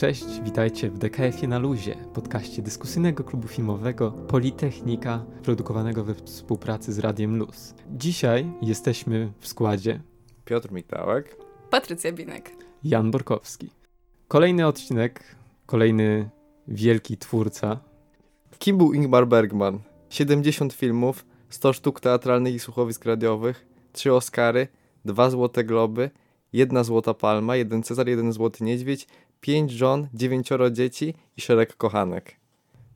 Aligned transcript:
Cześć, 0.00 0.40
witajcie 0.42 0.90
w 0.90 0.98
DKF-ie 0.98 1.48
na 1.48 1.58
luzie, 1.58 1.96
podcaście 2.14 2.62
dyskusyjnego 2.62 3.24
klubu 3.24 3.48
filmowego 3.48 4.10
Politechnika, 4.10 5.24
produkowanego 5.42 6.04
we 6.04 6.14
współpracy 6.14 6.92
z 6.92 6.98
Radiem 6.98 7.36
Luz. 7.36 7.74
Dzisiaj 7.90 8.52
jesteśmy 8.62 9.32
w 9.38 9.48
składzie 9.48 10.00
Piotr 10.44 10.72
Mitałek, 10.72 11.36
Patrycja 11.70 12.12
Binek, 12.12 12.50
Jan 12.84 13.10
Borkowski. 13.10 13.70
Kolejny 14.28 14.66
odcinek, 14.66 15.36
kolejny 15.66 16.30
wielki 16.68 17.16
twórca. 17.16 17.80
Kim 18.58 18.78
był 18.78 18.92
Ingmar 18.92 19.28
Bergman? 19.28 19.78
70 20.08 20.72
filmów, 20.72 21.24
100 21.48 21.72
sztuk 21.72 22.00
teatralnych 22.00 22.54
i 22.54 22.58
słuchowisk 22.58 23.04
radiowych, 23.04 23.66
3 23.92 24.14
Oscary, 24.14 24.68
2 25.04 25.30
Złote 25.30 25.64
Globy, 25.64 26.10
jedna 26.52 26.84
Złota 26.84 27.14
Palma, 27.14 27.56
jeden 27.56 27.82
Cezar, 27.82 28.08
jeden 28.08 28.32
Złoty 28.32 28.64
Niedźwiedź, 28.64 29.06
pięć 29.40 29.70
żon, 29.70 30.08
dziewięcioro 30.14 30.70
dzieci 30.70 31.14
i 31.36 31.40
szereg 31.40 31.76
kochanek. 31.76 32.36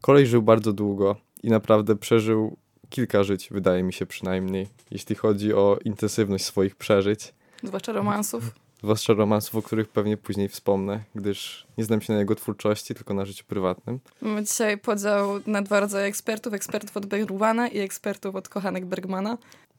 Kolej 0.01 0.27
żył 0.27 0.43
bardzo 0.43 0.73
długo 0.73 1.17
i 1.43 1.51
naprawdę 1.51 1.97
przeżył 1.97 2.57
kilka 2.91 3.25
żyć, 3.25 3.49
wydaje 3.51 3.83
mi 3.83 3.93
się 3.93 4.07
przynajmniej, 4.07 4.69
jeśli 4.91 5.15
chodzi 5.15 5.55
o 5.55 5.79
intensywność 5.85 6.45
swoich 6.45 6.77
przeżyć. 6.77 7.35
Zwłaszcza 7.63 7.93
romansów. 7.93 8.55
Zwłaszcza 8.83 9.13
romansów, 9.13 9.55
o 9.55 9.63
których 9.63 9.89
pewnie 9.89 10.17
później 10.17 10.49
wspomnę, 10.49 11.01
gdyż 11.15 11.67
nie 11.79 11.85
znam 11.85 12.01
się 12.01 12.13
na 12.13 12.19
jego 12.19 12.35
twórczości, 12.35 12.95
tylko 12.95 13.15
na 13.15 13.25
życiu 13.25 13.45
prywatnym. 13.49 14.01
Mamy 14.21 14.45
dzisiaj 14.45 14.79
podział 14.79 15.41
na 15.47 15.63
dwa 15.63 15.81
rodzaje 15.81 16.07
ekspertów. 16.07 16.55
Ekspertów 16.55 16.97
od 16.97 17.07
Bergmana 17.07 17.69
i 17.69 17.79
ekspertów 17.79 18.35
od 18.35 18.49
kochanek 18.49 18.87
Bergmana. 18.87 19.39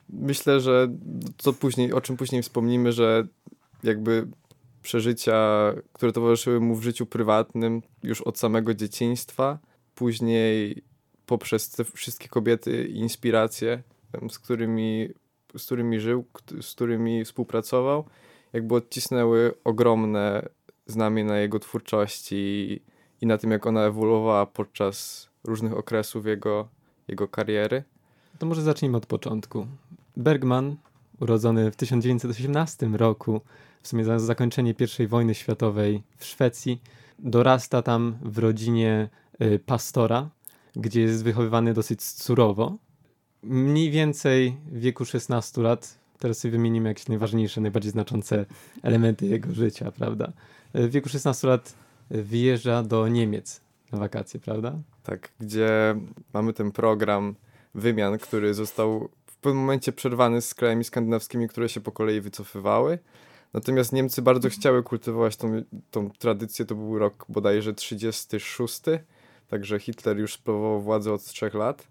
Myślę, 0.10 0.60
że 0.60 0.88
co 1.38 1.54
później, 1.54 1.94
o 1.94 2.02
czym 2.02 2.18
później 2.18 2.44
wspomnimy, 2.44 2.92
że 2.92 3.28
jakby 3.84 4.28
przeżycia, 4.86 5.74
które 5.94 6.12
towarzyszyły 6.12 6.60
mu 6.60 6.76
w 6.76 6.84
życiu 6.84 7.06
prywatnym 7.06 7.82
już 8.04 8.22
od 8.22 8.40
samego 8.40 8.74
dzieciństwa, 8.74 9.60
później 9.96 10.84
poprzez 11.26 11.70
te 11.70 11.84
wszystkie 11.84 12.28
kobiety 12.28 12.88
i 12.88 12.98
inspiracje, 12.98 13.84
z 14.30 14.40
którymi, 14.40 15.10
z 15.58 15.66
którymi 15.66 16.00
żył, 16.00 16.26
z 16.62 16.72
którymi 16.72 17.26
współpracował, 17.26 18.06
jakby 18.54 18.76
odcisnęły 18.76 19.54
ogromne 19.64 20.50
znamie 20.86 21.24
na 21.24 21.38
jego 21.38 21.60
twórczości 21.60 22.82
i 23.22 23.26
na 23.26 23.38
tym, 23.38 23.52
jak 23.52 23.68
ona 23.68 23.86
ewoluowała 23.86 24.46
podczas 24.46 25.30
różnych 25.44 25.74
okresów 25.78 26.26
jego, 26.26 26.68
jego 27.08 27.28
kariery. 27.28 27.84
To 28.40 28.46
może 28.46 28.62
zacznijmy 28.62 28.98
od 28.98 29.06
początku. 29.06 29.68
Bergman, 30.18 30.76
urodzony 31.20 31.72
w 31.72 31.76
1918 31.76 32.88
roku, 32.88 33.42
w 33.86 33.88
sumie 33.88 34.06
za 34.06 34.20
zakończenie 34.20 34.76
I 35.00 35.08
wojny 35.08 35.36
światowej 35.36 36.04
w 36.18 36.26
Szwecji, 36.26 36.82
dorasta 37.20 37.82
tam 37.82 38.18
w 38.22 38.38
rodzinie 38.38 39.10
y, 39.42 39.60
pastora, 39.60 40.30
gdzie 40.76 41.02
jest 41.02 41.24
wychowywany 41.24 41.74
dosyć 41.74 42.04
surowo. 42.04 42.78
Mniej 43.44 43.92
więcej 43.92 44.58
w 44.72 44.80
wieku 44.80 45.06
16 45.06 45.62
lat, 45.62 45.98
teraz 46.20 46.38
sobie 46.38 46.52
wymienimy 46.52 46.90
jakieś 46.90 47.08
najważniejsze, 47.08 47.62
najbardziej 47.62 47.92
znaczące 47.92 48.46
elementy 48.84 49.26
jego 49.26 49.54
życia, 49.54 49.92
prawda? 49.92 50.32
W 50.74 50.90
wieku 50.90 51.10
16 51.10 51.48
lat 51.48 51.76
wyjeżdża 52.10 52.84
do 52.84 53.08
Niemiec 53.08 53.62
na 53.92 54.00
wakacje, 54.00 54.40
prawda? 54.40 54.80
Tak, 55.04 55.32
gdzie 55.40 55.96
mamy 56.34 56.54
ten 56.54 56.72
program 56.72 57.36
wymian, 57.76 58.18
który 58.18 58.54
został 58.54 59.10
w 59.26 59.38
pewnym 59.38 59.62
momencie 59.62 59.92
przerwany 59.92 60.42
z 60.42 60.54
krajami 60.54 60.84
skandynawskimi, 60.84 61.48
które 61.48 61.70
się 61.70 61.82
po 61.82 61.92
kolei 61.92 62.22
wycofywały. 62.22 63.00
Natomiast 63.54 63.94
Niemcy 63.94 64.22
bardzo 64.22 64.50
chciały 64.50 64.84
kultywować 64.84 65.38
tą, 65.38 65.64
tą 65.92 66.10
tradycję. 66.10 66.66
To 66.66 66.76
był 66.76 67.00
rok 67.00 67.26
bodajże 67.30 67.74
36, 67.74 68.82
także 69.48 69.80
Hitler 69.80 70.18
już 70.18 70.34
sprawował 70.34 70.82
władzę 70.82 71.14
od 71.14 71.24
trzech 71.24 71.54
lat. 71.54 71.88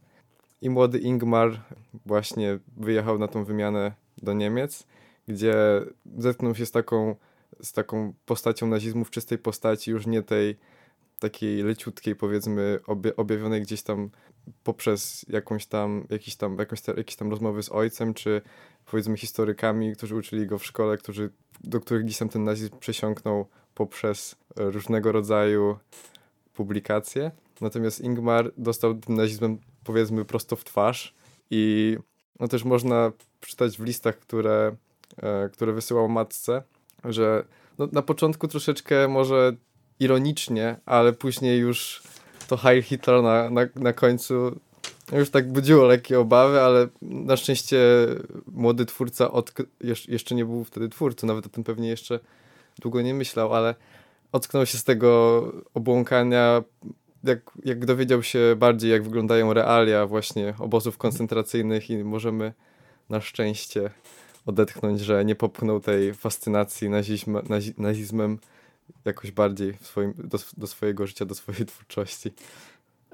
I 0.62 0.70
młody 0.70 0.98
Ingmar 0.98 1.60
właśnie 2.06 2.58
wyjechał 2.76 3.18
na 3.18 3.28
tą 3.28 3.44
wymianę 3.44 3.92
do 4.22 4.32
Niemiec, 4.32 4.86
gdzie 5.28 5.54
zetknął 6.18 6.54
się 6.54 6.66
z 6.66 6.70
taką, 6.70 7.16
z 7.62 7.72
taką 7.72 8.12
postacią 8.26 8.66
nazizmu 8.66 9.04
w 9.04 9.10
czystej 9.10 9.38
postaci, 9.38 9.90
już 9.90 10.06
nie 10.06 10.22
tej 10.22 10.56
takiej 11.18 11.62
leciutkiej, 11.62 12.16
powiedzmy, 12.16 12.80
obie, 12.86 13.16
objawionej 13.16 13.62
gdzieś 13.62 13.82
tam 13.82 14.10
poprzez 14.64 15.26
jakąś 15.28 15.66
tam, 15.66 16.06
jakiś 16.10 16.36
tam, 16.36 16.58
jakąś 16.58 16.80
jakieś 16.96 17.16
tam 17.16 17.30
rozmowy 17.30 17.62
z 17.62 17.72
ojcem, 17.72 18.14
czy 18.14 18.42
powiedzmy 18.86 19.16
historykami, 19.16 19.96
którzy 19.96 20.16
uczyli 20.16 20.46
go 20.46 20.58
w 20.58 20.64
szkole, 20.64 20.98
którzy, 20.98 21.30
do 21.60 21.80
których 21.80 22.04
gdzieś 22.04 22.18
tam 22.18 22.28
ten 22.28 22.44
nazizm 22.44 22.78
przesiąknął 22.78 23.46
poprzez 23.74 24.36
e, 24.56 24.70
różnego 24.70 25.12
rodzaju 25.12 25.78
publikacje. 26.54 27.30
Natomiast 27.60 28.00
Ingmar 28.00 28.52
dostał 28.56 28.94
tym 28.94 29.16
nazizmem 29.16 29.58
powiedzmy 29.84 30.24
prosto 30.24 30.56
w 30.56 30.64
twarz 30.64 31.14
i 31.50 31.96
no 32.40 32.48
też 32.48 32.64
można 32.64 33.12
przeczytać 33.40 33.78
w 33.78 33.84
listach, 33.84 34.18
które, 34.18 34.76
e, 35.22 35.48
które 35.48 35.72
wysyłał 35.72 36.08
matce, 36.08 36.62
że 37.04 37.44
no, 37.78 37.88
na 37.92 38.02
początku 38.02 38.48
troszeczkę 38.48 39.08
może 39.08 39.56
ironicznie, 40.00 40.76
ale 40.86 41.12
później 41.12 41.58
już 41.58 42.02
to 42.48 42.56
Heil 42.56 42.82
Hitler 42.82 43.22
na, 43.22 43.50
na, 43.50 43.60
na 43.74 43.92
końcu 43.92 44.60
już 45.18 45.30
tak 45.30 45.52
budziło 45.52 45.84
lekkie 45.84 46.20
obawy, 46.20 46.60
ale 46.60 46.88
na 47.02 47.36
szczęście 47.36 47.78
młody 48.46 48.86
twórca 48.86 49.30
jeszcze 50.08 50.34
nie 50.34 50.44
był 50.44 50.64
wtedy 50.64 50.88
twórcą, 50.88 51.26
nawet 51.26 51.46
o 51.46 51.48
tym 51.48 51.64
pewnie 51.64 51.88
jeszcze 51.88 52.20
długo 52.78 53.02
nie 53.02 53.14
myślał, 53.14 53.54
ale 53.54 53.74
ocknął 54.32 54.66
się 54.66 54.78
z 54.78 54.84
tego 54.84 55.52
obłąkania, 55.74 56.62
jak, 57.24 57.50
jak 57.64 57.86
dowiedział 57.86 58.22
się 58.22 58.56
bardziej, 58.56 58.90
jak 58.90 59.02
wyglądają 59.02 59.52
realia 59.52 60.06
właśnie 60.06 60.54
obozów 60.58 60.98
koncentracyjnych 60.98 61.90
i 61.90 62.04
możemy 62.04 62.52
na 63.08 63.20
szczęście 63.20 63.90
odetchnąć, 64.46 65.00
że 65.00 65.24
nie 65.24 65.34
popchnął 65.34 65.80
tej 65.80 66.14
fascynacji 66.14 66.88
nazizm, 66.88 67.38
nazizmem 67.78 68.38
jakoś 69.04 69.30
bardziej 69.30 69.74
swoim, 69.80 70.14
do, 70.18 70.38
do 70.56 70.66
swojego 70.66 71.06
życia, 71.06 71.24
do 71.24 71.34
swojej 71.34 71.66
twórczości. 71.66 72.30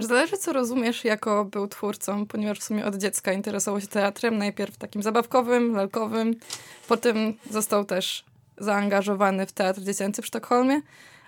Zależy, 0.01 0.37
co 0.37 0.53
rozumiesz 0.53 1.05
jako 1.05 1.45
był 1.45 1.69
twórcą, 1.69 2.27
ponieważ 2.27 2.59
w 2.59 2.63
sumie 2.63 2.87
od 2.87 2.97
dziecka 2.97 3.33
interesował 3.33 3.81
się 3.81 3.87
teatrem, 3.87 4.39
najpierw 4.39 4.77
takim 4.77 5.03
zabawkowym, 5.03 5.75
lalkowym, 5.75 6.35
potem 6.89 7.35
został 7.51 7.85
też 7.85 8.25
zaangażowany 8.59 9.47
w 9.47 9.53
teatr 9.53 9.81
dziecięcy 9.81 10.23
w 10.23 10.27
Sztokholmie, 10.27 10.81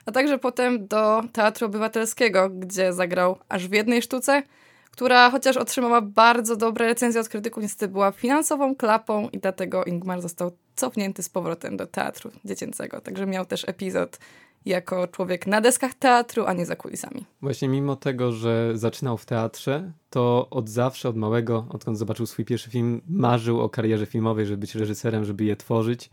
a 0.06 0.12
także 0.12 0.38
potem 0.38 0.86
do 0.86 1.22
teatru 1.32 1.66
obywatelskiego, 1.66 2.50
gdzie 2.50 2.92
zagrał 2.92 3.38
aż 3.48 3.68
w 3.68 3.72
jednej 3.72 4.02
sztuce, 4.02 4.42
która 4.90 5.30
chociaż 5.30 5.56
otrzymała 5.56 6.00
bardzo 6.00 6.56
dobre 6.56 6.86
recenzje 6.86 7.20
od 7.20 7.28
krytyków, 7.28 7.62
niestety 7.62 7.92
była 7.92 8.12
finansową 8.12 8.76
klapą 8.76 9.28
i 9.28 9.38
dlatego 9.38 9.84
Ingmar 9.84 10.20
został 10.20 10.52
cofnięty 10.76 11.22
z 11.22 11.28
powrotem 11.28 11.76
do 11.76 11.86
teatru 11.86 12.30
dziecięcego. 12.44 13.00
Także 13.00 13.26
miał 13.26 13.46
też 13.46 13.68
epizod 13.68 14.18
jako 14.66 15.08
człowiek 15.08 15.46
na 15.46 15.60
deskach 15.60 15.94
teatru, 15.94 16.44
a 16.46 16.52
nie 16.52 16.66
za 16.66 16.76
kulisami. 16.76 17.24
Właśnie 17.42 17.68
mimo 17.68 17.96
tego, 17.96 18.32
że 18.32 18.72
zaczynał 18.74 19.18
w 19.18 19.24
teatrze, 19.24 19.92
to 20.10 20.46
od 20.50 20.68
zawsze, 20.68 21.08
od 21.08 21.16
małego, 21.16 21.66
odkąd 21.70 21.98
zobaczył 21.98 22.26
swój 22.26 22.44
pierwszy 22.44 22.70
film, 22.70 23.00
marzył 23.08 23.60
o 23.60 23.68
karierze 23.68 24.06
filmowej, 24.06 24.46
żeby 24.46 24.58
być 24.58 24.74
reżyserem, 24.74 25.24
żeby 25.24 25.44
je 25.44 25.56
tworzyć. 25.56 26.10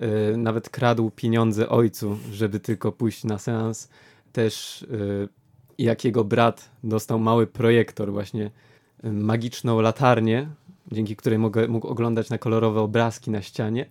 Yy, 0.00 0.36
nawet 0.36 0.68
kradł 0.68 1.10
pieniądze 1.10 1.68
ojcu, 1.68 2.18
żeby 2.32 2.60
tylko 2.60 2.92
pójść 2.92 3.24
na 3.24 3.38
seans. 3.38 3.88
Też 4.32 4.86
yy, 4.90 5.28
jak 5.78 6.04
jego 6.04 6.24
brat 6.24 6.70
dostał 6.84 7.18
mały 7.18 7.46
projektor, 7.46 8.12
właśnie 8.12 8.50
yy, 9.02 9.12
magiczną 9.12 9.80
latarnię, 9.80 10.48
dzięki 10.92 11.16
której 11.16 11.38
mógł, 11.38 11.58
mógł 11.68 11.88
oglądać 11.88 12.30
na 12.30 12.38
kolorowe 12.38 12.80
obrazki 12.80 13.30
na 13.30 13.42
ścianie, 13.42 13.86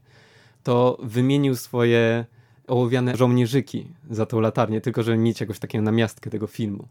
to 0.64 0.98
wymienił 1.04 1.56
swoje 1.56 2.26
ołowiane 2.70 3.18
żołnierzyki 3.18 3.88
za 4.10 4.26
tą 4.26 4.40
latarnię, 4.40 4.82
tylko 4.82 5.04
żeby 5.04 5.18
mieć 5.18 5.42
jakąś 5.42 5.60
taką 5.60 5.82
namiastkę 5.82 6.30
tego 6.30 6.48
filmu. 6.48 6.88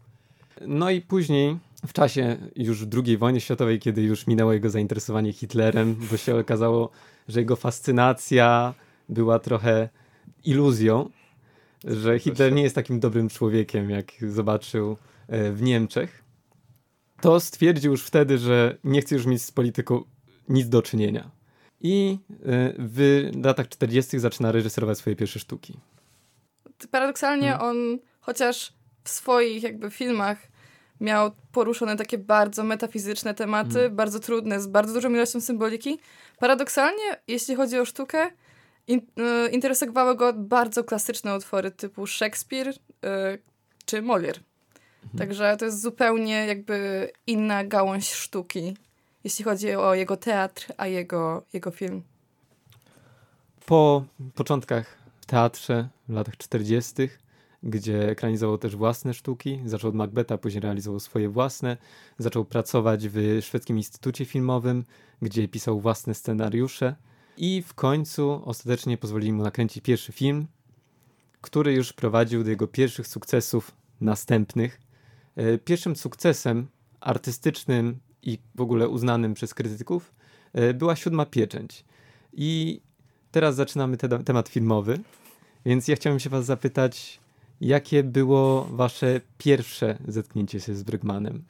No 0.67 0.89
i 0.89 1.01
później, 1.01 1.57
w 1.87 1.93
czasie 1.93 2.37
już 2.55 2.85
II 3.05 3.17
wojny 3.17 3.41
światowej, 3.41 3.79
kiedy 3.79 4.01
już 4.01 4.27
minęło 4.27 4.53
jego 4.53 4.69
zainteresowanie 4.69 5.33
Hitlerem, 5.33 5.95
bo 6.11 6.17
się 6.17 6.35
okazało, 6.35 6.89
że 7.27 7.39
jego 7.39 7.55
fascynacja 7.55 8.73
była 9.09 9.39
trochę 9.39 9.89
iluzją, 10.45 11.09
że 11.83 12.19
Hitler 12.19 12.53
nie 12.53 12.63
jest 12.63 12.75
takim 12.75 12.99
dobrym 12.99 13.29
człowiekiem, 13.29 13.89
jak 13.89 14.11
zobaczył 14.27 14.97
e, 15.27 15.51
w 15.51 15.61
Niemczech, 15.61 16.23
to 17.21 17.39
stwierdził 17.39 17.91
już 17.91 18.03
wtedy, 18.03 18.37
że 18.37 18.77
nie 18.83 19.01
chce 19.01 19.15
już 19.15 19.25
mieć 19.25 19.41
z 19.41 19.51
polityką 19.51 20.03
nic 20.49 20.69
do 20.69 20.81
czynienia 20.81 21.38
i 21.81 22.19
e, 22.31 22.73
w 22.77 23.29
latach 23.43 23.69
40. 23.69 24.19
zaczyna 24.19 24.51
reżyserować 24.51 24.97
swoje 24.97 25.15
pierwsze 25.15 25.39
sztuki. 25.39 25.79
Paradoksalnie 26.91 27.47
hmm. 27.47 27.67
on, 27.67 27.99
chociaż 28.19 28.73
w 29.03 29.09
swoich 29.09 29.63
jakby 29.63 29.91
filmach 29.91 30.37
miał 31.01 31.31
poruszone 31.51 31.95
takie 31.95 32.17
bardzo 32.17 32.63
metafizyczne 32.63 33.33
tematy, 33.33 33.73
hmm. 33.73 33.95
bardzo 33.95 34.19
trudne, 34.19 34.61
z 34.61 34.67
bardzo 34.67 34.93
dużą 34.93 35.09
ilością 35.09 35.41
symboliki, 35.41 35.99
paradoksalnie, 36.39 37.21
jeśli 37.27 37.55
chodzi 37.55 37.79
o 37.79 37.85
sztukę, 37.85 38.31
In, 38.89 38.99
y, 38.99 39.49
interesowały 39.49 40.15
go 40.15 40.33
bardzo 40.33 40.83
klasyczne 40.83 41.35
utwory 41.35 41.71
typu 41.71 42.07
Szekspir 42.07 42.67
y, 42.67 42.73
czy 43.85 44.01
Molière. 44.01 44.39
Mhm. 45.03 45.17
Także 45.17 45.57
to 45.57 45.65
jest 45.65 45.81
zupełnie 45.81 46.45
jakby 46.45 47.09
inna 47.27 47.63
gałąź 47.63 48.13
sztuki, 48.13 48.77
jeśli 49.29 49.45
chodzi 49.45 49.75
o 49.75 49.95
jego 49.95 50.17
teatr, 50.17 50.73
a 50.77 50.87
jego, 50.87 51.43
jego 51.53 51.71
film. 51.71 52.03
Po 53.65 54.03
początkach 54.35 54.97
w 55.21 55.25
teatrze 55.25 55.89
w 56.07 56.13
latach 56.13 56.37
40., 56.37 56.93
gdzie 57.63 58.09
ekranizował 58.09 58.57
też 58.57 58.75
własne 58.75 59.13
sztuki, 59.13 59.59
zaczął 59.65 59.89
od 59.89 59.95
Macbeta, 59.95 60.37
później 60.37 60.61
realizował 60.61 60.99
swoje 60.99 61.29
własne, 61.29 61.77
zaczął 62.17 62.45
pracować 62.45 63.07
w 63.07 63.39
Szwedzkim 63.41 63.77
Instytucie 63.77 64.25
Filmowym, 64.25 64.85
gdzie 65.21 65.47
pisał 65.47 65.79
własne 65.79 66.13
scenariusze 66.13 66.95
i 67.37 67.63
w 67.67 67.73
końcu 67.73 68.41
ostatecznie 68.45 68.97
pozwolili 68.97 69.33
mu 69.33 69.43
nakręcić 69.43 69.83
pierwszy 69.83 70.11
film, 70.11 70.47
który 71.41 71.73
już 71.73 71.93
prowadził 71.93 72.43
do 72.43 72.49
jego 72.49 72.67
pierwszych 72.67 73.07
sukcesów 73.07 73.71
następnych. 74.01 74.81
E, 75.35 75.57
pierwszym 75.57 75.95
sukcesem 75.95 76.67
artystycznym 76.99 77.99
i 78.23 78.37
w 78.55 78.61
ogóle 78.61 78.89
uznanym 78.89 79.33
przez 79.33 79.53
krytyków 79.53 80.13
e, 80.53 80.73
była 80.73 80.95
siódma 80.95 81.25
pieczęć. 81.25 81.85
I 82.33 82.81
teraz 83.31 83.55
zaczynamy 83.55 83.97
te, 83.97 84.23
temat 84.23 84.49
filmowy, 84.49 84.99
więc 85.65 85.87
ja 85.87 85.95
chciałem 85.95 86.19
się 86.19 86.29
was 86.29 86.45
zapytać, 86.45 87.19
jakie 87.61 88.03
było 88.03 88.67
wasze 88.71 89.21
pierwsze 89.37 89.97
zetknięcie 90.07 90.59
się 90.59 90.75
z 90.75 90.83
Brygmanem? 90.83 91.43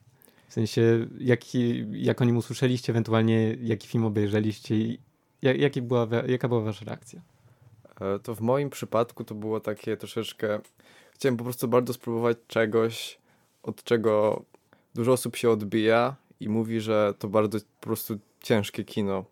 W 0.48 0.54
sensie, 0.54 1.08
jaki, 1.20 1.86
jak 1.92 2.22
o 2.22 2.26
nim 2.26 2.38
usłyszeliście, 2.38 2.94
ewentualnie 2.94 3.58
jaki 3.62 3.88
film 3.88 4.06
obejrzeliście 4.06 4.76
i 4.76 5.00
jaki 5.42 5.82
była, 5.82 6.08
jaka 6.28 6.48
była 6.48 6.62
wasza 6.62 6.86
reakcja? 6.86 7.22
E, 8.02 8.20
to 8.20 8.36
w 8.36 8.42
moim 8.42 8.70
przypadku 8.70 9.24
to 9.24 9.36
było 9.36 9.60
takie 9.60 9.98
troszeczkę. 9.98 10.60
Chciałem 11.14 11.38
po 11.38 11.44
prostu 11.44 11.68
bardzo 11.68 11.94
spróbować 11.94 12.38
czegoś, 12.48 13.20
od 13.64 13.84
czego 13.84 14.44
dużo 14.96 15.12
osób 15.12 15.36
się 15.36 15.50
odbija 15.50 16.16
i 16.40 16.50
mówi, 16.50 16.82
że 16.82 17.14
to 17.20 17.28
bardzo 17.28 17.60
po 17.60 17.86
prostu 17.86 18.20
ciężkie 18.42 18.84
kino. 18.84 19.26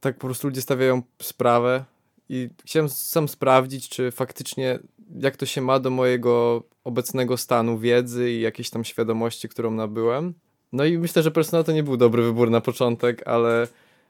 Tak 0.00 0.18
po 0.18 0.26
prostu 0.26 0.46
ludzie 0.46 0.62
stawiają 0.62 1.02
sprawę 1.22 1.84
i 2.28 2.48
chciałem 2.64 2.88
sam 2.88 3.28
sprawdzić, 3.28 3.88
czy 3.88 4.10
faktycznie 4.10 4.78
jak 5.20 5.36
to 5.36 5.46
się 5.46 5.60
ma 5.60 5.78
do 5.78 5.90
mojego 5.90 6.62
obecnego 6.84 7.36
stanu 7.36 7.78
wiedzy 7.78 8.32
i 8.32 8.40
jakiejś 8.40 8.70
tam 8.70 8.84
świadomości, 8.84 9.48
którą 9.48 9.70
nabyłem. 9.70 10.34
No 10.72 10.84
i 10.84 10.98
myślę, 10.98 11.22
że 11.22 11.30
Persona 11.30 11.62
to 11.62 11.72
nie 11.72 11.82
był 11.82 11.96
dobry 11.96 12.22
wybór 12.22 12.50
na 12.50 12.60
początek, 12.60 13.28
ale 13.28 13.68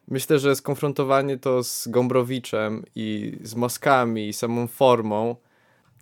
myślę, 0.08 0.38
że 0.38 0.56
skonfrontowanie 0.56 1.38
to 1.38 1.64
z 1.64 1.88
Gombrowiczem 1.88 2.84
i 2.94 3.38
z 3.42 3.54
maskami 3.54 4.28
i 4.28 4.32
samą 4.32 4.66
formą 4.66 5.36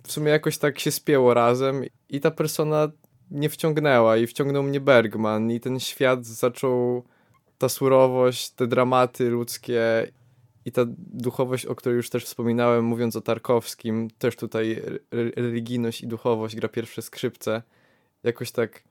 w 0.03 0.11
sumie 0.11 0.31
jakoś 0.31 0.57
tak 0.57 0.79
się 0.79 0.91
spięło 0.91 1.33
razem 1.33 1.83
i 2.09 2.19
ta 2.19 2.31
persona 2.31 2.91
nie 3.33 3.49
wciągnęła 3.49 4.17
i 4.17 4.27
wciągnął 4.27 4.63
mnie 4.63 4.79
Bergman 4.79 5.51
i 5.51 5.59
ten 5.59 5.79
świat 5.79 6.25
zaczął 6.25 7.03
ta 7.57 7.69
surowość, 7.69 8.49
te 8.49 8.67
dramaty 8.67 9.29
ludzkie 9.29 10.11
i 10.65 10.71
ta 10.71 10.81
duchowość, 10.97 11.65
o 11.65 11.75
której 11.75 11.95
już 11.95 12.09
też 12.09 12.25
wspominałem, 12.25 12.85
mówiąc 12.85 13.15
o 13.15 13.21
Tarkowskim, 13.21 14.07
też 14.17 14.35
tutaj 14.35 14.81
religijność 15.35 16.01
i 16.01 16.07
duchowość 16.07 16.55
gra 16.55 16.69
pierwsze 16.69 17.01
skrzypce. 17.01 17.61
Jakoś 18.23 18.51
tak. 18.51 18.83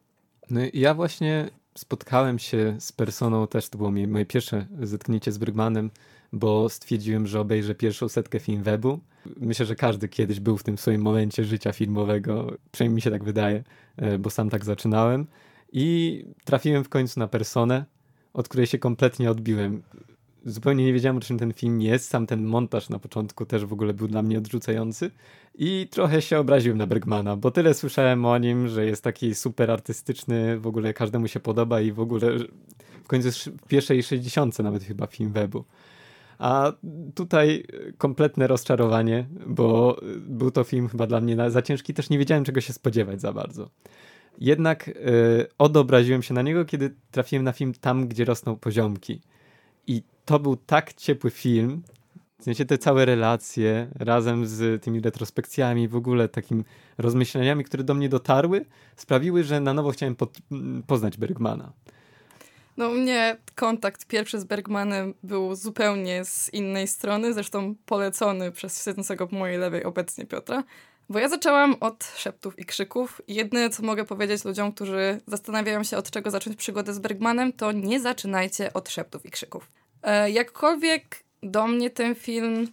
No 0.51 0.61
ja 0.75 0.95
właśnie 0.95 1.51
spotkałem 1.79 2.39
się 2.39 2.77
z 2.79 2.93
personą, 2.93 3.47
też 3.47 3.69
to 3.69 3.79
było 3.79 3.91
moje 3.91 4.27
pierwsze 4.27 4.67
zetknięcie 4.83 5.33
z 5.33 5.39
Brygmanem, 5.39 5.91
bo 6.33 6.69
stwierdziłem, 6.69 7.27
że 7.27 7.41
obejrzę 7.41 7.75
pierwszą 7.75 8.09
setkę 8.09 8.41
film 8.41 8.63
webu. 8.63 9.01
Myślę, 9.37 9.67
że 9.67 9.77
każdy 9.77 10.09
kiedyś 10.09 10.41
był 10.41 10.59
w 10.59 10.63
tym 10.63 10.79
swoim 10.79 11.03
momencie 11.03 11.45
życia 11.45 11.73
filmowego, 11.73 12.57
przynajmniej 12.73 12.95
mi 12.95 13.03
się 13.03 13.11
tak 13.11 13.25
wydaje, 13.25 13.65
e, 13.97 14.19
bo 14.19 14.31
sam 14.31 14.51
tak 14.51 14.65
zaczynałem. 14.65 15.27
I 15.73 16.25
trafiłem 16.45 16.85
w 16.85 16.89
końcu 16.89 17.21
na 17.21 17.29
personę, 17.29 17.85
od 18.33 18.49
której 18.49 18.67
się 18.67 18.79
kompletnie 18.79 19.31
odbiłem 19.31 19.83
zupełnie 20.45 20.85
nie 20.85 20.93
wiedziałem, 20.93 21.17
o 21.17 21.21
czym 21.21 21.39
ten 21.39 21.53
film 21.53 21.81
jest. 21.81 22.09
Sam 22.09 22.27
ten 22.27 22.45
montaż 22.45 22.89
na 22.89 22.99
początku 22.99 23.47
też 23.47 23.65
w 23.65 23.73
ogóle 23.73 23.95
był 23.95 24.09
dla 24.09 24.23
mnie 24.23 24.39
odrzucający. 24.39 25.11
I 25.55 25.89
trochę 25.91 26.23
się 26.23 26.39
obraziłem 26.39 26.79
na 26.79 26.87
Bergmana, 26.87 27.37
bo 27.37 27.51
tyle 27.51 27.75
słyszałem 27.75 28.25
o 28.25 28.39
nim, 28.39 28.69
że 28.69 28.87
jest 28.87 29.05
taki 29.05 29.35
super 29.35 29.71
artystyczny, 29.71 30.59
w 30.59 30.67
ogóle 30.67 30.95
każdemu 30.95 31.29
się 31.29 31.41
podoba 31.41 31.81
i 31.81 31.93
w 31.93 32.01
ogóle 32.01 32.29
w 33.05 33.09
końcu 33.09 33.51
w 33.51 33.69
pierwszej 33.69 34.03
60 34.03 34.59
nawet 34.59 34.85
chyba 34.85 35.07
film 35.07 35.33
webu. 35.33 35.65
A 36.43 36.73
tutaj 37.15 37.65
kompletne 37.99 38.47
rozczarowanie, 38.47 39.27
bo 39.47 39.97
był 40.27 40.51
to 40.51 40.65
film 40.65 40.89
chyba 40.89 41.07
dla 41.07 41.21
mnie 41.21 41.51
za 41.51 41.63
ciężki, 41.63 41.95
też 41.95 42.11
nie 42.11 42.19
wiedziałem 42.19 42.45
czego 42.45 42.61
się 42.61 42.73
spodziewać 42.73 43.21
za 43.21 43.33
bardzo. 43.33 43.71
Jednak 44.39 44.87
yy, 44.87 44.95
odobraziłem 45.59 46.23
się 46.23 46.35
na 46.35 46.43
niego, 46.43 46.65
kiedy 46.65 46.95
trafiłem 47.11 47.45
na 47.45 47.53
film 47.53 47.73
Tam, 47.81 48.09
gdzie 48.09 48.25
rosną 48.25 48.57
poziomki. 48.57 49.21
I 49.87 50.03
to 50.25 50.39
był 50.39 50.57
tak 50.57 50.93
ciepły 50.95 51.31
film, 51.31 51.83
w 52.39 52.45
sensie 52.45 52.65
te 52.65 52.79
całe 52.79 53.05
relacje 53.05 53.91
razem 53.95 54.47
z 54.47 54.83
tymi 54.83 55.01
retrospekcjami, 55.01 55.89
w 55.89 55.97
ogóle 55.97 56.29
takim 56.29 56.65
rozmyśleniami, 56.99 57.65
które 57.65 57.85
do 57.85 57.95
mnie 57.95 58.09
dotarły, 58.09 58.65
sprawiły, 58.97 59.45
że 59.45 59.61
na 59.61 59.75
nowo 59.75 59.91
chciałem 59.91 60.17
po, 60.17 60.29
poznać 60.87 61.17
Bergmana. 61.17 61.73
No 62.77 62.89
u 62.89 62.93
mnie 62.95 63.37
kontakt 63.55 64.07
pierwszy 64.07 64.41
z 64.41 64.45
Bergmanem 64.45 65.15
był 65.23 65.55
zupełnie 65.55 66.25
z 66.25 66.55
innej 66.55 66.89
strony, 66.89 67.35
zresztą 67.35 67.75
polecony 67.87 68.53
przez 68.53 68.85
siedzącego 68.85 69.27
po 69.27 69.37
mojej 69.37 69.59
lewej 69.59 69.85
obecnie 69.85 70.27
Piotra, 70.27 70.65
bo 71.09 71.19
ja 71.19 71.29
zaczęłam 71.29 71.77
od 71.81 72.05
szeptów 72.17 72.59
i 72.59 72.65
krzyków. 72.65 73.23
Jedyne, 73.29 73.71
co 73.71 73.83
mogę 73.83 74.05
powiedzieć 74.05 74.45
ludziom, 74.45 74.73
którzy 74.73 75.21
zastanawiają 75.27 75.85
się, 75.85 75.97
od 75.97 76.11
czego 76.11 76.31
zacząć 76.31 76.57
przygodę 76.57 76.95
z 76.95 76.99
Bergmanem, 76.99 77.53
to 77.53 77.73
nie 77.73 78.01
zaczynajcie 78.01 78.73
od 78.73 78.91
szeptów 78.91 79.27
i 79.27 79.31
krzyków. 79.31 79.71
E, 80.03 80.31
jakkolwiek 80.31 81.23
do 81.43 81.67
mnie 81.67 81.91
ten 81.91 82.15
film, 82.15 82.69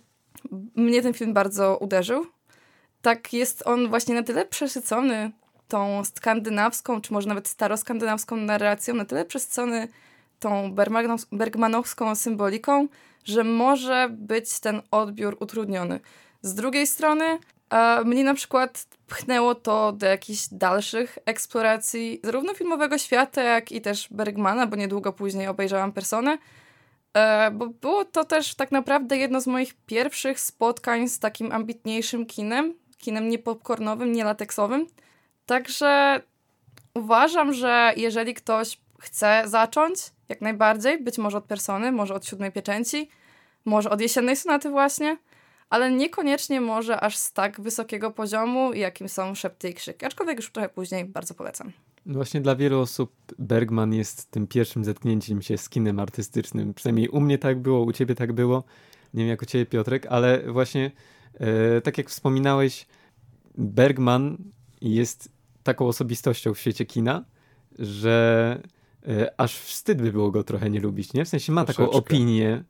mnie 0.75 1.01
ten 1.01 1.13
film 1.13 1.33
bardzo 1.33 1.77
uderzył, 1.77 2.25
tak 3.01 3.33
jest 3.33 3.67
on 3.67 3.89
właśnie 3.89 4.15
na 4.15 4.23
tyle 4.23 4.45
przesycony 4.45 5.31
tą 5.69 6.03
skandynawską, 6.05 7.01
czy 7.01 7.13
może 7.13 7.29
nawet 7.29 7.47
staroskandynawską 7.47 8.35
narracją, 8.35 8.93
na 8.93 9.05
tyle 9.05 9.25
przesycony 9.25 9.87
tą 10.39 10.75
bergmanowską 11.31 12.15
symboliką, 12.15 12.87
że 13.23 13.43
może 13.43 14.09
być 14.11 14.59
ten 14.59 14.81
odbiór 14.91 15.37
utrudniony. 15.39 15.99
Z 16.41 16.53
drugiej 16.55 16.87
strony, 16.87 17.39
a 17.69 18.01
mnie 18.05 18.23
na 18.23 18.33
przykład 18.33 18.85
pchnęło 19.07 19.55
to 19.55 19.91
do 19.91 20.05
jakichś 20.05 20.47
dalszych 20.51 21.17
eksploracji 21.25 22.19
zarówno 22.23 22.53
filmowego 22.53 22.97
świata, 22.97 23.43
jak 23.43 23.71
i 23.71 23.81
też 23.81 24.07
Bergmana, 24.11 24.67
bo 24.67 24.75
niedługo 24.75 25.13
później 25.13 25.47
obejrzałam 25.47 25.91
Personę, 25.91 26.37
e, 27.13 27.51
bo 27.51 27.67
było 27.67 28.05
to 28.05 28.23
też 28.25 28.55
tak 28.55 28.71
naprawdę 28.71 29.17
jedno 29.17 29.41
z 29.41 29.47
moich 29.47 29.73
pierwszych 29.85 30.39
spotkań 30.39 31.07
z 31.07 31.19
takim 31.19 31.51
ambitniejszym 31.51 32.25
kinem, 32.25 32.73
kinem 32.97 33.29
nie 33.29 33.39
popcornowym, 33.39 34.11
nie 34.11 34.23
lateksowym. 34.23 34.87
Także 35.49 36.21
uważam, 36.93 37.53
że 37.53 37.93
jeżeli 37.97 38.33
ktoś 38.33 38.79
chce 38.99 39.43
zacząć, 39.45 39.99
jak 40.29 40.41
najbardziej, 40.41 41.03
być 41.03 41.17
może 41.17 41.37
od 41.37 41.45
Persony, 41.45 41.91
może 41.91 42.13
od 42.13 42.25
Siódmej 42.25 42.51
Pieczęci, 42.51 43.09
może 43.65 43.89
od 43.89 44.01
Jesiennej 44.01 44.35
Sonaty 44.35 44.69
właśnie– 44.69 45.17
ale 45.69 45.91
niekoniecznie 45.91 46.61
może 46.61 46.99
aż 46.99 47.17
z 47.17 47.33
tak 47.33 47.61
wysokiego 47.61 48.11
poziomu, 48.11 48.73
jakim 48.73 49.09
są 49.09 49.35
szepty 49.35 49.69
i 49.69 49.73
krzyki. 49.73 50.05
Aczkolwiek 50.05 50.37
już 50.37 50.51
trochę 50.51 50.69
później 50.69 51.05
bardzo 51.05 51.33
polecam. 51.33 51.71
Właśnie 52.05 52.41
dla 52.41 52.55
wielu 52.55 52.79
osób 52.79 53.13
Bergman 53.39 53.93
jest 53.93 54.31
tym 54.31 54.47
pierwszym 54.47 54.85
zetknięciem 54.85 55.41
się 55.41 55.57
z 55.57 55.69
kinem 55.69 55.99
artystycznym. 55.99 56.73
Przynajmniej 56.73 57.09
u 57.09 57.21
mnie 57.21 57.37
tak 57.37 57.59
było, 57.59 57.81
u 57.81 57.91
ciebie 57.91 58.15
tak 58.15 58.33
było. 58.33 58.63
Nie 59.13 59.23
wiem 59.23 59.29
jak 59.29 59.41
u 59.41 59.45
ciebie 59.45 59.65
Piotrek, 59.65 60.05
ale 60.05 60.51
właśnie 60.51 60.91
e, 61.33 61.81
tak 61.81 61.97
jak 61.97 62.09
wspominałeś, 62.09 62.87
Bergman 63.57 64.37
jest 64.81 65.31
taką 65.69 65.87
osobistością 65.87 66.53
w 66.53 66.59
świecie 66.59 66.85
kina, 66.85 67.25
że 67.79 68.61
e, 69.07 69.33
aż 69.37 69.55
wstyd 69.59 70.01
by 70.01 70.11
było 70.11 70.31
go 70.31 70.43
trochę 70.43 70.69
nie 70.69 70.79
lubić, 70.79 71.13
nie? 71.13 71.25
W 71.25 71.29
sensie 71.29 71.51
ma 71.51 71.63
Troszeczkę. 71.65 71.85
taką 71.85 71.97
opinię, 71.97 72.63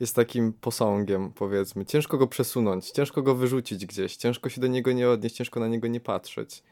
jest 0.00 0.16
takim 0.16 0.52
posągiem, 0.52 1.32
powiedzmy. 1.32 1.86
Ciężko 1.86 2.18
go 2.18 2.26
przesunąć, 2.26 2.90
ciężko 2.90 3.22
go 3.22 3.34
wyrzucić 3.34 3.86
gdzieś, 3.86 4.16
ciężko 4.16 4.48
się 4.48 4.60
do 4.60 4.66
niego 4.66 4.92
nie 4.92 5.08
odnieść, 5.08 5.36
ciężko 5.36 5.60
na 5.60 5.68
niego 5.68 5.88
nie 5.88 6.00
patrzeć. 6.00 6.62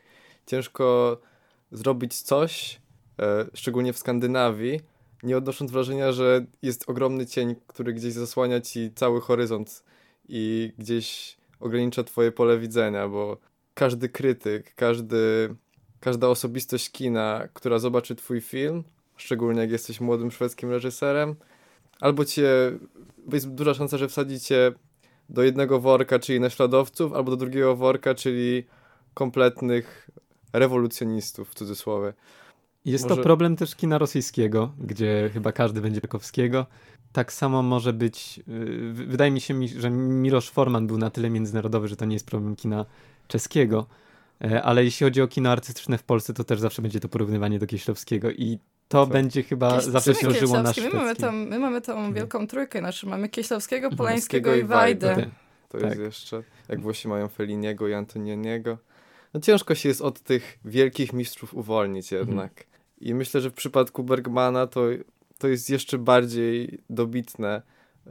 Ciężko 0.47 1.19
zrobić 1.73 2.23
coś, 2.23 2.81
e, 3.21 3.47
szczególnie 3.55 3.93
w 3.93 3.99
Skandynawii, 3.99 4.81
nie 5.23 5.37
odnosząc 5.37 5.71
wrażenia, 5.71 6.13
że 6.13 6.47
jest 6.63 6.91
ogromny 6.91 7.27
cień, 7.27 7.55
który 7.67 7.93
gdzieś 7.93 8.13
zasłania 8.13 8.61
ci 8.61 8.93
cały 8.95 9.21
horyzont 9.21 9.85
i 10.29 10.73
gdzieś 10.79 11.37
ogranicza 11.61 12.05
twoje 12.05 12.33
pole 12.33 12.59
widzenia, 12.59 13.09
bo 13.09 13.37
każdy 13.75 14.09
krytyk, 14.09 14.75
każdy, 14.75 15.55
każda 16.03 16.29
osobistość 16.29 16.91
kina, 16.91 17.49
która 17.53 17.79
zobaczy 17.79 18.15
twój 18.15 18.41
film, 18.41 18.85
szczególnie 19.17 19.61
jak 19.61 19.71
jesteś 19.71 20.01
młodym 20.01 20.31
szwedzkim 20.31 20.71
reżyserem, 20.71 21.35
albo 22.01 22.25
cię, 22.25 22.49
jest 23.33 23.49
duża 23.55 23.75
szansa, 23.75 23.99
że 23.99 24.09
wsadzi 24.09 24.41
cię 24.41 24.73
do 25.29 25.43
jednego 25.43 25.81
worka, 25.81 26.19
czyli 26.19 26.41
naśladowców, 26.41 27.13
albo 27.13 27.31
do 27.31 27.37
drugiego 27.37 27.77
worka, 27.77 28.15
czyli 28.15 28.65
kompletnych 29.15 30.11
rewolucjonistów 30.53 31.51
w 31.51 31.55
cudzysłowie. 31.55 32.13
Jest 32.85 33.05
Może- 33.05 33.17
to 33.17 33.23
problem 33.23 33.57
też 33.57 33.75
kina 33.77 33.99
rosyjskiego, 33.99 34.73
gdzie 34.79 35.31
chyba 35.33 35.53
każdy 35.53 35.81
będzie 35.81 36.01
Tarkowskiego. 36.01 36.67
Tak 37.13 37.33
samo 37.33 37.63
może 37.63 37.93
być, 37.93 38.41
w- 38.47 39.05
wydaje 39.09 39.31
mi 39.31 39.41
się, 39.41 39.55
że 39.79 39.91
Miloš 39.91 40.51
Forman 40.51 40.87
był 40.87 40.99
na 40.99 41.11
tyle 41.11 41.31
międzynarodowy, 41.31 41.89
że 41.89 41.97
to 41.97 42.05
nie 42.05 42.15
jest 42.15 42.27
problem 42.27 42.57
kina 42.57 42.85
czeskiego, 43.29 43.87
ale 44.63 44.85
jeśli 44.85 45.05
chodzi 45.05 45.23
o 45.23 45.29
kino 45.29 45.51
artystyczne 45.51 45.99
w 45.99 46.03
Polsce, 46.03 46.35
to 46.35 46.45
też 46.45 46.61
zawsze 46.61 46.83
będzie 46.83 47.01
to 47.01 47.09
porównywanie 47.09 47.59
do 47.59 47.67
Kieślowskiego 47.67 48.31
i 48.31 48.59
to 48.89 49.05
Tak. 49.05 49.13
będzie 49.13 49.43
chyba 49.43 49.79
Kieś- 49.79 49.85
zawsze 49.85 50.15
się 50.15 50.31
żyło 50.31 50.63
na 50.63 50.73
my 50.83 50.91
mamy, 50.95 51.17
tą, 51.17 51.33
my 51.33 51.59
mamy 51.59 51.81
tą 51.81 52.13
wielką 52.13 52.47
trójkę 52.47 52.81
naszą. 52.81 53.09
Mamy 53.09 53.29
Kieślowskiego, 53.29 53.87
Mhm. 53.87 53.99
Polańskiego 53.99 54.55
i 54.55 54.65
Wajdę. 54.65 55.07
Wajdę. 55.15 55.31
To 55.69 55.79
Tak. 55.79 55.89
jest 55.89 56.01
jeszcze, 56.01 56.43
jak 56.69 56.81
Włosi 56.81 57.09
mają 57.09 57.29
Feliniego 57.29 57.89
i 57.89 57.95
Antonioniego. 57.95 58.79
No 59.35 59.41
ciężko 59.41 59.75
się 59.75 59.89
jest 59.89 60.01
od 60.01 60.21
tych 60.21 60.59
wielkich 60.65 61.13
mistrzów 61.13 61.55
uwolnić 61.55 62.13
Mhm. 62.13 62.29
jednak. 62.29 62.65
I 63.01 63.15
myślę, 63.15 63.41
że 63.41 63.51
w 63.51 63.55
przypadku 63.55 64.05
Bergmana 64.05 64.67
to, 64.67 64.81
to 65.39 65.49
jest 65.49 65.71
jeszcze 65.71 65.99
bardziej 65.99 66.79
dobitne, 66.91 67.63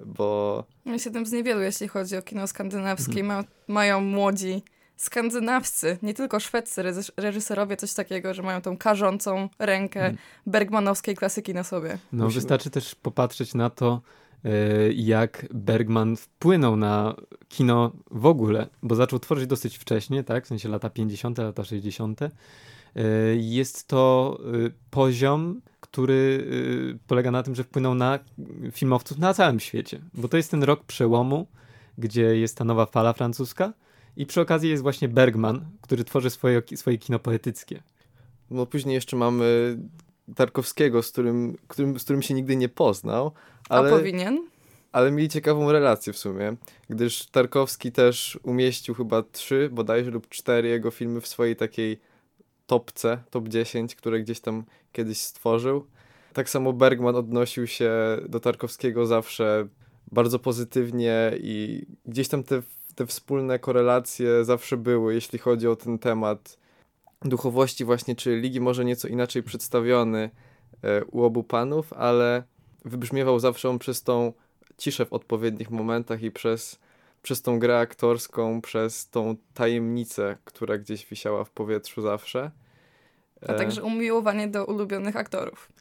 bo 0.05 0.63
Jest 0.85 1.05
jednym 1.05 1.25
z 1.25 1.31
niewielu, 1.31 1.61
jeśli 1.61 1.87
chodzi 1.87 2.17
o 2.17 2.21
kino 2.21 2.47
skandynawskie. 2.47 3.19
Mhm. 3.21 3.27
Ma, 3.27 3.43
mają 3.73 4.01
młodzi 4.01 4.63
skandynawscy, 5.03 5.97
nie 6.03 6.13
tylko 6.13 6.39
szwedzcy 6.39 6.81
reżys- 6.83 7.11
reżyserowie, 7.17 7.77
coś 7.77 7.93
takiego, 7.93 8.33
że 8.33 8.43
mają 8.43 8.61
tą 8.61 8.77
karzącą 8.77 9.49
rękę 9.59 9.99
Mhm. 9.99 10.17
bergmanowskiej 10.47 11.15
klasyki 11.15 11.53
na 11.53 11.63
sobie. 11.63 11.89
No, 11.89 12.23
Musimy- 12.25 12.41
wystarczy 12.41 12.69
też 12.69 12.95
popatrzeć 12.95 13.53
na 13.53 13.69
to, 13.69 14.01
e, 14.45 14.49
jak 14.93 15.45
Bergman 15.53 16.15
wpłynął 16.15 16.75
na 16.75 17.15
kino 17.49 17.91
w 18.11 18.25
ogóle, 18.25 18.67
bo 18.83 18.95
zaczął 18.95 19.19
tworzyć 19.19 19.47
dosyć 19.47 19.77
wcześnie, 19.77 20.23
tak, 20.23 20.45
w 20.45 20.47
sensie 20.47 20.69
lata 20.69 20.89
50., 20.89 21.43
lata 21.43 21.63
60. 21.63 22.21
E, 22.21 22.29
Jest 23.35 23.87
to 23.87 24.37
e, 24.67 24.69
poziom, 24.89 25.61
który 25.79 26.47
polega 27.07 27.31
na 27.31 27.43
tym, 27.43 27.55
że 27.55 27.63
wpłynął 27.63 27.95
na 27.95 28.19
filmowców 28.71 29.17
na 29.17 29.33
całym 29.33 29.59
świecie, 29.59 29.99
bo 30.13 30.27
to 30.27 30.37
jest 30.37 30.51
ten 30.51 30.63
rok 30.63 30.83
przełomu, 30.83 31.47
gdzie 31.97 32.21
jest 32.21 32.57
ta 32.57 32.63
nowa 32.65 32.85
fala 32.85 33.13
francuska 33.13 33.73
i 34.17 34.25
przy 34.25 34.41
okazji 34.41 34.69
jest 34.69 34.83
właśnie 34.83 35.07
Bergman, 35.07 35.65
który 35.81 36.03
tworzy 36.03 36.29
swoje, 36.29 36.61
swoje 36.75 36.97
kino 36.97 37.19
poetyckie. 37.19 37.83
no 38.49 38.65
później 38.65 38.95
jeszcze 38.95 39.17
mamy 39.17 39.77
Tarkowskiego, 40.35 41.03
z 41.03 41.11
którym, 41.11 41.57
którym, 41.67 41.99
z 41.99 42.03
którym 42.03 42.21
się 42.21 42.33
nigdy 42.33 42.55
nie 42.55 42.69
poznał, 42.69 43.31
ale... 43.69 43.93
A 43.93 43.97
powinien? 43.97 44.47
Ale 44.91 45.11
mieli 45.11 45.29
ciekawą 45.29 45.71
relację 45.71 46.13
w 46.13 46.17
sumie, 46.17 46.55
gdyż 46.89 47.25
Tarkowski 47.25 47.91
też 47.91 48.39
umieścił 48.43 48.95
chyba 48.95 49.23
trzy 49.23 49.69
bodajże 49.71 50.11
lub 50.11 50.29
cztery 50.29 50.67
jego 50.67 50.91
filmy 50.91 51.21
w 51.21 51.27
swojej 51.27 51.55
takiej 51.55 51.99
topce, 52.67 53.23
top 53.29 53.47
10, 53.47 53.95
które 53.95 54.21
gdzieś 54.21 54.39
tam 54.39 54.63
kiedyś 54.91 55.17
stworzył. 55.21 55.85
Tak 56.33 56.49
samo 56.49 56.73
Bergman 56.73 57.15
odnosił 57.15 57.67
się 57.67 57.91
do 58.29 58.39
Tarkowskiego 58.39 59.05
zawsze 59.05 59.67
bardzo 60.11 60.39
pozytywnie 60.39 61.31
i 61.37 61.85
gdzieś 62.05 62.27
tam 62.27 62.43
te, 62.43 62.61
te 62.95 63.05
wspólne 63.05 63.59
korelacje 63.59 64.45
zawsze 64.45 64.77
były, 64.77 65.13
jeśli 65.13 65.39
chodzi 65.39 65.67
o 65.67 65.75
ten 65.75 65.99
temat 65.99 66.57
duchowości 67.21 67.85
właśnie, 67.85 68.15
czy 68.15 68.35
ligi 68.35 68.61
może 68.61 68.85
nieco 68.85 69.07
inaczej 69.07 69.43
przedstawiony 69.43 70.29
e, 70.83 71.05
u 71.05 71.23
obu 71.23 71.43
panów, 71.43 71.93
ale 71.93 72.43
wybrzmiewał 72.85 73.39
zawsze 73.39 73.69
on 73.69 73.79
przez 73.79 74.03
tą 74.03 74.33
ciszę 74.77 75.05
w 75.05 75.13
odpowiednich 75.13 75.71
momentach 75.71 76.23
i 76.23 76.31
przez, 76.31 76.79
przez 77.21 77.41
tą 77.41 77.59
grę 77.59 77.79
aktorską, 77.79 78.61
przez 78.61 79.09
tą 79.09 79.35
tajemnicę, 79.53 80.37
która 80.45 80.77
gdzieś 80.77 81.05
wisiała 81.05 81.43
w 81.43 81.51
powietrzu 81.51 82.01
zawsze. 82.01 82.51
A 83.41 83.53
E, 83.53 83.55
także 83.55 83.83
umiłowanie 83.83 84.47
do 84.47 84.65
ulubionych 84.65 85.15
aktorów. 85.15 85.71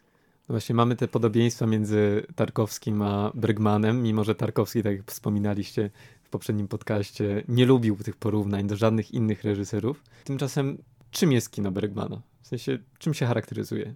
No 0.48 0.52
Właśnie 0.52 0.74
mamy 0.74 0.96
te 0.96 1.08
podobieństwa 1.08 1.66
między 1.66 2.26
Tarkowskim 2.36 3.02
a 3.02 3.30
Bergmanem, 3.34 4.02
mimo 4.02 4.24
że 4.24 4.34
Tarkowski, 4.34 4.82
tak 4.82 4.96
jak 4.96 5.10
wspominaliście 5.10 5.90
w 6.30 6.32
poprzednim 6.32 6.68
podcaście, 6.68 7.44
nie 7.48 7.66
lubił 7.66 7.96
tych 7.96 8.16
porównań 8.16 8.66
do 8.66 8.76
żadnych 8.76 9.10
innych 9.10 9.44
reżyserów. 9.44 10.04
Tymczasem 10.24 10.78
czym 11.10 11.32
jest 11.32 11.50
kino 11.50 11.70
Bergmana? 11.70 12.22
W 12.42 12.46
sensie, 12.46 12.78
czym 12.98 13.14
się 13.14 13.26
charakteryzuje? 13.26 13.94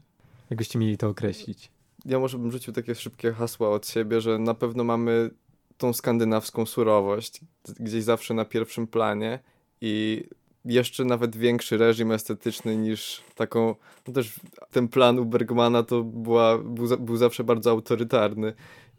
Jakbyście 0.51 0.79
mieli 0.79 0.99
to 0.99 1.09
określić? 1.09 1.71
ja 2.05 2.19
może 2.19 2.39
bym 2.39 2.53
rzucił 2.53 2.73
takie 2.73 2.95
szybkie 2.95 3.33
hasła 3.33 3.71
od 3.71 3.89
siebie, 3.89 4.21
że 4.21 4.39
na 4.39 4.55
pewno 4.55 4.85
mamy 4.85 5.31
tą 5.79 5.93
skandynawską 5.93 6.67
surowość 6.67 7.41
gdzieś 7.81 8.05
zawsze 8.05 8.35
na 8.35 8.45
pierwszym 8.45 8.87
planie 8.87 9.39
i 9.81 10.25
jeszcze 10.65 11.05
nawet 11.05 11.37
większy 11.37 11.77
reżim 11.77 12.13
estetyczny 12.13 12.77
niż 12.77 13.23
taką, 13.35 13.75
no 14.09 14.15
też 14.15 14.33
ten 14.71 14.89
plan 14.89 15.19
u 15.19 15.25
Bergmana 15.25 15.83
to 15.83 16.03
była, 16.03 16.59
był, 16.59 16.99
był 16.99 17.17
zawsze 17.17 17.45
bardzo 17.45 17.71
autorytarny 17.71 18.53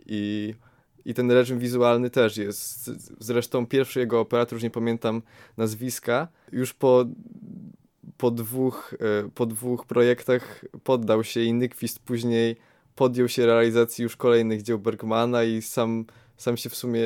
i, 0.06 0.54
i 1.06 1.14
ten 1.14 1.32
reżim 1.32 1.60
wizualny 1.60 2.10
też 2.10 2.38
jest. 2.38 2.92
Zresztą 3.20 3.68
pierwszy 3.68 4.00
jego 4.00 4.20
operator, 4.20 4.54
już 4.54 4.64
nie 4.64 4.70
pamiętam 4.70 5.22
nazwiska, 5.58 6.28
już 6.52 6.74
po 6.74 7.06
po 8.18 8.32
dwóch, 8.32 8.94
e, 8.94 9.30
po 9.30 9.46
dwóch 9.46 9.86
projektach 9.86 10.66
poddał 10.84 11.24
się 11.24 11.42
i 11.42 11.54
Nyquist 11.54 12.00
później 12.00 12.56
podjął 12.96 13.28
się 13.28 13.46
realizacji 13.46 14.04
już 14.04 14.16
kolejnych 14.16 14.62
dzieł 14.62 14.80
Bergmana 14.80 15.44
i 15.44 15.62
sam, 15.62 16.06
sam 16.38 16.58
się 16.58 16.70
w 16.70 16.76
sumie 16.76 17.02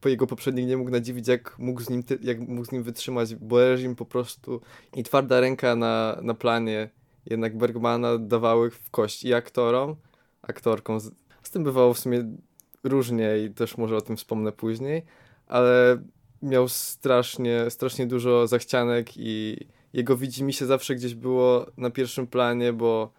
po 0.00 0.08
jego 0.08 0.26
poprzednich 0.26 0.66
nie 0.66 0.76
mógł 0.76 0.90
nadziwić, 0.90 1.28
jak 1.28 1.58
mógł 1.58 1.80
z 1.82 1.90
nim, 1.90 2.02
jak 2.22 2.40
mógł 2.40 2.64
z 2.64 2.72
nim 2.72 2.82
wytrzymać, 2.82 3.34
bo 3.34 3.58
reżim 3.58 3.96
po 3.96 4.04
prostu 4.04 4.60
i 4.96 5.02
twarda 5.02 5.40
ręka 5.40 5.76
na, 5.76 6.18
na 6.22 6.34
planie 6.34 6.90
jednak 7.26 7.58
Bergmana 7.58 8.18
dawały 8.18 8.70
w 8.70 8.90
kość 8.90 9.24
i 9.24 9.34
aktorom, 9.34 9.96
aktorkom. 10.42 11.00
Z, 11.00 11.10
z 11.42 11.50
tym 11.50 11.64
bywało 11.64 11.94
w 11.94 11.98
sumie 11.98 12.36
różnie 12.84 13.38
i 13.38 13.50
też 13.50 13.76
może 13.76 13.96
o 13.96 14.00
tym 14.00 14.16
wspomnę 14.16 14.52
później, 14.52 15.02
ale 15.46 16.02
miał 16.42 16.68
strasznie, 16.68 17.70
strasznie 17.70 18.06
dużo 18.06 18.46
zachcianek 18.46 19.16
i 19.16 19.56
jego 19.92 20.16
widzimisię 20.16 20.66
zawsze 20.66 20.94
gdzieś 20.94 21.14
było 21.14 21.66
na 21.76 21.90
pierwszym 21.90 22.26
planie, 22.26 22.72
bo 22.72 23.12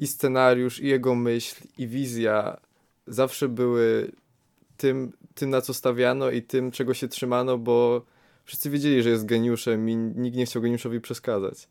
i 0.00 0.06
scenariusz, 0.06 0.80
i 0.80 0.86
jego 0.86 1.14
myśl, 1.14 1.62
i 1.78 1.86
wizja 1.86 2.60
zawsze 3.06 3.48
były 3.48 4.12
tym, 4.76 5.12
tym, 5.34 5.50
na 5.50 5.60
co 5.60 5.74
stawiano 5.74 6.30
i 6.30 6.42
tym, 6.42 6.70
czego 6.70 6.94
się 6.94 7.08
trzymano, 7.08 7.58
bo 7.58 8.02
wszyscy 8.44 8.70
wiedzieli, 8.70 9.02
że 9.02 9.10
jest 9.10 9.26
geniuszem 9.26 9.88
i 9.88 9.96
nikt 9.96 10.36
nie 10.36 10.46
chciał 10.46 10.62
geniuszowi 10.62 11.00
przeszkadzać. 11.00 11.68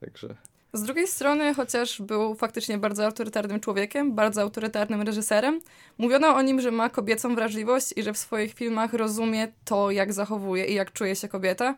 Także 0.00 0.36
Z 0.76 0.82
drugiej 0.82 1.06
strony, 1.06 1.54
chociaż 1.54 2.02
był 2.02 2.34
faktycznie 2.34 2.78
bardzo 2.78 3.04
autorytarnym 3.04 3.60
człowiekiem, 3.60 4.14
bardzo 4.14 4.42
autorytarnym 4.42 5.02
reżyserem, 5.02 5.60
mówiono 5.98 6.28
o 6.28 6.42
nim, 6.42 6.60
że 6.60 6.70
ma 6.70 6.90
kobiecą 6.90 7.34
wrażliwość 7.34 7.92
i 7.96 8.02
że 8.02 8.12
w 8.12 8.18
swoich 8.18 8.54
filmach 8.54 8.92
rozumie 8.92 9.48
to, 9.64 9.90
jak 9.90 10.12
zachowuje 10.12 10.64
i 10.64 10.74
jak 10.74 10.92
czuje 10.92 11.16
się 11.16 11.28
kobieta. 11.28 11.74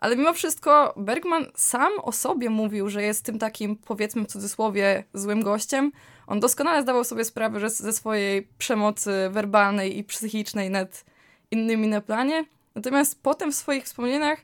Ale 0.00 0.16
mimo 0.16 0.32
wszystko 0.32 0.94
Bergman 0.96 1.46
sam 1.54 1.92
o 2.02 2.12
sobie 2.12 2.50
mówił, 2.50 2.88
że 2.88 3.02
jest 3.02 3.24
tym 3.24 3.38
takim, 3.38 3.76
powiedzmy 3.76 4.24
w 4.24 4.26
cudzysłowie, 4.26 5.04
złym 5.14 5.42
gościem. 5.42 5.92
On 6.26 6.40
doskonale 6.40 6.82
zdawał 6.82 7.04
sobie 7.04 7.24
sprawę 7.24 7.60
że 7.60 7.70
ze 7.70 7.92
swojej 7.92 8.48
przemocy 8.58 9.28
werbalnej 9.30 9.98
i 9.98 10.04
psychicznej 10.04 10.70
nad 10.70 11.04
innymi 11.50 11.88
na 11.88 12.00
planie. 12.00 12.44
Natomiast 12.74 13.22
potem 13.22 13.52
w 13.52 13.54
swoich 13.54 13.84
wspomnieniach 13.84 14.38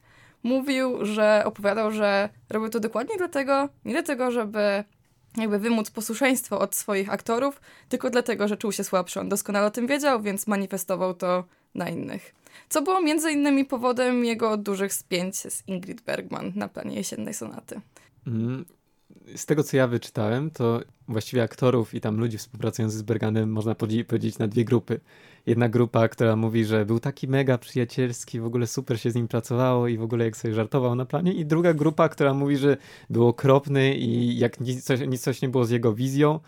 mówił, 0.46 1.04
że 1.04 1.42
opowiadał, 1.44 1.90
że 1.92 2.28
robił 2.50 2.68
to 2.68 2.80
dokładnie 2.80 3.14
dlatego, 3.18 3.68
nie 3.84 3.92
dlatego, 3.92 4.30
żeby 4.30 4.84
jakby 5.36 5.58
wymóc 5.58 5.90
posłuszeństwo 5.90 6.58
od 6.58 6.74
swoich 6.74 7.12
aktorów, 7.12 7.60
tylko 7.88 8.10
dlatego, 8.10 8.48
że 8.48 8.56
czuł 8.56 8.72
się 8.72 8.84
słabszy. 8.84 9.20
On 9.20 9.28
doskonale 9.28 9.66
o 9.66 9.70
tym 9.70 9.86
wiedział, 9.86 10.22
więc 10.22 10.46
manifestował 10.46 11.14
to 11.14 11.44
na 11.74 11.88
innych. 11.88 12.34
Co 12.68 12.82
było 12.82 13.00
między 13.00 13.30
innymi 13.32 13.64
powodem 13.64 14.24
jego 14.24 14.56
dużych 14.56 14.92
spięć 14.94 15.36
z 15.36 15.68
Ingrid 15.68 16.00
Bergman 16.00 16.52
na 16.54 16.68
planie 16.68 16.96
jesiennej 16.96 17.34
sonaty. 17.34 17.80
Mm, 18.26 18.64
Z 19.36 19.46
tego, 19.46 19.62
co 19.62 19.76
ja 19.76 19.86
wyczytałem, 19.86 20.50
to 20.50 20.80
właściwie 21.08 21.42
aktorów 21.42 21.94
i 21.94 22.00
tam 22.00 22.16
ludzi 22.16 22.38
współpracujących 22.38 22.98
z 22.98 23.02
Berganem 23.02 23.52
można 23.52 23.74
podzi- 23.74 24.04
podzielić 24.04 24.38
na 24.38 24.48
dwie 24.48 24.64
grupy. 24.64 25.00
Jedna 25.46 25.68
grupa, 25.68 26.08
która 26.08 26.36
mówi, 26.36 26.64
że 26.64 26.86
był 26.86 27.00
taki 27.00 27.28
mega 27.28 27.58
przyjacielski, 27.58 28.40
w 28.40 28.46
ogóle 28.46 28.66
super 28.66 29.00
się 29.00 29.10
z 29.10 29.14
nim 29.14 29.28
pracowało 29.28 29.88
i 29.88 29.98
w 29.98 30.02
ogóle 30.02 30.24
jak 30.24 30.36
sobie 30.36 30.54
żartował 30.54 30.94
na 30.94 31.04
planie. 31.04 31.32
I 31.32 31.46
druga 31.46 31.74
grupa, 31.74 32.08
która 32.08 32.34
mówi, 32.34 32.56
że 32.56 32.76
był 33.10 33.28
okropny 33.28 33.94
i 33.94 34.38
jak 34.38 34.60
nic 34.60 34.84
coś, 34.84 35.00
nic 35.00 35.22
coś 35.22 35.42
nie 35.42 35.48
było 35.48 35.64
z 35.64 35.70
jego 35.70 35.94
wizją, 35.94 36.40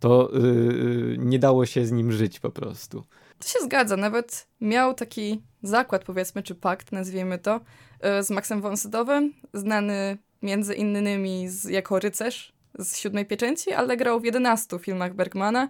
to 0.00 0.30
yy, 0.32 1.16
nie 1.18 1.38
dało 1.38 1.66
się 1.66 1.86
z 1.86 1.92
nim 1.92 2.12
żyć 2.12 2.40
po 2.40 2.50
prostu. 2.50 3.04
To 3.38 3.48
się 3.48 3.58
zgadza, 3.64 3.96
nawet 3.96 4.46
miał 4.60 4.94
taki 4.94 5.42
zakład, 5.62 6.04
powiedzmy, 6.04 6.42
czy 6.42 6.54
pakt, 6.54 6.92
nazwijmy 6.92 7.38
to, 7.38 7.60
y, 8.20 8.22
z 8.22 8.30
Maxem 8.30 8.60
von 8.60 8.76
Sydowem, 8.76 9.32
znany 9.54 10.18
między 10.42 10.74
innymi 10.74 11.48
z, 11.48 11.64
jako 11.64 11.98
rycerz 11.98 12.52
z 12.78 12.96
Siódmej 12.96 13.26
Pieczęci, 13.26 13.72
ale 13.72 13.96
grał 13.96 14.20
w 14.20 14.24
11 14.24 14.78
filmach 14.78 15.14
Bergmana. 15.14 15.68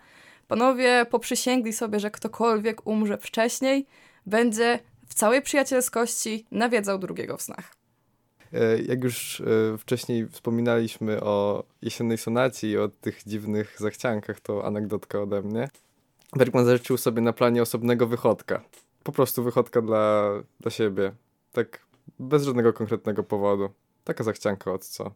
Panowie 0.50 1.06
poprzysięgli 1.10 1.72
sobie, 1.72 2.00
że 2.00 2.10
ktokolwiek 2.10 2.86
umrze 2.86 3.18
wcześniej, 3.18 3.86
będzie 4.26 4.78
w 5.08 5.14
całej 5.14 5.42
przyjacielskości 5.42 6.46
nawiedzał 6.50 6.98
drugiego 6.98 7.36
w 7.36 7.42
snach. 7.42 7.72
E, 8.52 8.82
jak 8.82 9.04
już 9.04 9.40
e, 9.40 9.78
wcześniej 9.78 10.28
wspominaliśmy 10.28 11.20
o 11.20 11.64
jesiennej 11.82 12.18
sonacie 12.18 12.70
i 12.70 12.78
o 12.78 12.88
tych 12.88 13.22
dziwnych 13.26 13.76
zachciankach, 13.78 14.40
to 14.40 14.64
anegdotka 14.66 15.20
ode 15.22 15.42
mnie. 15.42 15.68
Bergman 16.36 16.64
zażyczył 16.64 16.96
sobie 16.96 17.22
na 17.22 17.32
planie 17.32 17.62
osobnego 17.62 18.06
wychodka. 18.06 18.62
Po 19.02 19.12
prostu 19.12 19.42
wychodka 19.42 19.82
dla, 19.82 20.30
dla 20.60 20.70
siebie. 20.70 21.12
Tak 21.52 21.80
bez 22.18 22.44
żadnego 22.44 22.72
konkretnego 22.72 23.22
powodu. 23.22 23.70
Taka 24.04 24.24
zachcianka 24.24 24.72
od 24.72 24.84
co. 24.84 25.10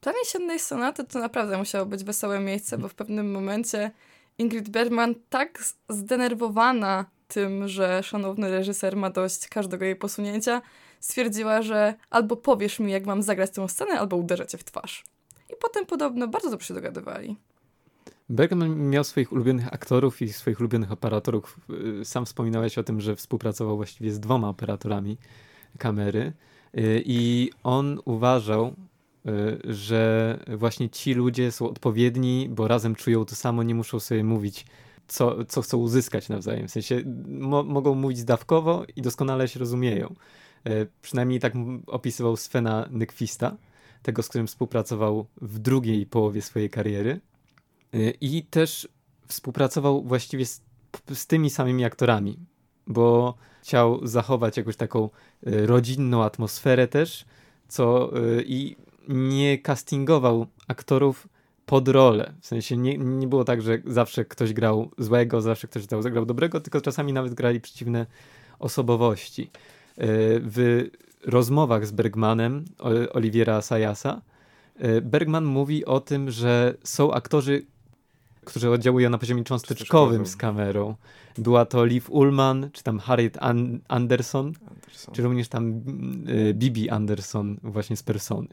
Plan 0.00 0.14
jesiennej 0.24 0.58
sonaty 0.58 1.04
to 1.04 1.18
naprawdę 1.18 1.58
musiało 1.58 1.86
być 1.86 2.04
wesołe 2.04 2.40
miejsce, 2.40 2.78
bo 2.78 2.88
w 2.88 2.94
pewnym 2.94 3.32
momencie 3.32 3.90
Ingrid 4.42 4.68
Bergman 4.68 5.14
tak 5.28 5.64
zdenerwowana 5.88 7.04
tym, 7.28 7.68
że 7.68 8.02
szanowny 8.02 8.50
reżyser 8.50 8.96
ma 8.96 9.10
dość 9.10 9.48
każdego 9.48 9.84
jej 9.84 9.96
posunięcia, 9.96 10.62
stwierdziła, 11.00 11.62
że 11.62 11.94
albo 12.10 12.36
powiesz 12.36 12.78
mi, 12.78 12.92
jak 12.92 13.06
mam 13.06 13.22
zagrać 13.22 13.50
tę 13.50 13.68
scenę, 13.68 14.00
albo 14.00 14.16
uderzę 14.16 14.46
cię 14.46 14.58
w 14.58 14.64
twarz. 14.64 15.04
I 15.50 15.54
potem 15.60 15.86
podobno 15.86 16.28
bardzo 16.28 16.50
dobrze 16.50 16.66
się 16.66 16.74
dogadywali. 16.74 17.36
Bergman 18.28 18.90
miał 18.90 19.04
swoich 19.04 19.32
ulubionych 19.32 19.74
aktorów 19.74 20.22
i 20.22 20.32
swoich 20.32 20.60
ulubionych 20.60 20.92
operatorów. 20.92 21.60
Y, 22.00 22.04
sam 22.04 22.26
wspominałeś 22.26 22.78
o 22.78 22.82
tym, 22.82 23.00
że 23.00 23.16
współpracował 23.16 23.76
właściwie 23.76 24.12
z 24.12 24.20
dwoma 24.20 24.48
operatorami 24.48 25.18
kamery 25.78 26.32
y, 26.78 27.02
i 27.06 27.50
on 27.62 28.00
uważał, 28.04 28.74
że 29.64 30.38
właśnie 30.56 30.90
ci 30.90 31.14
ludzie 31.14 31.52
są 31.52 31.68
odpowiedni, 31.68 32.48
bo 32.50 32.68
razem 32.68 32.94
czują 32.94 33.24
to 33.24 33.34
samo, 33.34 33.62
nie 33.62 33.74
muszą 33.74 34.00
sobie 34.00 34.24
mówić, 34.24 34.66
co, 35.08 35.44
co 35.44 35.62
chcą 35.62 35.78
uzyskać 35.78 36.28
nawzajem. 36.28 36.68
W 36.68 36.70
sensie 36.70 37.02
mo 37.26 37.62
mogą 37.62 37.94
mówić 37.94 38.18
zdawkowo 38.18 38.84
i 38.96 39.02
doskonale 39.02 39.48
się 39.48 39.60
rozumieją. 39.60 40.14
Przynajmniej 41.02 41.40
tak 41.40 41.52
opisywał 41.86 42.36
Svena 42.36 42.88
Nyquista, 42.90 43.56
tego, 44.02 44.22
z 44.22 44.28
którym 44.28 44.46
współpracował 44.46 45.26
w 45.40 45.58
drugiej 45.58 46.06
połowie 46.06 46.42
swojej 46.42 46.70
kariery. 46.70 47.20
Y, 47.94 48.14
I 48.20 48.42
też 48.42 48.88
współpracował 49.26 50.02
właściwie 50.02 50.46
z, 50.46 50.62
z 51.14 51.26
tymi 51.26 51.50
samymi 51.50 51.84
aktorami, 51.84 52.38
bo 52.86 53.34
chciał 53.62 54.06
zachować 54.06 54.56
jakąś 54.56 54.76
taką 54.76 55.10
y, 55.46 55.66
rodzinną 55.66 56.22
atmosferę 56.22 56.88
też, 56.88 57.24
co 57.68 58.16
y, 58.18 58.44
i 58.46 58.76
nie 59.08 59.58
castingował 59.58 60.46
aktorów 60.68 61.28
pod 61.66 61.88
rolę. 61.88 62.32
W 62.40 62.46
sensie 62.46 62.76
nie, 62.76 62.98
nie 62.98 63.26
było 63.26 63.44
tak, 63.44 63.62
że 63.62 63.78
zawsze 63.86 64.24
ktoś 64.24 64.52
grał 64.52 64.90
złego, 64.98 65.40
zawsze 65.40 65.68
ktoś 65.68 65.82
zagrał 66.00 66.26
dobrego, 66.26 66.60
tylko 66.60 66.80
czasami 66.80 67.12
nawet 67.12 67.34
grali 67.34 67.60
przeciwne 67.60 68.06
osobowości. 68.58 69.50
W 70.42 70.88
rozmowach 71.24 71.86
z 71.86 71.90
Bergmanem, 71.90 72.64
Oliwiera 73.12 73.62
Sayasa, 73.62 74.22
Bergman 75.02 75.44
mówi 75.44 75.84
o 75.84 76.00
tym, 76.00 76.30
że 76.30 76.74
są 76.84 77.12
aktorzy, 77.12 77.66
którzy 78.44 78.70
oddziałują 78.70 79.10
na 79.10 79.18
poziomie 79.18 79.44
cząsteczkowym 79.44 80.26
z 80.26 80.36
kamerą. 80.36 80.94
Była 81.38 81.66
to 81.66 81.84
Liv 81.84 82.06
Ullman, 82.10 82.70
czy 82.72 82.82
tam 82.82 82.98
Harriet 82.98 83.38
An 83.40 83.80
Anderson, 83.88 84.46
Anderson, 84.46 85.14
czy 85.14 85.22
również 85.22 85.48
tam 85.48 85.82
y, 86.28 86.54
Bibi 86.54 86.90
Anderson 86.90 87.56
właśnie 87.62 87.96
z 87.96 88.02
Persony. 88.02 88.48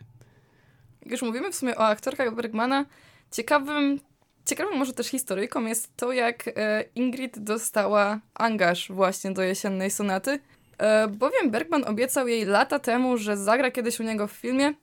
Jak 1.02 1.12
już 1.12 1.22
mówimy 1.22 1.52
w 1.52 1.56
sumie 1.56 1.76
o 1.76 1.88
aktorkach 1.88 2.36
Bergmana, 2.36 2.86
ciekawym, 3.32 4.00
ciekawym 4.46 4.78
może 4.78 4.94
też 4.94 5.08
historyjką 5.08 5.66
jest 5.66 5.98
to, 5.98 6.12
jak 6.12 6.48
e, 6.48 6.84
Ingrid 6.96 7.40
dostała 7.40 8.20
angaż 8.34 8.92
właśnie 8.92 9.32
do 9.32 9.42
jesiennej 9.42 9.92
sonaty, 9.92 10.40
e, 10.78 11.08
bowiem 11.08 11.52
Bergman 11.52 11.84
obiecał 11.84 12.28
jej 12.28 12.46
lata 12.46 12.80
temu, 12.80 13.18
że 13.18 13.38
zagra 13.38 13.72
kiedyś 13.72 14.00
u 14.00 14.04
niego 14.04 14.28
w 14.28 14.32
filmie 14.32 14.74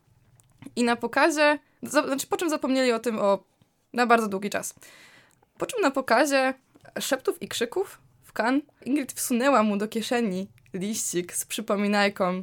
i 0.76 0.84
na 0.84 0.96
pokazie, 0.96 1.58
znaczy 1.82 2.26
po 2.26 2.36
czym 2.36 2.50
zapomnieli 2.50 2.92
o 2.92 2.98
tym 2.98 3.18
o 3.18 3.44
na 3.92 4.06
bardzo 4.06 4.28
długi 4.28 4.50
czas. 4.50 4.74
Po 5.58 5.66
czym 5.66 5.80
na 5.80 5.90
pokazie 5.90 6.54
szeptów 7.00 7.42
i 7.42 7.48
krzyków 7.48 8.00
w 8.22 8.32
kan 8.32 8.60
Ingrid 8.84 9.12
wsunęła 9.12 9.62
mu 9.62 9.76
do 9.76 9.88
kieszeni 9.88 10.48
liścik 10.74 11.32
z 11.32 11.44
przypominajką, 11.44 12.42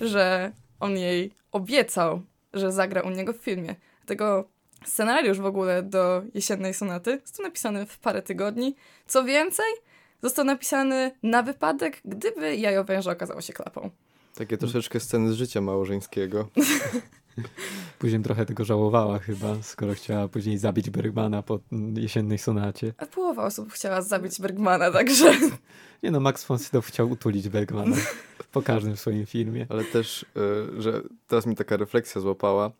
że 0.00 0.52
on 0.80 0.96
jej 0.96 1.30
obiecał, 1.52 2.22
że 2.52 2.72
zagra 2.72 3.00
u 3.00 3.10
niego 3.10 3.32
w 3.32 3.36
filmie. 3.36 3.74
Dlatego 4.00 4.48
scenariusz 4.84 5.38
w 5.38 5.46
ogóle 5.46 5.82
do 5.82 6.22
jesiennej 6.34 6.74
sonaty 6.74 7.20
został 7.24 7.46
napisany 7.46 7.86
w 7.86 7.98
parę 7.98 8.22
tygodni. 8.22 8.76
Co 9.06 9.24
więcej, 9.24 9.66
został 10.22 10.44
napisany 10.44 11.10
na 11.22 11.42
wypadek, 11.42 12.00
gdyby 12.04 12.56
jajo 12.56 12.84
węża 12.84 13.12
okazało 13.12 13.40
się 13.40 13.52
klapą. 13.52 13.90
Takie 14.34 14.56
troszeczkę 14.56 15.00
sceny 15.00 15.32
z 15.32 15.34
życia 15.34 15.60
małżeńskiego. 15.60 16.48
Później 17.98 18.22
trochę 18.22 18.46
tego 18.46 18.64
żałowała 18.64 19.18
chyba, 19.18 19.62
skoro 19.62 19.94
chciała 19.94 20.28
później 20.28 20.58
zabić 20.58 20.90
Bergmana 20.90 21.42
po 21.42 21.60
jesiennej 21.94 22.38
sonacie. 22.38 22.94
A 22.98 23.06
połowa 23.06 23.44
osób 23.44 23.72
chciała 23.72 24.02
zabić 24.02 24.40
Bergmana, 24.40 24.90
także... 24.90 25.34
Nie 26.02 26.10
no, 26.10 26.20
Max 26.20 26.44
von 26.44 26.58
Sydow 26.58 26.86
chciał 26.86 27.10
utulić 27.10 27.48
Bergmana 27.48 27.96
po 28.52 28.62
każdym 28.62 28.96
swoim 28.96 29.26
filmie. 29.26 29.66
Ale 29.68 29.84
też, 29.84 30.22
y, 30.22 30.82
że 30.82 31.02
teraz 31.26 31.46
mi 31.46 31.56
taka 31.56 31.76
refleksja 31.76 32.20
złapała, 32.20 32.70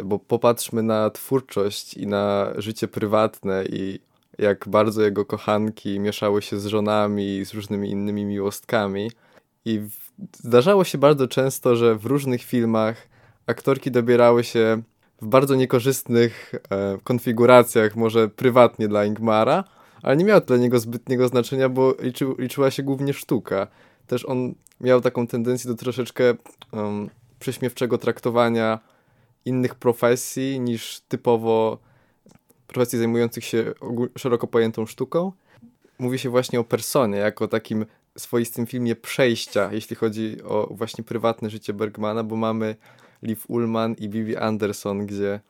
y, 0.00 0.04
bo 0.04 0.18
popatrzmy 0.18 0.82
na 0.82 1.10
twórczość 1.10 1.94
i 1.94 2.06
na 2.06 2.52
życie 2.56 2.88
prywatne 2.88 3.64
i 3.64 4.00
jak 4.38 4.68
bardzo 4.68 5.02
jego 5.02 5.24
kochanki 5.24 6.00
mieszały 6.00 6.42
się 6.42 6.58
z 6.60 6.66
żonami, 6.66 7.44
z 7.44 7.54
różnymi 7.54 7.90
innymi 7.90 8.24
miłostkami. 8.24 9.10
I 9.64 9.80
zdarzało 10.32 10.84
się 10.84 10.98
bardzo 10.98 11.28
często, 11.28 11.76
że 11.76 11.96
w 11.96 12.06
różnych 12.06 12.42
filmach 12.42 13.08
aktorki 13.46 13.90
dobierały 13.90 14.44
się 14.44 14.82
w 15.22 15.26
bardzo 15.26 15.54
niekorzystnych 15.54 16.54
e, 16.70 16.98
konfiguracjach, 17.04 17.96
może 17.96 18.28
prywatnie 18.28 18.88
dla 18.88 19.04
Ingmara, 19.04 19.64
ale 20.02 20.16
nie 20.16 20.24
miało 20.24 20.40
dla 20.40 20.56
niego 20.56 20.78
zbytniego 20.78 21.28
znaczenia, 21.28 21.68
bo 21.68 21.94
liczy, 22.00 22.26
liczyła 22.38 22.70
się 22.70 22.82
głównie 22.82 23.12
sztuka. 23.12 23.66
Też 24.06 24.24
on 24.24 24.54
miał 24.80 25.00
taką 25.00 25.26
tendencję 25.26 25.70
do 25.70 25.76
troszeczkę 25.76 26.34
um, 26.72 27.10
prześmiewczego 27.38 27.98
traktowania 27.98 28.78
innych 29.44 29.74
profesji 29.74 30.60
niż 30.60 31.00
typowo 31.08 31.78
profesji 32.66 32.98
zajmujących 32.98 33.44
się 33.44 33.72
szeroko 34.18 34.46
pojętą 34.46 34.86
sztuką. 34.86 35.32
Mówi 35.98 36.18
się 36.18 36.30
właśnie 36.30 36.60
o 36.60 36.64
personie 36.64 37.18
jako 37.18 37.48
takim 37.48 37.86
swoistym 38.18 38.66
filmie 38.66 38.96
przejścia, 38.96 39.70
jeśli 39.72 39.96
chodzi 39.96 40.42
o 40.42 40.68
właśnie 40.70 41.04
prywatne 41.04 41.50
życie 41.50 41.72
Bergmana, 41.72 42.24
bo 42.24 42.36
mamy 42.36 42.76
Liv 43.22 43.40
Ullman 43.48 43.94
i 43.94 44.08
Bibi 44.08 44.36
Anderson, 44.36 45.06
gdzie 45.06 45.40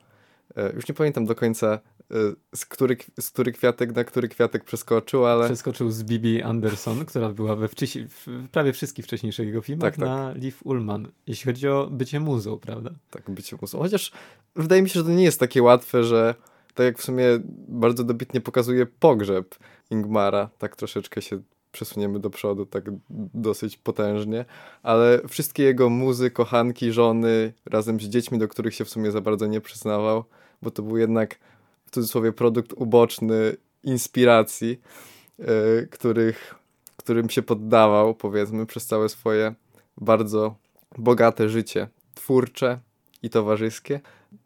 e, 0.55 0.73
już 0.73 0.87
nie 0.87 0.93
pamiętam 0.93 1.25
do 1.25 1.35
końca 1.35 1.79
e, 2.11 2.15
z 2.55 2.65
który, 2.65 2.97
z 3.19 3.31
który 3.31 3.51
kwiatek 3.51 3.95
na 3.95 4.03
który 4.03 4.27
kwiatek 4.27 4.63
przeskoczył, 4.63 5.25
ale... 5.25 5.45
Przeskoczył 5.45 5.91
z 5.91 6.03
Bibi 6.03 6.41
Anderson, 6.41 7.05
która 7.05 7.29
była 7.29 7.55
we 7.55 7.67
wcześniej, 7.67 8.07
w 8.07 8.27
prawie 8.51 8.73
wszystkich 8.73 9.05
wcześniejszych 9.05 9.47
jego 9.47 9.61
filmach, 9.61 9.83
tak, 9.83 9.95
tak. 9.95 10.05
na 10.05 10.33
Liv 10.33 10.57
Ullman, 10.63 11.07
jeśli 11.27 11.45
chodzi 11.45 11.67
o 11.67 11.87
bycie 11.91 12.19
muzą, 12.19 12.59
prawda? 12.59 12.91
Tak, 13.09 13.31
bycie 13.31 13.57
muzą. 13.61 13.79
Chociaż 13.79 14.11
wydaje 14.55 14.81
mi 14.81 14.89
się, 14.89 14.99
że 14.99 15.03
to 15.05 15.11
nie 15.11 15.23
jest 15.23 15.39
takie 15.39 15.63
łatwe, 15.63 16.03
że 16.03 16.35
tak 16.73 16.85
jak 16.85 16.99
w 16.99 17.03
sumie 17.03 17.25
bardzo 17.67 18.03
dobitnie 18.03 18.41
pokazuje 18.41 18.85
pogrzeb 18.85 19.55
Ingmara, 19.91 20.49
tak 20.57 20.75
troszeczkę 20.75 21.21
się 21.21 21.39
przesuniemy 21.73 22.19
do 22.19 22.29
przodu 22.29 22.65
tak 22.65 22.83
dosyć 23.33 23.77
potężnie, 23.77 24.45
ale 24.83 25.21
wszystkie 25.27 25.63
jego 25.63 25.89
muzy, 25.89 26.31
kochanki, 26.31 26.91
żony, 26.91 27.53
razem 27.65 27.99
z 27.99 28.03
dziećmi, 28.03 28.39
do 28.39 28.47
których 28.47 28.75
się 28.75 28.85
w 28.85 28.89
sumie 28.89 29.11
za 29.11 29.21
bardzo 29.21 29.47
nie 29.47 29.61
przyznawał, 29.61 30.23
bo 30.61 30.71
to 30.71 30.83
był 30.83 30.97
jednak 30.97 31.39
w 31.85 31.91
cudzysłowie 31.91 32.31
produkt 32.31 32.73
uboczny 32.73 33.57
inspiracji, 33.83 34.81
yy, 35.39 35.87
których, 35.91 36.55
którym 36.97 37.29
się 37.29 37.41
poddawał, 37.41 38.15
powiedzmy, 38.15 38.65
przez 38.65 38.85
całe 38.85 39.09
swoje 39.09 39.55
bardzo 39.97 40.55
bogate 40.97 41.49
życie, 41.49 41.87
twórcze 42.15 42.79
i 43.23 43.29
towarzyskie. 43.29 43.99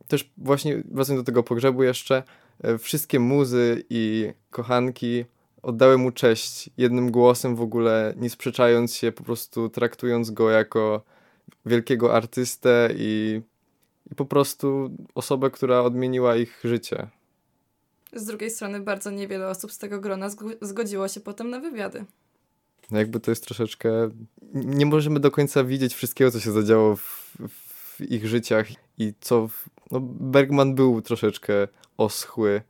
Też 0.07 0.31
właśnie 0.37 0.83
wracając 0.91 1.21
do 1.21 1.25
tego 1.25 1.43
pogrzebu 1.43 1.83
jeszcze, 1.83 2.23
yy, 2.63 2.77
wszystkie 2.77 3.19
muzy 3.19 3.83
i 3.89 4.33
kochanki 4.49 5.25
oddały 5.61 5.97
mu 5.97 6.11
cześć 6.11 6.69
jednym 6.77 7.11
głosem 7.11 7.55
w 7.55 7.61
ogóle, 7.61 8.13
nie 8.17 8.29
sprzeczając 8.29 8.95
się, 8.95 9.11
po 9.11 9.23
prostu 9.23 9.69
traktując 9.69 10.31
go 10.31 10.49
jako 10.49 11.01
wielkiego 11.65 12.15
artystę 12.15 12.89
i, 12.97 13.41
i 14.11 14.15
po 14.15 14.25
prostu 14.25 14.91
osobę, 15.15 15.49
która 15.51 15.81
odmieniła 15.81 16.35
ich 16.35 16.59
życie. 16.63 17.07
Z 18.13 18.25
drugiej 18.25 18.49
strony 18.49 18.79
bardzo 18.79 19.11
niewiele 19.11 19.47
osób 19.47 19.71
z 19.71 19.77
tego 19.77 19.99
grona 19.99 20.29
zgodziło 20.61 21.07
się 21.07 21.19
potem 21.19 21.49
na 21.49 21.59
wywiady. 21.59 22.05
No 22.91 22.97
jakby 22.97 23.19
to 23.19 23.31
jest 23.31 23.45
troszeczkę... 23.45 24.09
Nie 24.53 24.85
możemy 24.85 25.19
do 25.19 25.31
końca 25.31 25.63
widzieć 25.63 25.93
wszystkiego, 25.93 26.31
co 26.31 26.39
się 26.39 26.51
zadziało 26.51 26.95
w, 26.95 27.35
w 27.49 28.01
ich 28.01 28.27
życiach 28.27 28.67
i 28.97 29.13
co... 29.21 29.49
No 29.91 29.99
Bergman 30.01 30.75
był 30.75 31.01
troszeczkę 31.01 31.67
oschły, 31.97 32.61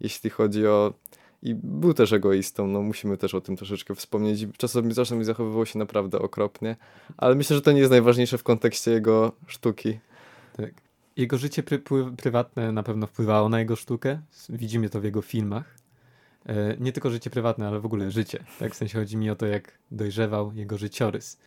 jeśli 0.00 0.30
chodzi 0.30 0.66
o 0.66 0.94
i 1.42 1.54
był 1.54 1.94
też 1.94 2.12
egoistą, 2.12 2.66
no 2.66 2.82
musimy 2.82 3.16
też 3.16 3.34
o 3.34 3.40
tym 3.40 3.56
troszeczkę 3.56 3.94
wspomnieć. 3.94 4.46
Czasami, 4.56 4.94
czasami 4.94 5.24
zachowywał 5.24 5.66
się 5.66 5.78
naprawdę 5.78 6.18
okropnie, 6.18 6.76
ale 7.16 7.34
myślę, 7.34 7.56
że 7.56 7.62
to 7.62 7.72
nie 7.72 7.78
jest 7.78 7.90
najważniejsze 7.90 8.38
w 8.38 8.42
kontekście 8.42 8.90
jego 8.90 9.32
sztuki. 9.46 9.98
Tak. 10.56 10.70
Jego 11.16 11.38
życie 11.38 11.62
pry 11.62 11.82
prywatne 12.16 12.72
na 12.72 12.82
pewno 12.82 13.06
wpływało 13.06 13.48
na 13.48 13.58
jego 13.58 13.76
sztukę. 13.76 14.20
Widzimy 14.48 14.88
to 14.88 15.00
w 15.00 15.04
jego 15.04 15.22
filmach. 15.22 15.78
E, 16.46 16.76
nie 16.80 16.92
tylko 16.92 17.10
życie 17.10 17.30
prywatne, 17.30 17.68
ale 17.68 17.80
w 17.80 17.86
ogóle 17.86 18.10
życie. 18.10 18.44
Tak? 18.58 18.72
W 18.72 18.76
sensie 18.76 18.98
chodzi 18.98 19.16
mi 19.16 19.30
o 19.30 19.36
to, 19.36 19.46
jak 19.46 19.78
dojrzewał 19.90 20.52
jego 20.54 20.78
życiorys. 20.78 21.38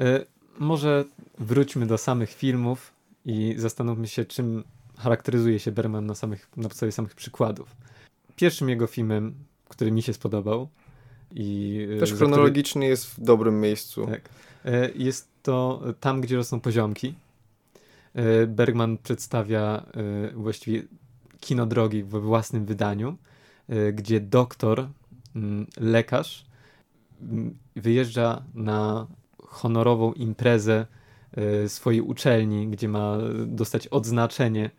E, 0.00 0.24
może 0.58 1.04
wróćmy 1.38 1.86
do 1.86 1.98
samych 1.98 2.30
filmów 2.30 2.92
i 3.24 3.54
zastanówmy 3.56 4.08
się, 4.08 4.24
czym 4.24 4.64
charakteryzuje 4.98 5.58
się 5.58 5.72
Berman 5.72 6.06
na, 6.06 6.14
samych, 6.14 6.48
na 6.56 6.68
podstawie 6.68 6.92
samych 6.92 7.14
przykładów. 7.14 7.76
Pierwszym 8.36 8.68
jego 8.68 8.86
filmem, 8.86 9.34
który 9.68 9.92
mi 9.92 10.02
się 10.02 10.12
spodobał 10.12 10.68
i... 11.30 11.78
E, 11.96 12.00
Też 12.00 12.14
chronologicznie 12.14 12.80
który... 12.80 12.90
jest 12.90 13.06
w 13.06 13.20
dobrym 13.20 13.60
miejscu. 13.60 14.06
Tak. 14.06 14.28
Jest 14.94 15.28
to 15.42 15.82
Tam, 16.00 16.20
gdzie 16.20 16.36
rosną 16.36 16.60
poziomki. 16.60 17.14
Bergman 18.46 18.98
przedstawia 18.98 19.86
właściwie 20.34 20.82
kino 21.40 21.66
drogi 21.66 22.04
we 22.04 22.20
własnym 22.20 22.66
wydaniu 22.66 23.16
gdzie 23.92 24.20
doktor, 24.20 24.88
mm, 25.36 25.66
lekarz 25.76 26.46
mm, 27.22 27.56
wyjeżdża 27.76 28.42
na 28.54 29.06
honorową 29.38 30.12
imprezę 30.12 30.86
swojej 31.66 32.00
uczelni, 32.00 32.68
gdzie 32.68 32.88
ma 32.88 33.18
dostać 33.46 33.88
odznaczenie. 33.88 34.70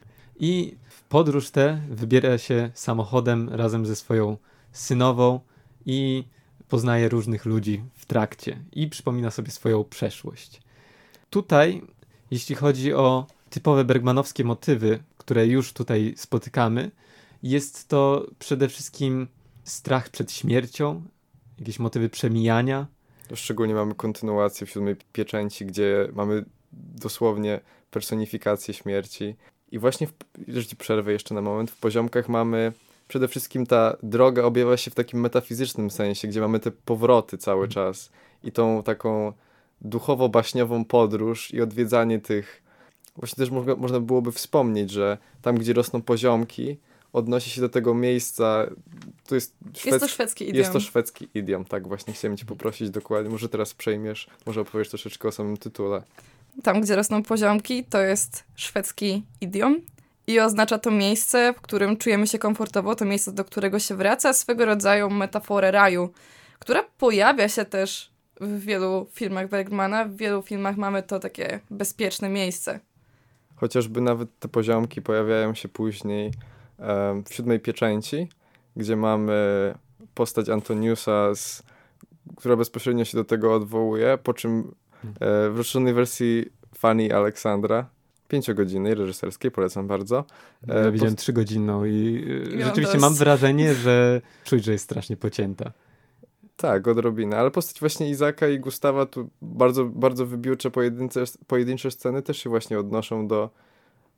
I 0.44 0.76
w 0.90 1.04
podróż 1.04 1.50
tę 1.50 1.82
wybiera 1.90 2.38
się 2.38 2.72
samochodem 2.74 3.50
razem 3.50 3.86
ze 3.86 3.96
swoją 3.96 4.38
synową 4.72 5.40
i 5.86 6.24
poznaje 6.70 7.10
różnych 7.10 7.46
ludzi 7.46 7.84
w 7.94 8.06
trakcie 8.06 8.62
i 8.72 8.88
przypomina 8.88 9.32
sobie 9.32 9.52
swoją 9.52 9.84
przeszłość. 9.84 10.62
Tutaj, 11.30 11.82
jeśli 12.32 12.56
chodzi 12.56 12.94
o 12.94 13.28
typowe 13.50 13.86
bergmanowskie 13.86 14.44
motywy, 14.44 15.04
które 15.18 15.48
już 15.48 15.74
tutaj 15.74 16.14
spotykamy, 16.18 16.92
jest 17.44 17.88
to 17.88 18.26
przede 18.40 18.70
wszystkim 18.70 19.28
strach 19.64 20.10
przed 20.10 20.32
śmiercią, 20.32 21.04
jakieś 21.60 21.80
motywy 21.80 22.10
przemijania. 22.10 22.88
Szczególnie 23.34 23.74
mamy 23.74 23.96
kontynuację 23.96 24.68
w 24.68 24.70
siódmej 24.70 24.96
pieczęci, 25.14 25.66
gdzie 25.66 26.10
mamy 26.14 26.46
dosłownie 26.74 27.60
personifikację 27.92 28.74
śmierci. 28.74 29.36
I 29.72 29.80
właśnie, 29.80 30.08
w, 30.08 30.14
jeżeli 30.48 30.76
przerwę 30.76 31.12
jeszcze 31.12 31.36
na 31.36 31.42
moment, 31.42 31.72
w 31.72 31.78
poziomkach 31.78 32.30
mamy 32.30 32.74
przede 33.08 33.28
wszystkim 33.28 33.66
ta 33.66 33.98
droga 34.04 34.44
objawia 34.44 34.78
się 34.78 34.92
w 34.92 34.96
takim 34.96 35.20
metafizycznym 35.20 35.92
sensie, 35.92 36.28
gdzie 36.28 36.42
mamy 36.42 36.60
te 36.60 36.72
powroty 36.72 37.38
cały 37.38 37.66
mhm. 37.66 37.72
czas 37.72 38.10
i 38.44 38.52
tą 38.52 38.84
taką 38.84 39.34
duchowo-baśniową 39.82 40.86
podróż 40.86 41.54
i 41.54 41.62
odwiedzanie 41.62 42.20
tych. 42.20 42.64
Właśnie 43.16 43.36
też 43.36 43.52
można, 43.52 43.76
można 43.76 44.00
byłoby 44.00 44.32
wspomnieć, 44.32 44.92
że 44.92 45.18
tam, 45.42 45.56
gdzie 45.56 45.74
rosną 45.74 46.02
poziomki, 46.02 46.78
odnosi 47.14 47.50
się 47.50 47.62
do 47.62 47.70
tego 47.70 47.94
miejsca. 47.94 48.68
To 49.28 49.36
jest, 49.36 49.56
szwedzki, 49.74 49.90
jest 49.90 50.00
to 50.00 50.08
szwedzki 50.08 50.44
idiom. 50.44 50.58
Jest 50.58 50.74
to 50.74 50.80
szwedzki 50.80 51.28
idiom, 51.34 51.66
tak 51.66 51.88
właśnie 51.88 52.14
chciałem 52.14 52.38
cię 52.38 52.46
poprosić 52.46 52.90
dokładnie. 52.90 53.32
Może 53.32 53.50
teraz 53.50 53.74
przejmiesz, 53.74 54.28
może 54.46 54.62
opowiesz 54.62 54.90
troszeczkę 54.90 55.28
o 55.28 55.32
samym 55.32 55.58
tytule. 55.58 56.04
Tam, 56.64 56.82
gdzie 56.82 56.96
rosną 56.96 57.24
poziomki, 57.24 57.84
to 57.84 58.02
jest 58.02 58.44
szwedzki 58.56 59.24
idiom 59.42 59.82
i 60.28 60.40
oznacza 60.40 60.78
to 60.78 60.92
miejsce, 60.92 61.54
w 61.54 61.62
którym 61.62 61.98
czujemy 61.98 62.28
się 62.28 62.40
komfortowo, 62.40 62.96
to 62.96 63.06
miejsce, 63.06 63.32
do 63.32 63.46
którego 63.46 63.80
się 63.80 63.96
wraca, 63.96 64.34
swego 64.34 64.66
rodzaju 64.66 65.10
metaforę 65.10 65.72
raju, 65.72 66.10
która 66.60 66.84
pojawia 66.98 67.50
się 67.50 67.66
też 67.66 68.12
w 68.42 68.60
wielu 68.60 69.08
filmach 69.12 69.50
Bergmana. 69.50 70.06
W 70.06 70.16
wielu 70.16 70.42
filmach 70.42 70.78
mamy 70.78 71.04
to 71.04 71.20
takie 71.20 71.60
bezpieczne 71.70 72.30
miejsce. 72.30 72.80
Chociażby 73.56 74.02
nawet 74.02 74.40
te 74.40 74.48
poziomki 74.48 75.02
pojawiają 75.02 75.54
się 75.56 75.70
później 75.70 76.32
w 77.26 77.34
siódmej 77.34 77.60
pieczęci, 77.60 78.28
gdzie 78.76 78.96
mamy 78.96 79.34
postać 80.14 80.50
Antoniusa, 80.50 81.36
z, 81.36 81.64
która 82.38 82.56
bezpośrednio 82.56 83.06
się 83.06 83.18
do 83.18 83.24
tego 83.24 83.56
odwołuje, 83.56 84.18
po 84.24 84.34
czym 84.34 84.76
w 85.52 85.54
rozszerzonej 85.58 85.94
wersji 85.94 86.46
Fanny 86.76 87.16
Aleksandra, 87.16 87.90
pięciogodzinnej, 88.28 88.96
reżyserskiej, 88.96 89.52
polecam 89.52 89.88
bardzo. 89.88 90.26
E, 90.68 90.84
ja 90.84 90.92
widziałem 90.92 91.16
trzygodzinną 91.16 91.86
i 91.86 92.26
e, 92.60 92.66
rzeczywiście 92.66 92.98
mam 92.98 93.16
wrażenie, 93.16 93.74
że 93.74 94.22
czuć, 94.44 94.64
że 94.64 94.72
jest 94.72 94.84
strasznie 94.84 95.18
pocięta. 95.18 95.72
Tak, 96.58 96.88
odrobinę, 96.88 97.38
ale 97.38 97.52
postać 97.52 97.80
właśnie 97.80 98.10
Izaka 98.10 98.48
i 98.48 98.60
Gustawa 98.60 99.06
tu 99.06 99.30
bardzo, 99.42 99.86
bardzo 99.86 100.26
wybiórcze 100.26 100.72
pojedyncze, 100.72 101.24
pojedyncze 101.48 101.92
sceny 101.92 102.22
też 102.22 102.38
się 102.38 102.50
właśnie 102.50 102.80
odnoszą 102.80 103.28
do, 103.28 103.50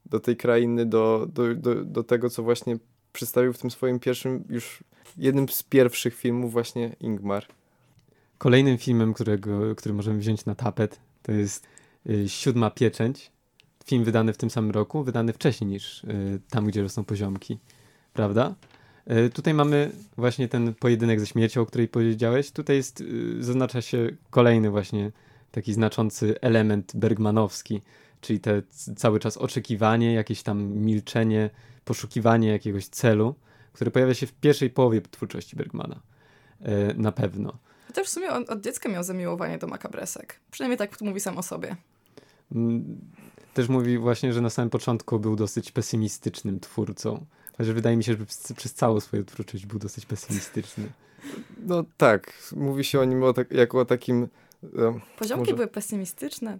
do 0.06 0.19
tej 0.19 0.38
krainy, 0.38 0.86
do, 0.86 1.28
do, 1.34 1.56
do, 1.56 1.86
do 1.86 2.04
tego, 2.04 2.30
co 2.30 2.43
właśnie 2.43 2.78
przedstawił 3.13 3.54
w 3.54 3.58
tym 3.58 3.72
swoim 3.72 4.00
pierwszym, 4.00 4.43
już 4.50 4.84
jednym 5.17 5.50
z 5.50 5.63
pierwszych 5.63 6.15
filmów 6.15 6.52
właśnie 6.52 6.96
Ingmar. 7.00 7.46
Kolejnym 8.43 8.77
filmem, 8.77 9.13
którego, 9.13 9.75
który 9.75 9.95
możemy 9.95 10.19
wziąć 10.19 10.45
na 10.45 10.56
tapet, 10.56 10.99
to 11.21 11.32
jest 11.32 11.67
y, 12.10 12.29
Siódma 12.29 12.71
Pieczęć. 12.71 13.32
Film 13.86 14.03
wydany 14.03 14.34
w 14.34 14.38
tym 14.38 14.49
samym 14.49 14.71
roku, 14.71 15.03
wydany 15.03 15.34
wcześniej 15.34 15.69
niż 15.69 16.03
y, 16.03 16.39
Tam, 16.49 16.65
gdzie 16.65 16.82
rosną 16.82 17.03
poziomki. 17.03 17.60
Prawda? 18.13 18.56
Y, 19.12 19.29
tutaj 19.29 19.53
mamy 19.53 19.91
właśnie 20.17 20.47
ten 20.47 20.73
pojedynek 20.73 21.19
ze 21.19 21.27
śmiercią, 21.27 21.62
o 21.62 21.65
której 21.65 21.88
powiedziałeś. 21.88 22.51
Tutaj 22.51 22.75
jest, 22.75 23.03
zaznacza 23.39 23.82
się 23.82 24.10
kolejny 24.29 24.69
właśnie 24.69 25.12
taki 25.51 25.73
znaczący 25.73 26.41
element 26.41 26.91
bergmanowski, 26.95 27.82
czyli 28.21 28.39
te 28.39 28.62
cały 28.95 29.19
czas 29.19 29.38
oczekiwanie, 29.38 30.13
jakieś 30.13 30.43
tam 30.43 30.63
milczenie, 30.63 31.49
poszukiwanie 31.86 32.47
jakiegoś 32.47 32.88
celu, 32.88 33.36
które 33.73 33.91
pojawia 33.91 34.13
się 34.13 34.27
w 34.27 34.34
pierwszej 34.34 34.69
połowie 34.69 35.01
twórczości 35.01 35.56
Bergmana. 35.56 35.99
Na 36.95 37.12
pewno. 37.12 37.58
Też 37.93 38.08
w 38.08 38.12
sumie 38.12 38.29
on 38.29 38.45
od 38.47 38.62
dziecka 38.62 38.89
miał 38.89 39.03
zamiłowanie 39.03 39.58
do 39.58 39.67
makabresek. 39.67 40.39
Przynajmniej 40.51 40.77
tak 40.77 41.01
mówi 41.01 41.19
sam 41.19 41.38
o 41.38 41.43
sobie. 41.43 41.75
Mm, 42.51 42.97
też 43.53 43.69
mówi 43.69 43.97
właśnie, 43.97 44.34
że 44.34 44.41
na 44.41 44.49
samym 44.49 44.69
początku 44.69 45.19
był 45.19 45.36
dosyć 45.36 45.71
pesymistycznym 45.71 46.60
twórcą. 46.60 47.25
Chociaż 47.58 47.73
wydaje 47.73 47.97
mi 47.97 48.03
się, 48.03 48.13
że 48.13 48.53
przez 48.56 48.73
całą 48.73 48.99
swoją 48.99 49.25
twórczość 49.25 49.65
był 49.65 49.79
dosyć 49.79 50.06
pesymistyczny. 50.06 50.89
No 51.65 51.84
tak, 51.97 52.34
mówi 52.56 52.84
się 52.84 52.99
o 52.99 53.06
nim 53.06 53.23
o 53.23 53.34
tak, 53.34 53.51
jako 53.51 53.79
o 53.79 53.86
takim... 53.86 54.27
Um, 54.73 55.01
Poziomki 55.17 55.39
może... 55.39 55.56
były 55.56 55.67
pesymistyczne. 55.67 56.60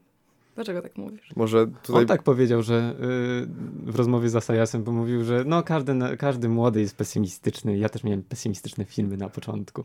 Dlaczego 0.56 0.82
tak 0.82 0.98
mówisz? 0.98 1.30
Może 1.36 1.68
tutaj... 1.84 2.02
On 2.02 2.08
tak 2.08 2.24
powiedział, 2.24 2.64
że 2.64 2.96
yy, 3.00 3.92
w 3.92 3.96
rozmowie 3.96 4.30
z 4.30 4.36
Asayasem, 4.36 4.84
bo 4.84 4.92
mówił, 4.92 5.24
że 5.24 5.44
no 5.46 5.64
każdy, 5.64 6.18
każdy 6.18 6.50
młody 6.50 6.82
jest 6.82 6.96
pesymistyczny. 6.96 7.78
Ja 7.78 7.90
też 7.90 8.04
miałem 8.04 8.24
pesymistyczne 8.24 8.86
filmy 8.86 9.18
na 9.18 9.30
początku. 9.30 9.84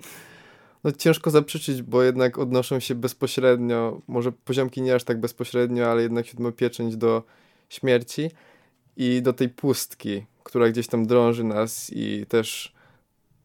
No 0.85 0.93
ciężko 0.93 1.31
zaprzeczyć, 1.31 1.83
bo 1.83 2.03
jednak 2.03 2.39
odnoszą 2.39 2.81
się 2.81 2.95
bezpośrednio, 2.95 4.01
może 4.09 4.33
poziomki 4.33 4.83
nie 4.83 4.95
aż 4.95 5.05
tak 5.05 5.21
bezpośrednio, 5.21 5.87
ale 5.87 6.03
jednak 6.03 6.27
siódmopieczęć 6.27 6.97
do 6.97 7.23
śmierci 7.69 8.31
i 8.97 9.23
do 9.23 9.33
tej 9.33 9.49
pustki, 9.49 10.27
która 10.45 10.69
gdzieś 10.69 10.87
tam 10.87 11.07
drąży 11.07 11.45
nas 11.45 11.91
i 11.95 12.27
też 12.29 12.75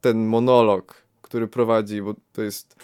ten 0.01 0.25
monolog, 0.25 1.03
który 1.21 1.47
prowadzi, 1.47 2.01
bo 2.01 2.15
to 2.33 2.41
jest 2.41 2.75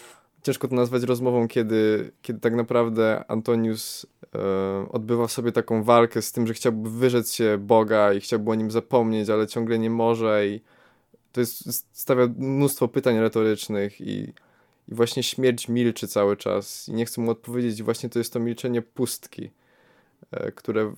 ciężko 0.42 0.68
to 0.68 0.74
nazwać 0.74 1.02
rozmową, 1.02 1.48
kiedy, 1.48 2.12
kiedy 2.22 2.40
tak 2.40 2.54
naprawdę 2.54 3.24
Antonius 3.28 4.06
e, 4.34 4.38
odbywa 4.92 5.28
sobie 5.28 5.52
taką 5.52 5.82
walkę 5.82 6.22
z 6.22 6.32
tym, 6.32 6.46
że 6.46 6.54
chciałby 6.54 6.90
wyrzec 6.90 7.32
się 7.32 7.58
Boga 7.58 8.12
i 8.12 8.20
chciałby 8.20 8.50
o 8.50 8.54
nim 8.54 8.70
zapomnieć, 8.70 9.30
ale 9.30 9.46
ciągle 9.46 9.78
nie 9.78 9.90
może 9.90 10.46
i 10.46 10.60
to 11.32 11.40
jest, 11.40 11.86
stawia 11.92 12.26
mnóstwo 12.38 12.88
pytań 12.88 13.18
retorycznych 13.18 14.00
i, 14.00 14.32
i 14.88 14.94
właśnie 14.94 15.22
śmierć 15.22 15.68
milczy 15.68 16.08
cały 16.08 16.36
czas. 16.36 16.88
I 16.88 16.92
nie 16.92 17.04
chce 17.04 17.20
mu 17.20 17.30
odpowiedzieć 17.30 17.78
i 17.78 17.82
właśnie 17.82 18.08
to 18.08 18.18
jest 18.18 18.32
to 18.32 18.40
milczenie 18.40 18.82
pustki, 18.82 19.50
e, 20.30 20.52
które 20.52 20.94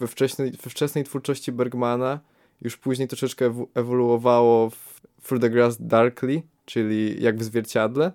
we 0.00 0.06
wczesnej, 0.06 0.50
we 0.50 0.70
wczesnej 0.70 1.04
twórczości 1.04 1.52
Bergmana 1.52 2.20
już 2.60 2.76
później 2.76 3.08
troszeczkę 3.08 3.66
ewoluowało 3.74 4.70
w 4.70 5.00
Through 5.22 5.42
the 5.42 5.50
Grass 5.50 5.76
Darkly, 5.80 6.42
czyli 6.64 7.22
jak 7.22 7.38
w 7.38 7.44
zwierciadle, 7.44 8.12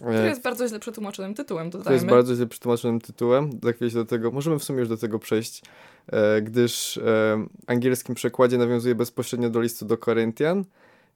to 0.00 0.12
jest 0.12 0.42
bardzo 0.42 0.68
źle 0.68 0.80
przetłumaczonym 0.80 1.34
tytułem, 1.34 1.70
dodajmy. 1.70 1.88
To 1.88 1.92
jest 1.92 2.06
bardzo 2.06 2.34
źle 2.34 2.46
przetłumaczonym 2.46 3.00
tytułem. 3.00 3.50
Za 3.62 3.72
chwilę 3.72 3.90
się 3.90 3.96
do 3.96 4.04
tego, 4.04 4.30
możemy 4.30 4.58
w 4.58 4.64
sumie 4.64 4.78
już 4.78 4.88
do 4.88 4.96
tego 4.96 5.18
przejść, 5.18 5.62
e, 6.06 6.42
gdyż 6.42 6.96
e, 6.96 7.00
w 7.00 7.46
angielskim 7.66 8.14
przekładzie 8.14 8.58
nawiązuje 8.58 8.94
bezpośrednio 8.94 9.50
do 9.50 9.60
listu 9.60 9.84
do 9.84 9.98
Koryntian, 9.98 10.64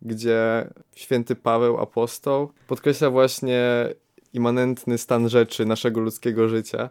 gdzie 0.03 0.69
święty 0.95 1.37
Paweł, 1.37 1.79
apostoł, 1.79 2.53
podkreśla 2.67 3.11
właśnie 3.11 3.89
immanentny 4.33 4.99
stan 4.99 5.29
rzeczy 5.29 5.67
naszego 5.67 6.01
ludzkiego 6.01 6.49
życia 6.49 6.91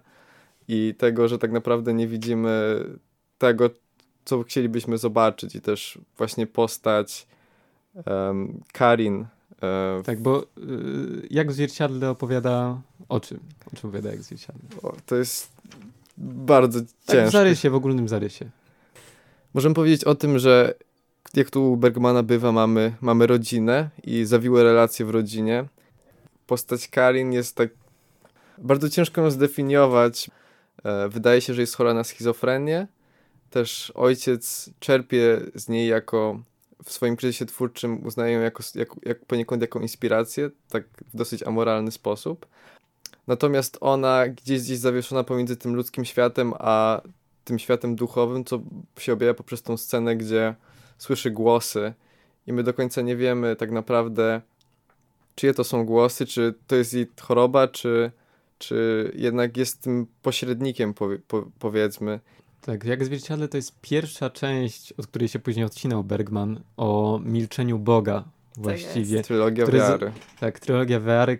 i 0.67 0.95
tego, 0.97 1.27
że 1.27 1.37
tak 1.37 1.51
naprawdę 1.51 1.93
nie 1.93 2.07
widzimy 2.07 2.83
tego, 3.37 3.69
co 4.25 4.43
chcielibyśmy 4.43 4.97
zobaczyć 4.97 5.55
i 5.55 5.61
też 5.61 5.99
właśnie 6.17 6.47
postać 6.47 7.27
Um, 7.95 8.61
Karin. 8.73 9.25
E, 9.63 10.01
tak, 10.03 10.21
bo 10.21 10.41
y, 10.41 11.27
jak 11.29 11.51
w 11.51 11.53
zwierciadle 11.53 12.09
opowiada 12.09 12.81
o 13.09 13.19
czym? 13.19 13.39
O 13.65 13.75
czym 13.75 13.89
opowiada 13.89 14.09
jak 14.09 14.19
w 14.19 14.23
zwierciadle? 14.23 14.61
O, 14.83 14.93
to 15.05 15.15
jest 15.15 15.51
bardzo 16.17 16.79
tak, 16.81 16.89
ciężkie. 17.07 17.29
w 17.29 17.31
zarysie, 17.31 17.69
w 17.69 17.75
ogólnym 17.75 18.07
zarysie. 18.07 18.49
Możemy 19.53 19.75
powiedzieć 19.75 20.03
o 20.03 20.15
tym, 20.15 20.39
że 20.39 20.73
jak 21.33 21.49
tu 21.49 21.71
u 21.71 21.77
Bergmana 21.77 22.23
bywa, 22.23 22.51
mamy, 22.51 22.93
mamy 23.01 23.27
rodzinę 23.27 23.89
i 24.03 24.25
zawiłe 24.25 24.63
relacje 24.63 25.05
w 25.05 25.09
rodzinie. 25.09 25.65
Postać 26.47 26.87
Karin 26.87 27.33
jest 27.33 27.55
tak 27.55 27.69
bardzo 28.57 28.89
ciężko 28.89 29.21
ją 29.21 29.31
zdefiniować. 29.31 30.31
E, 30.83 31.09
wydaje 31.09 31.41
się, 31.41 31.53
że 31.53 31.61
jest 31.61 31.75
chora 31.75 31.93
na 31.93 32.03
schizofrenię. 32.03 32.87
Też 33.49 33.91
ojciec 33.95 34.69
czerpie 34.79 35.41
z 35.55 35.69
niej 35.69 35.87
jako 35.87 36.39
w 36.85 36.91
swoim 36.91 37.15
kryzysie 37.15 37.45
twórczym 37.45 38.05
uznaje 38.05 38.33
ją 38.33 38.41
jako, 38.41 38.63
jak, 38.75 39.25
poniekąd 39.25 39.61
jako 39.61 39.79
inspirację, 39.79 40.49
tak 40.69 40.83
w 41.13 41.17
dosyć 41.17 41.43
amoralny 41.43 41.91
sposób. 41.91 42.45
Natomiast 43.27 43.77
ona 43.81 44.27
gdzieś 44.27 44.61
gdzieś 44.61 44.77
zawieszona 44.77 45.23
pomiędzy 45.23 45.57
tym 45.57 45.75
ludzkim 45.75 46.05
światem, 46.05 46.53
a 46.59 47.01
tym 47.43 47.59
światem 47.59 47.95
duchowym, 47.95 48.45
co 48.45 48.61
się 48.99 49.13
objawia 49.13 49.33
poprzez 49.33 49.61
tą 49.61 49.77
scenę, 49.77 50.15
gdzie 50.15 50.55
słyszy 50.97 51.31
głosy 51.31 51.93
i 52.47 52.53
my 52.53 52.63
do 52.63 52.73
końca 52.73 53.01
nie 53.01 53.15
wiemy 53.15 53.55
tak 53.55 53.71
naprawdę, 53.71 54.41
czyje 55.35 55.53
to 55.53 55.63
są 55.63 55.85
głosy, 55.85 56.25
czy 56.25 56.53
to 56.67 56.75
jest 56.75 56.93
jej 56.93 57.07
choroba, 57.21 57.67
czy, 57.67 58.11
czy 58.57 59.11
jednak 59.15 59.57
jest 59.57 59.81
tym 59.81 60.07
pośrednikiem, 60.21 60.93
powie, 60.93 61.19
po, 61.27 61.49
powiedzmy. 61.59 62.19
Tak, 62.65 62.83
jak 62.83 63.05
zwierciadle 63.05 63.47
to 63.47 63.57
jest 63.57 63.81
pierwsza 63.81 64.29
część, 64.29 64.93
od 64.93 65.07
której 65.07 65.27
się 65.27 65.39
później 65.39 65.65
odcinał 65.65 66.03
Bergman, 66.03 66.59
o 66.77 67.19
milczeniu 67.23 67.79
Boga 67.79 68.23
właściwie. 68.57 69.17
Tak 69.17 69.25
trylogia 69.25 69.65
wiary. 69.65 70.11
Tak, 70.39 70.59
trylogia 70.59 70.99
wiary, 70.99 71.37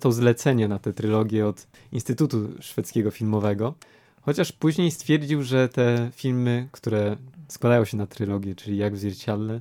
to 0.00 0.12
zlecenie 0.12 0.68
na 0.68 0.78
tę 0.78 0.92
trylogię 0.92 1.46
od 1.46 1.66
Instytutu 1.92 2.48
Szwedzkiego 2.60 3.10
Filmowego. 3.10 3.74
Chociaż 4.22 4.52
później 4.52 4.90
stwierdził, 4.90 5.42
że 5.42 5.68
te 5.68 6.10
filmy, 6.12 6.68
które 6.72 7.16
składają 7.48 7.84
się 7.84 7.96
na 7.96 8.06
trylogię, 8.06 8.54
czyli 8.54 8.76
Jak 8.76 8.94
w 8.94 8.98
zwierciadle. 8.98 9.60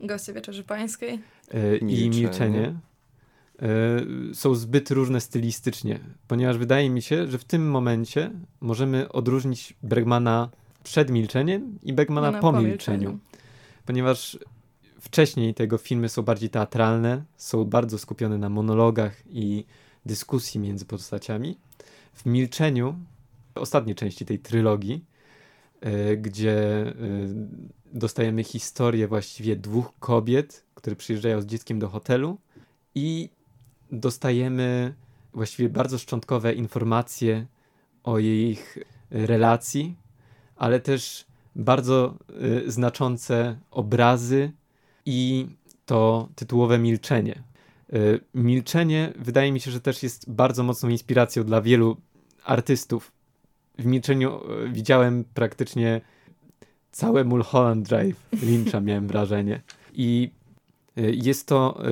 Goście 0.00 0.32
Wieczerzy 0.32 0.64
Pańskiej. 0.64 1.18
Yy, 1.54 1.78
I 1.78 2.10
Milczenie. 2.10 2.74
Yy, 3.62 4.34
są 4.34 4.54
zbyt 4.54 4.90
różne 4.90 5.20
stylistycznie, 5.20 6.00
ponieważ 6.28 6.58
wydaje 6.58 6.90
mi 6.90 7.02
się, 7.02 7.26
że 7.26 7.38
w 7.38 7.44
tym 7.44 7.70
momencie 7.70 8.30
możemy 8.60 9.08
odróżnić 9.08 9.74
Bergmana 9.82 10.48
przed 10.82 11.10
milczeniem 11.10 11.78
i 11.82 11.92
Bergmana 11.92 12.32
po, 12.32 12.52
po 12.52 12.60
milczeniu. 12.62 13.18
Ponieważ 13.86 14.38
wcześniej 15.00 15.54
tego 15.54 15.78
filmy 15.78 16.08
są 16.08 16.22
bardziej 16.22 16.50
teatralne, 16.50 17.24
są 17.36 17.64
bardzo 17.64 17.98
skupione 17.98 18.38
na 18.38 18.48
monologach 18.48 19.22
i 19.30 19.64
dyskusji 20.06 20.60
między 20.60 20.84
postaciami. 20.84 21.58
W 22.12 22.26
milczeniu, 22.26 22.94
ostatniej 23.54 23.94
części 23.94 24.26
tej 24.26 24.38
trylogii, 24.38 25.04
E, 25.80 26.16
gdzie 26.16 26.52
e, 26.52 26.94
dostajemy 27.92 28.44
historię 28.44 29.08
właściwie 29.08 29.56
dwóch 29.56 29.92
kobiet, 29.98 30.64
które 30.74 30.96
przyjeżdżają 30.96 31.40
z 31.40 31.46
dzieckiem 31.46 31.78
do 31.78 31.88
hotelu 31.88 32.38
i 32.94 33.30
dostajemy 33.92 34.94
właściwie 35.34 35.68
bardzo 35.68 35.98
szczątkowe 35.98 36.52
informacje 36.52 37.46
o 38.04 38.18
ich 38.18 38.78
relacji, 39.10 39.96
ale 40.56 40.80
też 40.80 41.26
bardzo 41.56 42.14
e, 42.66 42.70
znaczące 42.70 43.58
obrazy 43.70 44.52
i 45.06 45.46
to 45.86 46.28
tytułowe 46.34 46.78
milczenie. 46.78 47.42
Milczenie 48.34 49.12
wydaje 49.18 49.52
mi 49.52 49.60
się, 49.60 49.70
że 49.70 49.80
też 49.80 50.02
jest 50.02 50.30
bardzo 50.30 50.62
mocną 50.62 50.88
inspiracją 50.88 51.44
dla 51.44 51.60
wielu 51.62 51.96
artystów, 52.44 53.12
w 53.78 53.86
milczeniu 53.86 54.30
e, 54.30 54.68
widziałem 54.68 55.24
praktycznie 55.34 56.00
całe 56.92 57.24
Mulholland 57.24 57.88
Drive 57.88 58.26
Lyncha, 58.42 58.80
miałem 58.80 59.08
wrażenie. 59.08 59.62
I 59.94 60.30
e, 60.96 61.00
jest 61.10 61.46
to 61.46 61.84
e, 61.84 61.88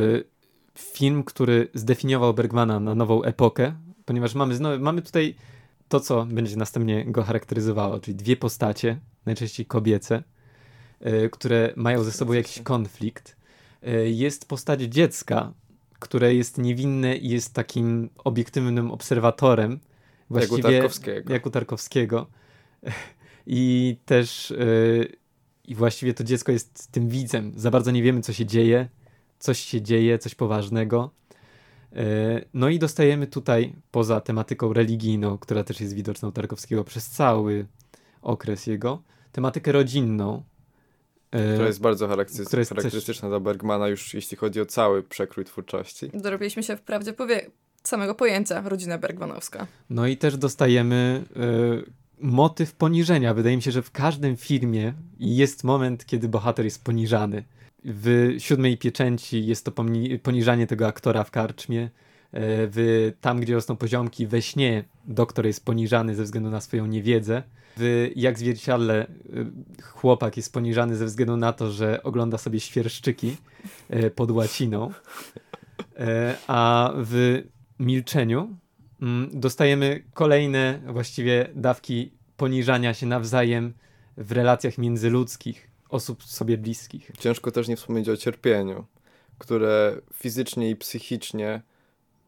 film, 0.79 1.25
który 1.25 1.69
zdefiniował 1.75 2.35
Bergmana 2.35 2.81
na 2.81 2.95
nową 2.95 3.23
epokę, 3.23 3.75
ponieważ 4.05 4.35
mamy, 4.35 4.55
znowu, 4.55 4.85
mamy 4.85 5.03
tutaj 5.03 5.35
to, 5.89 6.01
co 6.01 6.27
będzie 6.27 6.57
następnie 6.57 7.05
go 7.05 7.23
charakteryzowało, 7.23 8.01
czyli 8.01 8.15
dwie 8.15 8.37
postacie, 8.37 8.99
najczęściej 9.27 9.67
kobiece, 9.67 10.23
które 11.33 11.73
mają 11.77 12.03
ze 12.05 12.12
sobą 12.12 12.33
jakiś 12.33 12.62
konflikt. 12.62 13.37
Jest 14.05 14.49
postać 14.49 14.81
dziecka, 14.81 15.53
które 15.99 16.35
jest 16.35 16.59
niewinne 16.59 17.17
i 17.17 17.29
jest 17.29 17.55
takim 17.55 18.11
obiektywnym 18.25 18.91
obserwatorem, 18.91 19.81
Właściwie, 20.31 20.57
jak 20.57 20.67
u 20.67 20.73
Tarkowskiego. 20.73 21.33
Jak 21.33 21.47
u 21.47 21.51
Tarkowskiego. 21.51 22.27
I 23.47 23.97
też 24.05 24.51
yy, 24.51 25.17
i 25.65 25.75
właściwie 25.75 26.15
to 26.15 26.25
dziecko 26.25 26.53
jest 26.53 26.93
tym 26.93 27.09
widzem. 27.09 27.53
Za 27.57 27.71
bardzo 27.71 27.91
nie 27.91 28.03
wiemy, 28.03 28.21
co 28.21 28.33
się 28.33 28.47
dzieje. 28.47 28.89
Coś 29.38 29.59
się 29.59 29.83
dzieje, 29.83 30.18
coś 30.18 30.35
poważnego. 30.35 31.11
Yy, 31.92 32.01
no 32.55 32.68
i 32.68 32.79
dostajemy 32.79 33.27
tutaj, 33.27 33.72
poza 33.90 34.20
tematyką 34.20 34.72
religijną, 34.72 35.38
która 35.38 35.64
też 35.64 35.81
jest 35.81 35.94
widoczna 35.94 36.29
u 36.29 36.33
Tarkowskiego 36.33 36.85
przez 36.85 37.09
cały 37.09 37.66
okres 38.22 38.66
jego, 38.66 39.03
tematykę 39.33 39.72
rodzinną. 39.72 40.42
Yy, 41.33 41.53
która 41.53 41.66
jest 41.66 41.81
bardzo 41.81 42.09
charakterystyczna, 42.09 42.59
jest 42.59 42.68
charakterystyczna 42.68 43.20
też... 43.20 43.31
dla 43.31 43.40
Bergmana, 43.40 43.88
już 43.88 44.14
jeśli 44.14 44.37
chodzi 44.37 44.61
o 44.61 44.66
cały 44.66 45.03
przekrój 45.03 45.44
twórczości. 45.44 46.11
Dorobiliśmy 46.14 46.62
się 46.62 46.77
wprawdzie 46.77 47.12
powie 47.12 47.51
samego 47.85 48.14
pojęcia 48.14 48.68
rodzina 48.68 48.99
Bergmanowska. 48.99 49.66
No 49.90 50.07
i 50.07 50.16
też 50.16 50.37
dostajemy 50.37 51.25
y, 51.37 51.90
motyw 52.20 52.72
poniżenia. 52.72 53.35
Wydaje 53.35 53.57
mi 53.57 53.62
się, 53.62 53.70
że 53.70 53.83
w 53.83 53.90
każdym 53.90 54.37
filmie 54.37 54.94
jest 55.18 55.64
moment, 55.64 56.07
kiedy 56.07 56.29
bohater 56.29 56.64
jest 56.64 56.85
poniżany. 56.85 57.44
W 57.87 58.35
Siódmej 58.38 58.79
Pieczęci 58.79 59.46
jest 59.46 59.64
to 59.64 59.72
poniżanie 60.22 60.66
tego 60.66 60.87
aktora 60.87 61.25
w 61.25 61.31
karczmie. 61.31 61.83
E, 61.83 61.88
w 62.33 63.12
Tam, 63.20 63.40
gdzie 63.40 63.55
rosną 63.55 63.77
poziomki, 63.77 64.27
we 64.27 64.42
śnie 64.42 64.85
doktor 65.05 65.46
jest 65.46 65.64
poniżany 65.64 66.14
ze 66.14 66.25
względu 66.25 66.51
na 66.51 66.61
swoją 66.61 66.87
niewiedzę. 66.87 67.42
W 67.77 68.11
Jak 68.16 68.38
zwierciadle 68.38 69.07
chłopak 69.83 70.37
jest 70.37 70.53
poniżany 70.53 70.96
ze 70.96 71.07
względu 71.07 71.37
na 71.37 71.53
to, 71.53 71.72
że 71.72 72.03
ogląda 72.03 72.38
sobie 72.38 72.61
świerszczyki 72.61 73.37
pod 74.14 74.31
łaciną. 74.31 74.92
A 76.46 76.92
w 76.96 77.42
milczeniu 77.79 78.57
mm, 79.03 79.31
dostajemy 79.33 80.03
kolejne 80.14 80.81
właściwie 80.87 81.49
dawki 81.55 82.12
poniżania 82.37 82.94
się 82.94 83.07
nawzajem 83.07 83.72
w 84.16 84.33
relacjach 84.33 84.79
międzyludzkich, 84.79 85.70
osób 85.88 86.25
sobie 86.25 86.59
bliskich. 86.59 87.11
Ciężko 87.18 87.51
też 87.51 87.68
nie 87.68 87.77
wspomnieć 87.77 88.09
o 88.09 88.16
cierpieniu, 88.16 88.85
które 89.38 90.01
fizycznie 90.14 90.70
i 90.70 90.77
psychicznie 90.77 91.62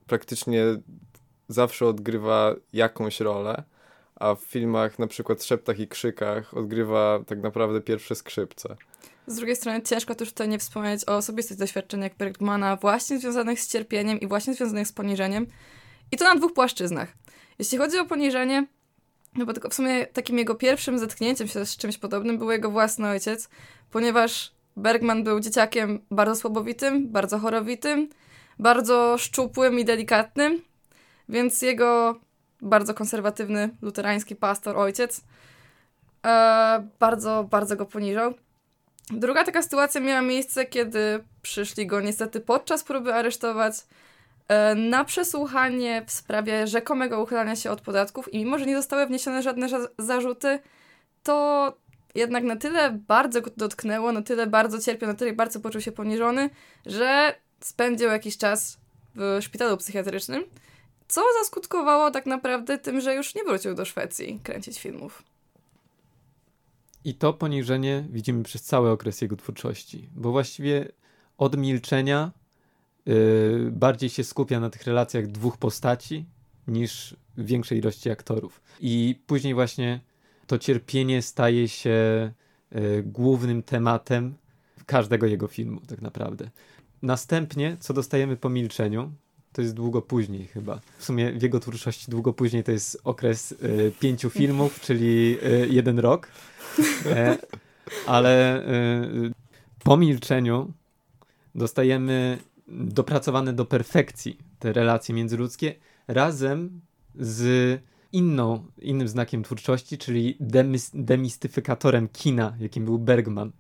praktycznie 0.07 0.65
zawsze 1.49 1.87
odgrywa 1.87 2.55
jakąś 2.73 3.21
rolę, 3.21 3.63
a 4.17 4.35
w 4.35 4.41
filmach 4.41 4.99
na 4.99 5.07
przykład 5.07 5.45
Szeptach 5.45 5.79
i 5.79 5.89
Krzykach 5.89 6.55
odgrywa 6.57 7.21
tak 7.27 7.43
naprawdę 7.43 7.81
pierwsze 7.81 8.15
skrzypce. 8.15 8.77
Z 9.27 9.37
drugiej 9.37 9.57
strony 9.57 9.83
ciężko 9.83 10.15
też 10.15 10.29
tutaj 10.29 10.49
nie 10.49 10.59
wspomnieć 10.59 11.09
o 11.09 11.17
osobistych 11.17 11.57
doświadczeniach 11.57 12.17
Bergmana, 12.17 12.77
właśnie 12.77 13.19
związanych 13.19 13.61
z 13.61 13.69
cierpieniem 13.69 14.21
i 14.21 14.27
właśnie 14.27 14.55
związanych 14.55 14.89
z 14.89 14.93
poniżeniem. 14.93 15.47
I 16.13 16.17
to 16.17 16.25
na 16.25 16.35
dwóch 16.35 16.53
płaszczyznach. 16.53 17.13
Jeśli 17.59 17.79
chodzi 17.79 17.99
o 17.99 18.05
poniżenie, 18.05 18.67
no 19.35 19.47
bo 19.47 19.53
tylko 19.53 19.69
w 19.69 19.75
sumie 19.75 20.07
takim 20.07 20.39
jego 20.39 20.55
pierwszym 20.55 20.99
zetknięciem 20.99 21.49
się 21.49 21.67
z 21.67 21.77
czymś 21.77 21.99
podobnym 21.99 22.39
był 22.39 22.51
jego 22.51 22.71
własny 22.71 23.09
ojciec, 23.09 23.49
ponieważ 23.91 24.53
Bergman 24.77 25.25
był 25.25 25.41
dzieciakiem 25.41 26.01
bardzo 26.11 26.37
słabowitym, 26.37 27.09
bardzo 27.09 27.39
chorowitym, 27.39 28.09
bardzo 28.59 29.19
szczupłym 29.19 29.79
i 29.79 29.85
delikatnym, 29.85 30.63
więc 31.29 31.63
jego 31.63 32.21
bardzo 32.63 32.95
konserwatywny, 32.95 33.77
luterański 33.83 34.37
pastor, 34.37 34.77
ojciec, 34.77 35.25
e, 36.27 36.89
bardzo, 37.01 37.45
bardzo 37.51 37.77
go 37.77 37.87
poniżał. 37.87 38.35
Druga 39.11 39.45
taka 39.45 39.63
sytuacja 39.63 40.01
miała 40.01 40.23
miejsce, 40.23 40.67
kiedy 40.67 41.25
przyszli 41.43 41.87
go 41.87 42.01
niestety 42.01 42.41
podczas 42.41 42.85
próby 42.85 43.15
aresztować 43.15 43.75
na 44.77 45.05
przesłuchanie 45.05 46.05
w 46.07 46.11
sprawie 46.11 46.67
rzekomego 46.67 47.23
uchylania 47.23 47.57
się 47.57 47.71
od 47.71 47.81
podatków 47.81 48.35
i 48.35 48.39
mimo, 48.39 48.59
że 48.59 48.67
nie 48.67 48.77
zostały 48.77 49.07
wniesione 49.07 49.43
żadne 49.43 49.69
zarzuty, 49.99 50.59
to 51.23 51.77
jednak 52.15 52.45
na 52.45 52.57
tyle 52.57 52.91
bardzo 52.91 53.43
go 53.43 53.51
dotknęło, 53.57 54.13
na 54.13 54.23
tyle 54.23 54.47
bardzo 54.47 54.81
cierpiał, 54.81 55.09
na 55.09 55.15
tyle 55.15 55.33
bardzo 55.33 55.61
poczuł 55.61 55.81
się 55.81 55.93
poniżony, 55.93 56.51
że 56.87 57.35
spędził 57.61 58.09
jakiś 58.09 58.39
czas 58.39 58.79
w 59.15 59.39
szpitalu 59.41 59.77
psychiatrycznym, 59.77 60.45
co 61.09 61.23
zaskutkowało 61.41 62.11
tak 62.11 62.27
naprawdę 62.27 62.79
tym, 62.79 63.01
że 63.01 63.15
już 63.15 63.35
nie 63.35 63.45
wrócił 63.45 63.75
do 63.75 63.85
Szwecji 63.85 64.41
kręcić 64.43 64.81
filmów. 64.81 65.23
I 67.05 67.15
to 67.15 67.33
poniżenie 67.33 68.05
widzimy 68.11 68.43
przez 68.43 68.63
cały 68.63 68.91
okres 68.91 69.21
jego 69.21 69.37
twórczości, 69.37 70.09
bo 70.15 70.31
właściwie 70.31 70.93
od 71.39 71.57
milczenia 71.57 72.31
bardziej 73.71 74.11
się 74.11 74.25
skupia 74.25 74.61
na 74.61 74.71
tych 74.71 74.85
relacjach 74.85 75.27
dwóch 75.27 75.57
postaci 75.57 76.25
niż 76.69 77.17
większej 77.39 77.79
ilości 77.79 78.11
aktorów. 78.11 78.61
I 78.81 79.21
później 79.27 79.55
właśnie 79.55 80.01
to 80.47 80.59
cierpienie 80.59 81.23
staje 81.23 81.69
się 81.69 82.31
yy, 82.73 83.03
głównym 83.03 83.63
tematem 83.63 84.35
każdego 84.87 85.27
jego 85.27 85.49
filmu, 85.49 85.81
tak 85.81 86.03
naprawdę. 86.03 86.51
Następnie, 87.03 87.77
co 87.81 87.95
dostajemy 87.95 88.37
po 88.37 88.49
milczeniu, 88.49 89.13
to 89.53 89.63
jest 89.63 89.75
długo 89.75 90.03
później 90.03 90.47
chyba. 90.47 90.81
W 90.99 91.05
sumie 91.05 91.33
w 91.33 91.43
jego 91.43 91.61
twórczości 91.61 92.11
długo 92.11 92.33
później 92.33 92.65
to 92.65 92.73
jest 92.73 93.01
okres 93.05 93.53
y, 93.53 93.93
pięciu 94.01 94.31
filmów, 94.41 94.81
czyli 94.81 95.39
y, 95.43 95.69
jeden 95.71 95.99
rok. 95.99 96.29
E, 97.07 97.39
ale 98.07 98.63
y, 99.27 99.33
po 99.85 99.97
milczeniu 99.97 100.73
dostajemy 101.55 102.39
dopracowane 102.69 103.53
do 103.53 103.65
perfekcji 103.65 104.39
te 104.59 104.73
relacje 104.73 105.15
międzyludzkie 105.15 105.75
razem 106.09 106.81
z 107.15 107.81
inną, 108.13 108.65
innym 108.79 109.09
znakiem 109.09 109.43
twórczości, 109.43 109.99
czyli 109.99 110.37
demys, 110.41 110.91
demistyfikatorem 110.95 112.09
kina, 112.09 112.57
jakim 112.61 112.85
był 112.85 112.99
Bergman. 112.99 113.53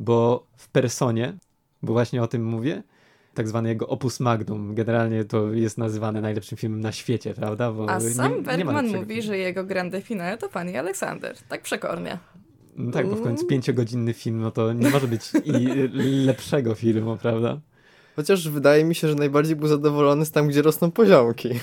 Bo 0.00 0.46
w 0.56 0.68
Personie, 0.68 1.38
bo 1.82 1.92
właśnie 1.92 2.22
o 2.22 2.26
tym 2.26 2.44
mówię, 2.44 2.82
tak 3.34 3.48
zwany 3.48 3.68
jego 3.68 3.88
opus 3.88 4.20
magnum. 4.20 4.74
Generalnie 4.74 5.24
to 5.24 5.52
jest 5.52 5.78
nazywane 5.78 6.20
najlepszym 6.20 6.58
filmem 6.58 6.80
na 6.80 6.92
świecie, 6.92 7.34
prawda? 7.34 7.72
Bo 7.72 7.90
A 7.90 8.00
sam 8.00 8.36
nie, 8.36 8.42
Bergman 8.42 8.86
nie 8.86 8.96
mówi, 8.96 9.22
że 9.22 9.38
jego 9.38 9.64
grande 9.64 10.00
finale 10.02 10.38
to 10.38 10.48
pani 10.48 10.76
Aleksander. 10.76 11.36
Tak 11.48 11.62
przekornie. 11.62 12.18
No 12.76 12.92
tak, 12.92 13.06
bo 13.06 13.16
w 13.16 13.22
końcu 13.22 13.40
mm. 13.40 13.48
pięciogodzinny 13.48 14.14
film, 14.14 14.40
no 14.40 14.50
to 14.50 14.72
nie 14.72 14.90
może 14.90 15.08
być 15.08 15.32
i 15.44 15.52
lepszego 16.26 16.74
filmu, 16.74 17.16
prawda? 17.16 17.60
Chociaż 18.20 18.48
wydaje 18.48 18.84
mi 18.84 18.94
się, 18.94 19.08
że 19.08 19.14
najbardziej 19.14 19.56
był 19.56 19.68
zadowolony 19.68 20.24
z 20.24 20.30
tam, 20.30 20.48
gdzie 20.48 20.62
rosną 20.62 20.90
poziomki. 20.90 21.48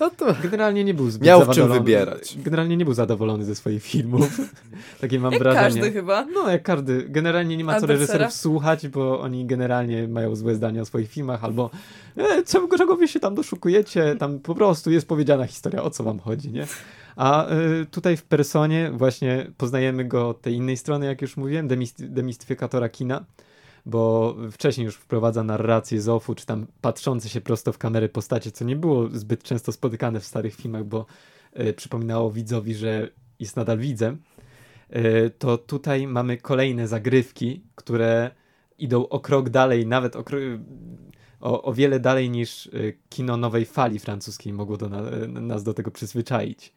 No 0.00 0.10
to 0.10 0.34
generalnie 0.42 0.84
nie 0.84 0.94
był 0.94 1.10
zbyt 1.10 1.26
Miał 1.26 1.44
w 1.44 1.50
czym 1.50 1.68
wybierać. 1.68 2.38
Generalnie 2.38 2.76
nie 2.76 2.84
był 2.84 2.94
zadowolony 2.94 3.44
ze 3.44 3.54
swoich 3.54 3.82
filmów. 3.82 4.40
Takie 5.00 5.20
mam 5.20 5.32
jak 5.32 5.42
wrażenie. 5.42 5.64
każdy 5.64 5.92
chyba. 5.92 6.24
No, 6.24 6.50
jak 6.50 6.62
każdy. 6.62 7.04
Generalnie 7.08 7.56
nie 7.56 7.64
ma 7.64 7.80
co 7.80 7.86
reżyserów 7.86 8.32
słuchać, 8.32 8.88
bo 8.88 9.20
oni 9.20 9.46
generalnie 9.46 10.08
mają 10.08 10.36
złe 10.36 10.54
zdania 10.54 10.82
o 10.82 10.84
swoich 10.84 11.10
filmach, 11.10 11.44
albo 11.44 11.70
e, 12.16 12.42
czego, 12.42 12.78
czego 12.78 12.96
wy 12.96 13.08
się 13.08 13.20
tam 13.20 13.34
doszukujecie, 13.34 14.16
tam 14.18 14.38
po 14.38 14.54
prostu 14.54 14.90
jest 14.90 15.08
powiedziana 15.08 15.46
historia, 15.46 15.82
o 15.82 15.90
co 15.90 16.04
wam 16.04 16.18
chodzi, 16.18 16.52
nie? 16.52 16.66
A 17.16 17.52
y, 17.52 17.86
tutaj 17.86 18.16
w 18.16 18.22
Personie 18.22 18.90
właśnie 18.94 19.46
poznajemy 19.56 20.04
go 20.04 20.28
od 20.28 20.40
tej 20.40 20.54
innej 20.54 20.76
strony, 20.76 21.06
jak 21.06 21.22
już 21.22 21.36
mówiłem, 21.36 21.68
demistyfikatora 21.98 22.88
kina, 22.88 23.24
bo 23.86 24.34
wcześniej 24.52 24.84
już 24.84 24.96
wprowadza 24.96 25.44
narrację 25.44 26.00
z 26.00 26.08
offu, 26.08 26.34
czy 26.34 26.46
tam 26.46 26.66
patrzące 26.80 27.28
się 27.28 27.40
prosto 27.40 27.72
w 27.72 27.78
kamerę 27.78 28.08
postacie, 28.08 28.50
co 28.50 28.64
nie 28.64 28.76
było 28.76 29.08
zbyt 29.12 29.42
często 29.42 29.72
spotykane 29.72 30.20
w 30.20 30.24
starych 30.24 30.54
filmach, 30.54 30.84
bo 30.84 31.06
y, 31.60 31.72
przypominało 31.72 32.30
widzowi, 32.30 32.74
że 32.74 33.08
jest 33.38 33.56
nadal 33.56 33.78
widzem, 33.78 34.18
y, 34.96 35.30
to 35.38 35.58
tutaj 35.58 36.06
mamy 36.06 36.36
kolejne 36.36 36.88
zagrywki, 36.88 37.64
które 37.74 38.30
idą 38.78 39.08
o 39.08 39.20
krok 39.20 39.48
dalej, 39.48 39.86
nawet 39.86 40.16
o, 40.16 40.24
o, 41.40 41.62
o 41.62 41.74
wiele 41.74 42.00
dalej 42.00 42.30
niż 42.30 42.66
y, 42.66 42.98
kino 43.08 43.36
nowej 43.36 43.64
fali 43.64 43.98
francuskiej 43.98 44.52
mogło 44.52 44.76
do 44.76 44.88
na, 44.88 45.02
nas 45.26 45.64
do 45.64 45.74
tego 45.74 45.90
przyzwyczaić. 45.90 46.72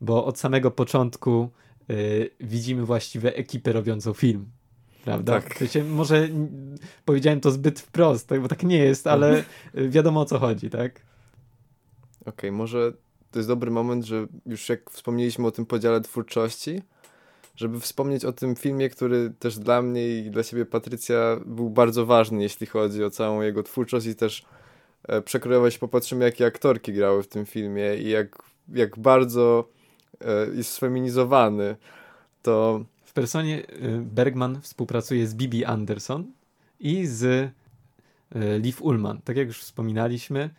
Bo 0.00 0.24
od 0.24 0.38
samego 0.38 0.70
początku 0.70 1.50
widzimy 2.40 2.84
właściwie 2.84 3.36
ekipę 3.36 3.72
robiącą 3.72 4.12
film 4.12 4.46
prawda? 5.04 5.40
Tak. 5.40 5.54
W 5.54 5.58
sensie, 5.58 5.84
może 5.84 6.28
powiedziałem 7.04 7.40
to 7.40 7.50
zbyt 7.50 7.80
wprost, 7.80 8.28
tak, 8.28 8.40
bo 8.40 8.48
tak 8.48 8.62
nie 8.62 8.78
jest, 8.78 9.06
ale 9.06 9.44
wiadomo 9.74 10.20
o 10.20 10.24
co 10.24 10.38
chodzi, 10.38 10.70
tak? 10.70 10.92
Okej, 12.20 12.32
okay, 12.34 12.52
może 12.52 12.92
to 13.30 13.38
jest 13.38 13.48
dobry 13.48 13.70
moment, 13.70 14.04
że 14.04 14.26
już 14.46 14.68
jak 14.68 14.90
wspomnieliśmy 14.90 15.46
o 15.46 15.50
tym 15.50 15.66
podziale 15.66 16.00
twórczości, 16.00 16.82
żeby 17.56 17.80
wspomnieć 17.80 18.24
o 18.24 18.32
tym 18.32 18.56
filmie, 18.56 18.88
który 18.88 19.32
też 19.38 19.58
dla 19.58 19.82
mnie 19.82 20.08
i 20.08 20.30
dla 20.30 20.42
siebie 20.42 20.66
Patrycja 20.66 21.40
był 21.46 21.70
bardzo 21.70 22.06
ważny, 22.06 22.42
jeśli 22.42 22.66
chodzi 22.66 23.04
o 23.04 23.10
całą 23.10 23.42
jego 23.42 23.62
twórczość 23.62 24.06
i 24.06 24.14
też 24.14 24.44
e, 25.08 25.22
przekrojować 25.22 25.78
popatrzymy, 25.78 26.24
jakie 26.24 26.46
aktorki 26.46 26.92
grały 26.92 27.22
w 27.22 27.28
tym 27.28 27.46
filmie 27.46 27.96
i 27.96 28.08
jak, 28.08 28.42
jak 28.68 28.98
bardzo 28.98 29.68
e, 30.20 30.46
jest 30.54 30.70
sfeminizowany, 30.70 31.76
to 32.42 32.84
w 33.10 33.12
personie 33.12 33.58
y, 33.58 34.00
Bergman 34.02 34.60
współpracuje 34.60 35.26
z 35.26 35.34
Bibi 35.34 35.64
Anderson 35.64 36.32
i 36.80 37.06
z 37.06 37.22
y, 37.22 37.50
Liv 38.58 38.76
Ullman. 38.80 39.20
Tak 39.24 39.36
jak 39.36 39.46
już 39.46 39.60
wspominaliśmy, 39.60 40.50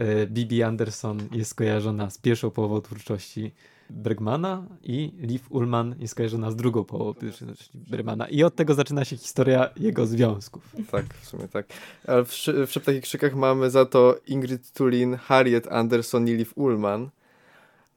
y, 0.00 0.26
Bibi 0.26 0.62
Anderson 0.62 1.18
jest 1.32 1.54
kojarzona 1.54 2.10
z 2.10 2.18
pierwszą 2.18 2.50
połową 2.50 2.80
twórczości 2.80 3.52
Bergmana 3.90 4.66
i 4.82 5.12
Liv 5.18 5.44
Ullman 5.50 5.94
jest 5.98 6.14
kojarzona 6.14 6.50
z 6.50 6.56
drugą 6.56 6.84
połową 6.84 7.14
twórczości 7.14 7.70
Bergmana. 7.74 8.28
I 8.28 8.42
od 8.42 8.54
tego 8.54 8.74
zaczyna 8.74 9.04
się 9.04 9.16
historia 9.16 9.70
jego 9.76 10.06
związków. 10.06 10.76
Tak, 10.90 11.14
w 11.14 11.26
sumie 11.26 11.48
tak. 11.48 11.66
Ale 12.06 12.24
w, 12.24 12.28
w 12.66 12.72
Szeptach 12.72 12.94
i 12.94 13.00
Krzykach 13.00 13.34
mamy 13.34 13.70
za 13.70 13.86
to 13.86 14.20
Ingrid 14.26 14.72
Tulin, 14.72 15.14
Harriet 15.16 15.72
Anderson 15.72 16.28
i 16.28 16.32
Liv 16.32 16.50
Ullman. 16.54 17.10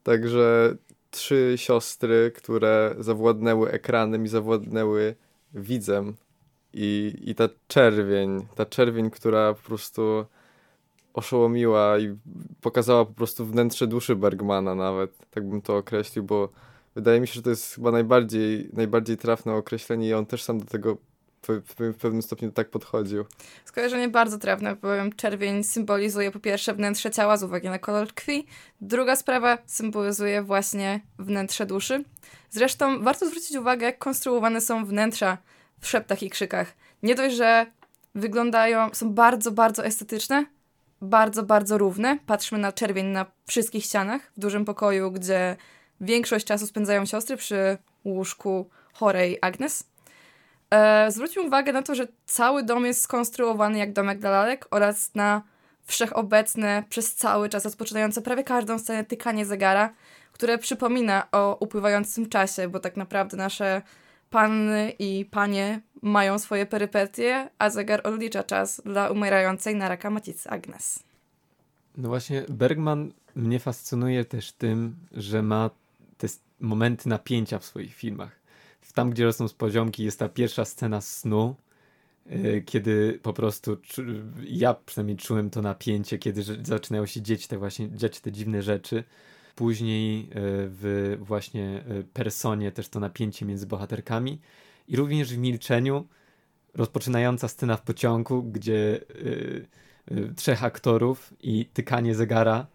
Także 0.04 0.76
trzy 1.12 1.54
siostry, 1.56 2.32
które 2.36 2.96
zawładnęły 3.00 3.72
ekranem 3.72 4.26
i 4.26 4.28
zawładnęły 4.28 5.16
widzem. 5.54 6.16
I, 6.74 7.16
I 7.22 7.36
ta 7.36 7.50
czerwień, 7.68 8.48
ta 8.56 8.66
czerwień, 8.66 9.10
która 9.10 9.54
po 9.54 9.62
prostu 9.62 10.26
oszołomiła 11.14 11.98
i 11.98 12.18
pokazała 12.62 13.06
po 13.06 13.14
prostu 13.14 13.46
wnętrze 13.46 13.88
duszy 13.88 14.16
Bergmana 14.16 14.76
nawet, 14.76 15.12
tak 15.32 15.50
bym 15.50 15.62
to 15.62 15.78
określił, 15.78 16.24
bo 16.24 16.50
wydaje 16.96 17.22
mi 17.22 17.28
się, 17.28 17.34
że 17.34 17.42
to 17.42 17.50
jest 17.50 17.76
chyba 17.76 17.92
najbardziej, 17.92 18.70
najbardziej 18.74 19.18
trafne 19.18 19.54
określenie 19.54 20.08
i 20.10 20.14
on 20.14 20.26
też 20.26 20.44
sam 20.44 20.60
do 20.60 20.66
tego 20.66 20.98
w, 21.48 21.96
pewnym 22.02 22.22
stopniu 22.22 22.52
tak 22.52 22.70
podchodził. 22.70 23.26
Skojarzenie 23.66 24.10
bardzo 24.10 24.38
trafne, 24.38 24.76
bowiem 24.76 25.14
czerwień 25.14 25.64
symbolizuje 25.64 26.32
po 26.32 26.40
pierwsze 26.40 26.74
wnętrze 26.74 27.12
ciała 27.12 27.38
z 27.38 27.44
uwagi 27.44 27.68
na 27.68 27.80
kolor 27.80 28.14
krwi, 28.14 28.46
druga 28.82 29.16
sprawa 29.16 29.58
symbolizuje 29.66 30.44
właśnie 30.44 31.02
wnętrze 31.20 31.66
duszy. 31.66 32.04
Zresztą 32.50 33.04
warto 33.04 33.28
zwrócić 33.28 33.58
uwagę, 33.58 33.86
jak 33.86 33.98
konstruowane 33.98 34.62
są 34.62 34.86
wnętrza 34.86 35.38
w 35.80 35.88
szeptach 35.88 36.24
i 36.24 36.30
krzykach. 36.30 36.74
Nie 37.04 37.16
dość, 37.16 37.36
że 37.36 37.66
wyglądają, 38.16 38.90
są 38.94 39.14
bardzo, 39.14 39.52
bardzo 39.52 39.86
estetyczne, 39.86 40.46
bardzo, 41.02 41.44
bardzo 41.44 41.78
równe. 41.78 42.20
Patrzmy 42.26 42.58
na 42.58 42.72
czerwień 42.72 43.06
na 43.06 43.26
wszystkich 43.48 43.84
ścianach 43.84 44.22
w 44.38 44.40
dużym 44.40 44.66
pokoju, 44.66 45.12
gdzie 45.12 45.58
większość 46.02 46.46
czasu 46.46 46.68
spędzają 46.68 47.06
siostry 47.06 47.38
przy 47.38 47.78
łóżku 48.06 48.70
chorej 48.94 49.38
Agnes. 49.42 49.84
E, 50.72 51.12
zwróćmy 51.12 51.42
uwagę 51.42 51.74
na 51.74 51.82
to, 51.82 51.96
że 51.96 52.08
cały 52.26 52.64
dom 52.64 52.86
jest 52.86 53.02
skonstruowany 53.02 53.78
jak 53.78 53.94
domek 53.94 54.20
dla 54.20 54.30
lalek 54.30 54.68
oraz 54.72 55.16
na 55.16 55.42
wszechobecne, 55.84 56.84
przez 56.90 57.16
cały 57.16 57.50
czas 57.50 57.64
rozpoczynające 57.64 58.22
prawie 58.22 58.44
każdą 58.44 58.80
scenę 58.80 59.04
tykanie 59.04 59.46
zegara, 59.46 59.94
które 60.34 60.58
przypomina 60.58 61.28
o 61.32 61.58
upływającym 61.60 62.30
czasie, 62.30 62.68
bo 62.68 62.80
tak 62.80 62.98
naprawdę 62.98 63.38
nasze 63.38 63.82
panny 64.30 64.94
i 65.00 65.26
panie 65.32 65.82
mają 66.02 66.40
swoje 66.40 66.66
perypetie, 66.66 67.50
a 67.58 67.70
zegar 67.70 68.08
odlicza 68.08 68.44
czas 68.44 68.82
dla 68.86 69.10
umierającej 69.10 69.76
na 69.76 69.90
raka 69.90 70.10
macicy 70.10 70.50
Agnes. 70.50 71.04
No 71.98 72.10
właśnie, 72.10 72.44
Bergman 72.50 73.12
mnie 73.36 73.60
fascynuje 73.60 74.26
też 74.26 74.52
tym, 74.52 74.96
że 75.12 75.42
ma 75.44 75.70
te 76.18 76.28
momenty 76.60 77.10
napięcia 77.10 77.60
w 77.60 77.66
swoich 77.66 77.94
filmach 77.96 78.32
tam, 78.94 79.10
gdzie 79.10 79.26
rosną 79.26 79.48
z 79.48 79.54
poziomki, 79.54 80.04
jest 80.04 80.20
ta 80.20 80.30
pierwsza 80.30 80.66
scena 80.66 81.02
snu, 81.02 81.56
yy, 82.26 82.62
kiedy 82.66 83.20
po 83.24 83.34
prostu 83.34 83.78
ja 84.44 84.74
przynajmniej 84.74 85.18
czułem 85.18 85.50
to 85.50 85.62
napięcie, 85.62 86.18
kiedy 86.18 86.44
zaczynają 86.64 87.06
się 87.06 87.22
dzieć 87.22 87.48
te 87.48 87.58
właśnie 87.58 87.90
dziać 87.92 88.20
te 88.20 88.32
dziwne 88.32 88.64
rzeczy. 88.64 89.04
Później 89.56 90.20
yy, 90.20 90.30
w 90.70 91.18
właśnie 91.20 91.84
yy, 91.90 92.04
personie 92.04 92.72
też 92.72 92.90
to 92.90 93.00
napięcie 93.00 93.46
między 93.46 93.68
bohaterkami 93.68 94.40
i 94.88 94.96
również 94.96 95.34
w 95.34 95.38
milczeniu 95.38 96.08
rozpoczynająca 96.74 97.48
scena 97.48 97.78
w 97.78 97.82
pociągu, 97.82 98.44
gdzie 98.44 99.00
trzech 100.36 100.64
aktorów 100.64 101.34
i 101.42 101.66
tykanie 101.66 102.16
zegara 102.16 102.68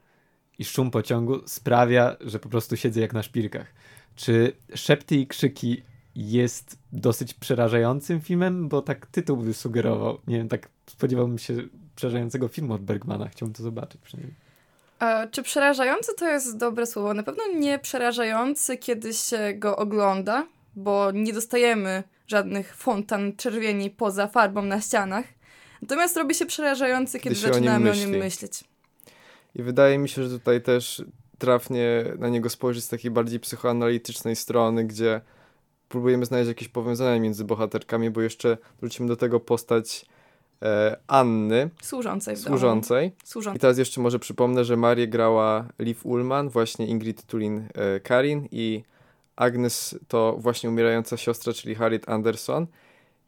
i 0.59 0.65
szum 0.65 0.91
pociągu 0.91 1.49
sprawia, 1.49 2.17
że 2.21 2.39
po 2.39 2.49
prostu 2.49 2.77
siedzę 2.77 3.01
jak 3.01 3.13
na 3.13 3.23
szpilkach. 3.23 3.75
Czy 4.17 4.53
szepty 4.75 5.17
i 5.17 5.27
krzyki 5.27 5.83
jest 6.17 6.79
dosyć 6.93 7.35
przerażającym 7.35 8.21
filmem, 8.21 8.69
bo 8.69 8.83
tak 8.83 9.07
tytuł 9.07 9.37
by 9.37 9.55
sugerował. 9.55 10.19
Nie 10.27 10.39
wiem, 10.39 10.49
tak 10.49 10.69
spodziewałbym 10.87 11.39
się 11.39 11.55
przerażającego 11.97 12.49
filmu 12.49 12.75
od 12.75 12.83
Bergmana. 12.83 13.29
Chciałbym 13.29 13.55
to 13.55 13.63
zobaczyć 13.63 14.01
przynajmniej. 14.01 14.35
A 14.99 15.27
czy 15.27 15.43
przerażający 15.43 16.15
to 16.15 16.29
jest 16.29 16.57
dobre 16.57 16.87
słowo? 16.87 17.15
Na 17.15 17.23
pewno 17.23 17.43
nie 17.59 17.79
przerażający, 17.79 18.77
kiedy 18.77 19.15
się 19.15 19.55
go 19.55 19.77
ogląda, 19.77 20.47
bo 20.77 21.11
nie 21.11 21.33
dostajemy 21.33 22.03
żadnych 22.27 22.77
fontan 22.77 23.33
czerwieni 23.37 23.91
poza 23.91 24.27
farbą 24.27 24.63
na 24.63 24.81
ścianach. 24.81 25.25
Natomiast 25.83 26.17
robi 26.17 26.35
się 26.35 26.47
przerażający, 26.47 27.21
kiedy, 27.21 27.35
Kiedy 27.35 27.47
się 27.47 27.53
o 27.53 27.61
nim 27.61 27.65
zaczynamy 27.65 27.91
o 27.91 27.95
nim, 27.95 28.11
myśleć. 28.11 28.65
I 29.55 29.63
wydaje 29.63 29.99
mi 29.99 30.09
się, 30.09 30.23
że 30.23 30.39
tutaj 30.39 30.63
też 30.63 31.05
trafnie 31.39 32.05
na 32.19 32.29
niego 32.29 32.51
spojrzeć 32.51 32.85
z 32.85 32.89
takiej 32.89 33.11
bardziej 33.11 33.41
psychoanalitycznej 33.41 34.37
strony, 34.37 34.85
gdzie 34.85 35.21
próbujemy 35.93 36.27
znaleźć 36.27 36.49
jakieś 36.49 36.69
powiązania 36.69 37.21
między 37.21 37.45
bohaterkami, 37.45 38.11
bo 38.11 38.21
jeszcze 38.21 38.59
wrócimy 38.81 39.09
do 39.09 39.17
tego 39.17 39.41
postać 39.41 40.07
e, 40.63 40.97
Anny, 41.07 41.71
Służącej 41.83 42.37
służącej. 42.37 43.13
I 43.55 43.59
teraz 43.59 43.79
jeszcze 43.79 44.01
może 44.01 44.19
przypomnę, 44.19 44.65
że 44.65 44.77
Marię 44.77 45.09
grała 45.09 45.69
Liv 45.79 46.01
Ullman, 46.05 46.49
właśnie 46.49 46.87
Ingrid 46.87 47.27
Tulin 47.27 47.69
e, 47.75 48.01
Karin 48.01 48.49
i 48.51 48.83
Agnes 49.37 49.99
to 50.09 50.37
właśnie 50.39 50.69
umierająca 50.69 51.17
siostra, 51.17 51.53
czyli 51.53 51.75
Harriet 51.75 52.09
Anderson. 52.09 52.67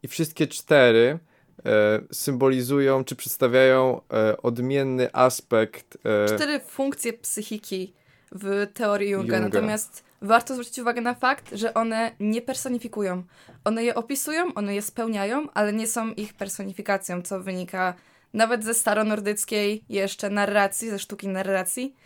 I 0.03 0.09
wszystkie 0.09 0.47
cztery 0.47 1.19
e, 1.67 2.01
symbolizują 2.13 3.05
czy 3.05 3.17
przedstawiają 3.17 4.01
e, 4.13 4.37
odmienny 4.43 5.13
aspekt 5.13 5.99
e, 6.05 6.37
Cztery 6.37 6.61
funkcje 6.61 7.13
psychiki 7.13 7.93
w 8.33 8.67
teorii 8.75 9.11
Junga. 9.11 9.37
Junga. 9.37 9.49
Natomiast 9.49 10.05
warto 10.25 10.55
zwrócić 10.55 10.79
uwagę 10.79 11.01
na 11.01 11.15
fakt, 11.15 11.51
że 11.53 11.75
one 11.75 12.13
nie 12.21 12.43
personifikują. 12.43 13.23
One 13.65 13.85
je 13.85 13.95
opisują, 13.95 14.55
one 14.55 14.75
je 14.75 14.83
spełniają, 14.83 15.47
ale 15.55 15.73
nie 15.73 15.87
są 15.87 16.11
ich 16.11 16.35
personifikacją, 16.35 17.23
co 17.23 17.41
wynika 17.41 17.95
nawet 18.35 18.65
ze 18.65 18.75
staronordyckiej 18.75 19.85
jeszcze 19.89 20.31
narracji, 20.31 20.91
ze 20.91 20.99
sztuki 20.99 21.29
narracji, 21.29 21.97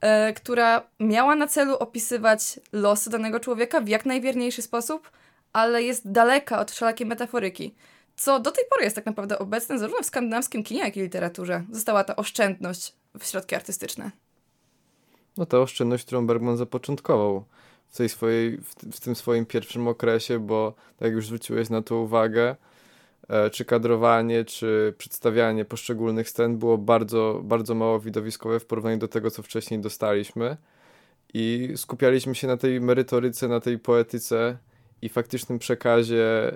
e, 0.00 0.32
która 0.32 0.82
miała 1.00 1.34
na 1.36 1.46
celu 1.46 1.76
opisywać 1.76 2.60
losy 2.72 3.10
danego 3.10 3.40
człowieka 3.40 3.80
w 3.80 3.88
jak 3.88 4.06
najwierniejszy 4.06 4.62
sposób, 4.62 5.10
ale 5.52 5.82
jest 5.82 6.10
daleka 6.10 6.58
od 6.60 6.70
wszelakiej 6.70 7.06
metaforyki. 7.06 7.74
Co 8.16 8.40
do 8.40 8.50
tej 8.50 8.64
pory 8.70 8.84
jest 8.84 8.96
tak 8.96 9.06
naprawdę 9.06 9.38
obecne 9.38 9.78
zarówno 9.78 10.02
w 10.02 10.06
skandynawskim 10.06 10.64
kinie, 10.64 10.80
jak 10.80 10.96
i 10.96 11.00
literaturze. 11.00 11.64
Została 11.70 12.04
ta 12.04 12.16
oszczędność 12.16 12.94
w 13.18 13.26
środki 13.26 13.54
artystyczne. 13.54 14.10
No 15.36 15.46
ta 15.46 15.60
oszczędność, 15.60 16.04
którą 16.04 16.26
Bergman 16.26 16.56
zapoczątkował 16.56 17.44
w, 17.88 17.96
tej 17.96 18.08
swojej, 18.08 18.58
w, 18.58 18.74
w 18.96 19.00
tym 19.00 19.14
swoim 19.14 19.46
pierwszym 19.46 19.88
okresie, 19.88 20.38
bo 20.38 20.74
tak 20.96 21.12
już 21.12 21.26
zwróciłeś 21.26 21.70
na 21.70 21.82
to 21.82 21.96
uwagę, 21.96 22.56
e, 23.28 23.50
czy 23.50 23.64
kadrowanie, 23.64 24.44
czy 24.44 24.94
przedstawianie 24.98 25.64
poszczególnych 25.64 26.28
scen 26.28 26.58
było 26.58 26.78
bardzo, 26.78 27.40
bardzo 27.44 27.74
mało 27.74 28.00
widowiskowe 28.00 28.60
w 28.60 28.66
porównaniu 28.66 28.98
do 28.98 29.08
tego, 29.08 29.30
co 29.30 29.42
wcześniej 29.42 29.80
dostaliśmy. 29.80 30.56
I 31.34 31.72
skupialiśmy 31.76 32.34
się 32.34 32.46
na 32.46 32.56
tej 32.56 32.80
merytoryce, 32.80 33.48
na 33.48 33.60
tej 33.60 33.78
poetyce 33.78 34.58
i 35.02 35.08
faktycznym 35.08 35.58
przekazie 35.58 36.52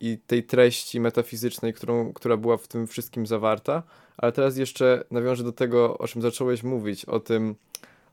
i 0.00 0.18
tej 0.26 0.44
treści 0.44 1.00
metafizycznej, 1.00 1.74
którą, 1.74 2.12
która 2.12 2.36
była 2.36 2.56
w 2.56 2.68
tym 2.68 2.86
wszystkim 2.86 3.26
zawarta. 3.26 3.82
Ale 4.16 4.32
teraz 4.32 4.56
jeszcze 4.56 5.04
nawiążę 5.10 5.44
do 5.44 5.52
tego, 5.52 5.98
o 5.98 6.08
czym 6.08 6.22
zacząłeś 6.22 6.62
mówić, 6.62 7.04
o 7.04 7.20
tym, 7.20 7.54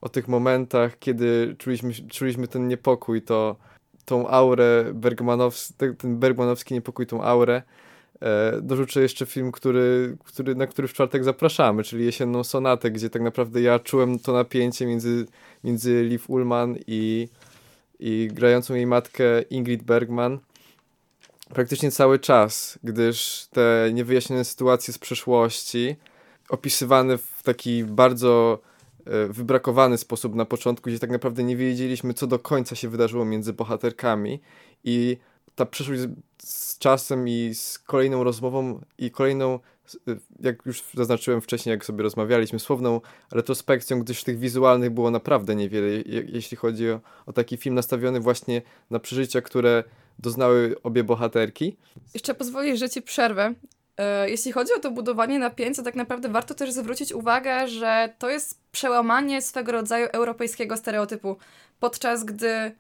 o 0.02 0.10
tych 0.10 0.28
momentach, 0.28 1.00
kiedy 1.00 1.56
czuliśmy, 1.58 1.93
czuliśmy 1.93 2.48
ten 2.48 2.68
niepokój, 2.68 3.22
to 3.22 3.56
tą 4.06 4.28
aurę 4.28 4.86
Bergmanows, 4.93 5.74
ten, 5.78 6.20
bergmanowski 6.20 6.74
niepokój, 6.74 7.08
tą 7.08 7.24
aurę. 7.24 7.62
E, 8.22 8.62
dorzucę 8.62 9.02
jeszcze 9.02 9.26
film, 9.26 9.52
który, 9.52 10.18
który, 10.26 10.56
na 10.56 10.68
który 10.68 10.88
w 10.88 10.93
czwartek 10.93 11.24
zapraszamy, 11.24 11.84
czyli 11.84 12.06
Jesienną 12.06 12.43
Sonatę, 12.43 12.91
gdzie 12.91 13.10
tak 13.10 13.22
naprawdę 13.22 13.62
ja 13.62 13.80
czułem 13.80 14.20
to 14.20 14.34
napięcie 14.34 14.86
między, 14.86 15.26
między 15.64 16.04
Liv 16.04 16.24
Ullman 16.28 16.76
i, 16.88 17.28
i 18.00 18.30
grającą 18.34 18.76
jej 18.76 18.88
matkę 18.88 19.41
Ingrid 19.41 19.84
Bergman 19.84 20.39
praktycznie 21.54 21.91
cały 21.91 22.20
czas, 22.20 22.80
gdyż 22.84 23.48
te 23.52 23.89
niewyjaśnione 23.93 24.45
sytuacje 24.45 24.93
z 24.93 24.98
przeszłości 24.98 25.95
opisywane 26.50 27.18
w 27.18 27.43
taki 27.43 27.84
bardzo 27.84 28.60
wybrakowany 29.30 29.97
sposób 29.97 30.36
na 30.36 30.45
początku, 30.45 30.89
gdzie 30.89 30.99
tak 30.99 31.10
naprawdę 31.12 31.43
nie 31.43 31.58
wiedzieliśmy, 31.58 32.14
co 32.14 32.28
do 32.28 32.39
końca 32.39 32.76
się 32.76 32.89
wydarzyło 32.89 33.26
między 33.26 33.53
bohaterkami 33.53 34.39
i 34.84 35.18
ta 35.55 35.66
przeszłość 35.66 36.01
z- 36.01 36.10
z 36.43 36.78
czasem 36.78 37.28
i 37.28 37.51
z 37.55 37.80
kolejną 37.80 38.24
rozmową 38.24 38.82
i 38.97 39.12
kolejną, 39.12 39.60
s- 39.86 39.99
jak 40.39 40.66
już 40.66 40.84
zaznaczyłem 40.93 41.41
wcześniej, 41.41 41.72
jak 41.72 41.86
sobie 41.86 42.03
rozmawialiśmy, 42.03 42.60
słowną 42.60 43.01
retrospekcją, 43.32 43.99
gdyż 43.99 44.24
tych 44.24 44.39
wizualnych 44.39 44.89
było 44.89 45.12
naprawdę 45.12 45.55
niewiele, 45.55 45.88
je, 45.88 46.03
jeśli 46.28 46.58
chodzi 46.58 46.89
o, 46.91 47.01
o 47.26 47.34
taki 47.34 47.58
film 47.58 47.76
nastawiony 47.76 48.20
właśnie 48.20 48.62
na 48.89 48.99
przeżycia, 48.99 49.41
które 49.41 49.84
doznały 50.20 50.76
obie 50.84 51.03
bohaterki. 51.03 51.78
Jeszcze 52.14 52.34
pozwolisz, 52.36 52.80
że 52.80 52.89
ci 52.89 53.01
przerwę. 53.01 53.53
E, 53.98 54.30
Jeśli 54.30 54.52
chodzi 54.52 54.74
o 54.74 54.80
to 54.80 54.91
budowanie 54.91 55.39
napięcia, 55.39 55.84
tak 55.84 55.95
naprawdę 55.95 56.30
warto 56.30 56.54
też 56.54 56.72
zwrócić 56.72 57.14
uwagę, 57.14 57.68
że 57.68 58.14
to 58.20 58.30
jest 58.30 58.62
przełamanie 58.72 59.41
swego 59.41 59.72
rodzaju 59.72 60.08
europejskiego 60.12 60.78
stereotypu. 60.78 61.38
Podczas 61.80 62.24
gdy 62.24 62.72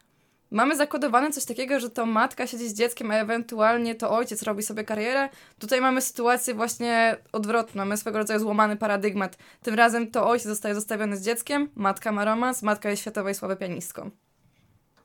mamy 0.51 0.75
zakodowane 0.75 1.31
coś 1.31 1.45
takiego, 1.45 1.79
że 1.79 1.89
to 1.89 2.05
matka 2.05 2.47
siedzi 2.47 2.69
z 2.69 2.73
dzieckiem, 2.73 3.11
a 3.11 3.15
ewentualnie 3.15 3.95
to 3.95 4.11
ojciec 4.11 4.43
robi 4.43 4.63
sobie 4.63 4.83
karierę, 4.83 5.29
tutaj 5.59 5.81
mamy 5.81 6.01
sytuację 6.01 6.53
właśnie 6.53 7.17
odwrotną. 7.31 7.79
Mamy 7.79 7.97
swego 7.97 8.17
rodzaju 8.17 8.39
złamany 8.39 8.77
paradygmat. 8.77 9.37
Tym 9.63 9.75
razem 9.75 10.11
to 10.11 10.29
ojciec 10.29 10.47
zostaje 10.47 10.75
zostawiony 10.75 11.17
z 11.17 11.21
dzieckiem, 11.21 11.69
matka 11.75 12.11
ma 12.11 12.25
romans, 12.25 12.63
matka 12.63 12.89
jest 12.89 13.01
światowej 13.01 13.35
sławy 13.35 13.55
pianistką. 13.55 14.11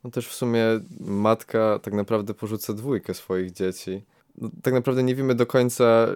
No 0.05 0.11
też 0.11 0.29
w 0.29 0.35
sumie 0.35 0.65
matka 1.01 1.79
tak 1.83 1.95
naprawdę 1.95 2.35
porzuca 2.35 2.73
dwójkę 2.73 3.15
swoich 3.15 3.53
dzieci. 3.53 4.05
No, 4.39 4.51
tak 4.63 4.75
naprawdę 4.75 5.03
nie 5.03 5.15
wiemy 5.15 5.35
do 5.35 5.47
końca, 5.47 6.07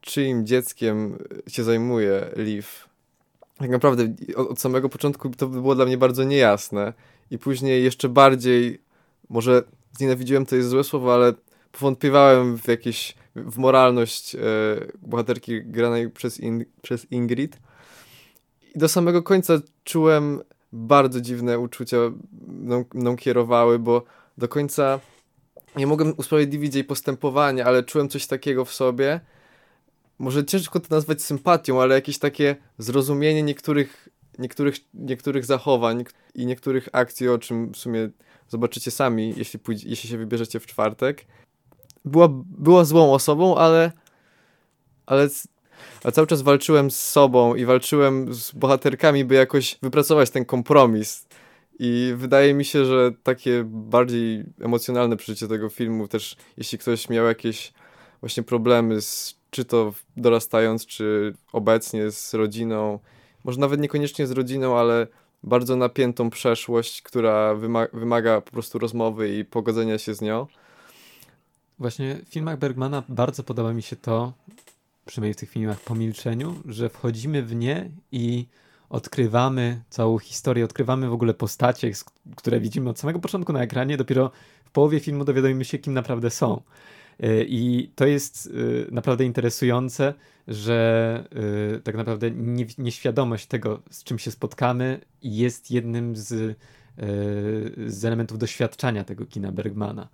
czyim 0.00 0.46
dzieckiem 0.46 1.18
się 1.46 1.64
zajmuje 1.64 2.30
Liv. 2.36 2.66
Tak 3.58 3.70
naprawdę 3.70 4.14
od, 4.36 4.50
od 4.50 4.60
samego 4.60 4.88
początku 4.88 5.30
to 5.30 5.46
było 5.46 5.74
dla 5.74 5.84
mnie 5.84 5.98
bardzo 5.98 6.24
niejasne. 6.24 6.92
I 7.30 7.38
później 7.38 7.84
jeszcze 7.84 8.08
bardziej, 8.08 8.80
może 9.28 9.62
znienawidziłem 9.92 10.46
to 10.46 10.56
jest 10.56 10.68
złe 10.68 10.84
słowo, 10.84 11.14
ale 11.14 11.32
powątpiewałem 11.72 12.58
w 12.58 12.68
jakieś, 12.68 13.14
w 13.36 13.58
moralność 13.58 14.34
e, 14.34 14.38
bohaterki 15.02 15.62
granej 15.64 16.10
przez, 16.10 16.40
In, 16.40 16.64
przez 16.82 17.12
Ingrid. 17.12 17.58
I 18.74 18.78
do 18.78 18.88
samego 18.88 19.22
końca 19.22 19.54
czułem 19.84 20.40
bardzo 20.72 21.20
dziwne 21.20 21.58
uczucia 21.58 21.96
mną, 22.48 22.84
mną 22.94 23.16
kierowały, 23.16 23.78
bo 23.78 24.04
do 24.38 24.48
końca 24.48 25.00
nie 25.76 25.86
mogłem 25.86 26.14
usprawiedliwić 26.16 26.74
jej 26.74 26.84
postępowania, 26.84 27.64
ale 27.64 27.82
czułem 27.82 28.08
coś 28.08 28.26
takiego 28.26 28.64
w 28.64 28.72
sobie. 28.72 29.20
Może 30.18 30.44
ciężko 30.44 30.80
to 30.80 30.86
nazwać 30.94 31.22
sympatią, 31.22 31.82
ale 31.82 31.94
jakieś 31.94 32.18
takie 32.18 32.56
zrozumienie 32.78 33.42
niektórych, 33.42 34.08
niektórych, 34.38 34.76
niektórych 34.94 35.44
zachowań 35.44 36.04
i 36.34 36.46
niektórych 36.46 36.88
akcji, 36.92 37.28
o 37.28 37.38
czym 37.38 37.72
w 37.72 37.76
sumie 37.76 38.10
zobaczycie 38.48 38.90
sami, 38.90 39.34
jeśli, 39.36 39.60
jeśli 39.68 40.10
się 40.10 40.18
wybierzecie 40.18 40.60
w 40.60 40.66
czwartek. 40.66 41.26
Była, 42.04 42.28
była 42.44 42.84
złą 42.84 43.12
osobą, 43.12 43.56
ale, 43.56 43.92
ale 45.06 45.28
ale 46.04 46.12
cały 46.12 46.26
czas 46.26 46.42
walczyłem 46.42 46.90
z 46.90 47.00
sobą 47.00 47.54
i 47.54 47.64
walczyłem 47.64 48.34
z 48.34 48.52
bohaterkami, 48.52 49.24
by 49.24 49.34
jakoś 49.34 49.78
wypracować 49.82 50.30
ten 50.30 50.44
kompromis. 50.44 51.26
I 51.82 52.14
wydaje 52.16 52.54
mi 52.54 52.64
się, 52.64 52.84
że 52.84 53.12
takie 53.22 53.64
bardziej 53.66 54.44
emocjonalne 54.60 55.16
przeżycie 55.16 55.48
tego 55.48 55.68
filmu, 55.68 56.08
też 56.08 56.36
jeśli 56.56 56.78
ktoś 56.78 57.08
miał 57.08 57.26
jakieś 57.26 57.72
właśnie 58.20 58.42
problemy, 58.42 59.00
z, 59.00 59.36
czy 59.50 59.64
to 59.64 59.94
dorastając, 60.16 60.86
czy 60.86 61.34
obecnie 61.52 62.10
z 62.10 62.34
rodziną, 62.34 62.98
może 63.44 63.60
nawet 63.60 63.80
niekoniecznie 63.80 64.26
z 64.26 64.30
rodziną, 64.30 64.78
ale 64.78 65.06
bardzo 65.42 65.76
napiętą 65.76 66.30
przeszłość, 66.30 67.02
która 67.02 67.54
wyma 67.54 67.86
wymaga 67.92 68.40
po 68.40 68.50
prostu 68.50 68.78
rozmowy 68.78 69.38
i 69.38 69.44
pogodzenia 69.44 69.98
się 69.98 70.14
z 70.14 70.20
nią. 70.20 70.46
Właśnie 71.78 72.20
w 72.26 72.28
filmach 72.28 72.58
Bergmana 72.58 73.02
bardzo 73.08 73.42
podoba 73.42 73.72
mi 73.72 73.82
się 73.82 73.96
to, 73.96 74.32
przynajmniej 75.06 75.34
w 75.34 75.36
tych 75.36 75.50
filmach 75.50 75.80
po 75.80 75.94
milczeniu, 75.94 76.54
że 76.64 76.88
wchodzimy 76.88 77.42
w 77.42 77.54
nie 77.54 77.90
i 78.12 78.46
odkrywamy 78.90 79.82
całą 79.90 80.18
historię, 80.18 80.64
odkrywamy 80.64 81.08
w 81.08 81.12
ogóle 81.12 81.34
postacie, 81.34 81.90
które 82.36 82.60
widzimy 82.60 82.90
od 82.90 82.98
samego 82.98 83.18
początku 83.18 83.52
na 83.52 83.62
ekranie, 83.62 83.96
dopiero 83.96 84.30
w 84.64 84.70
połowie 84.70 85.00
filmu 85.00 85.24
dowiadujemy 85.24 85.64
się, 85.64 85.78
kim 85.78 85.94
naprawdę 85.94 86.30
są. 86.30 86.62
Y, 87.24 87.46
I 87.48 87.90
to 87.94 88.06
jest 88.06 88.46
y, 88.46 88.86
naprawdę 88.90 89.24
interesujące, 89.24 90.14
że 90.48 91.24
y, 91.76 91.80
tak 91.80 91.96
naprawdę 91.96 92.30
nie, 92.30 92.66
nieświadomość 92.78 93.46
tego, 93.46 93.82
z 93.90 94.04
czym 94.04 94.18
się 94.18 94.30
spotkamy, 94.30 95.00
jest 95.22 95.70
jednym 95.70 96.16
z, 96.16 96.58
z 97.86 98.04
elementów 98.04 98.38
doświadczania 98.38 99.04
tego 99.04 99.26
kina 99.26 99.52
Bergmana. 99.52 100.08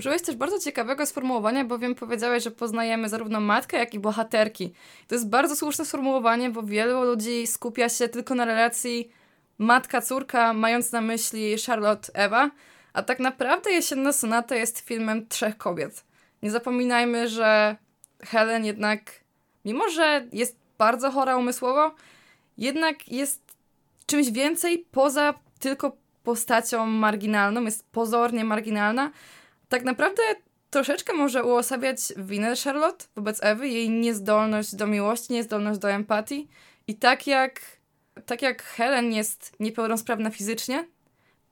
Użyłeś 0.00 0.22
też 0.22 0.36
bardzo 0.36 0.58
ciekawego 0.58 1.06
sformułowania, 1.06 1.64
bowiem 1.64 1.94
powiedziałeś, 1.94 2.44
że 2.44 2.50
poznajemy 2.50 3.08
zarówno 3.08 3.40
matkę, 3.40 3.78
jak 3.78 3.94
i 3.94 3.98
bohaterki. 3.98 4.72
To 5.08 5.14
jest 5.14 5.28
bardzo 5.28 5.56
słuszne 5.56 5.84
sformułowanie, 5.84 6.50
bo 6.50 6.62
wielu 6.62 7.04
ludzi 7.04 7.46
skupia 7.46 7.88
się 7.88 8.08
tylko 8.08 8.34
na 8.34 8.44
relacji 8.44 9.10
matka-córka, 9.58 10.54
mając 10.54 10.92
na 10.92 11.00
myśli 11.00 11.56
Charlotte-Ewa, 11.66 12.50
a 12.92 13.02
tak 13.02 13.20
naprawdę 13.20 13.70
Jesienna 13.70 14.12
Sonata 14.12 14.54
jest 14.56 14.78
filmem 14.78 15.28
trzech 15.28 15.56
kobiet. 15.56 16.04
Nie 16.42 16.50
zapominajmy, 16.50 17.28
że 17.28 17.76
Helen 18.22 18.64
jednak 18.64 19.00
mimo 19.64 19.88
że 19.88 20.26
jest 20.32 20.56
bardzo 20.78 21.10
chora 21.10 21.36
umysłowo, 21.36 21.94
jednak 22.58 23.08
jest 23.08 23.42
czymś 24.06 24.30
więcej 24.30 24.86
poza 24.90 25.34
tylko 25.58 25.96
postacią 26.24 26.86
marginalną, 26.86 27.62
jest 27.62 27.90
pozornie 27.92 28.44
marginalna. 28.44 29.10
Tak 29.70 29.84
naprawdę 29.84 30.22
troszeczkę 30.70 31.12
może 31.12 31.44
uosabiać 31.44 31.98
winę 32.16 32.54
Charlotte 32.64 33.04
wobec 33.16 33.38
Ewy, 33.42 33.68
jej 33.68 33.90
niezdolność 33.90 34.74
do 34.74 34.86
miłości, 34.86 35.32
niezdolność 35.32 35.80
do 35.80 35.90
empatii. 35.90 36.48
I 36.86 36.94
tak 36.94 37.26
jak, 37.26 37.60
tak 38.26 38.42
jak 38.42 38.62
Helen 38.62 39.12
jest 39.12 39.52
niepełnosprawna 39.60 40.30
fizycznie, 40.30 40.88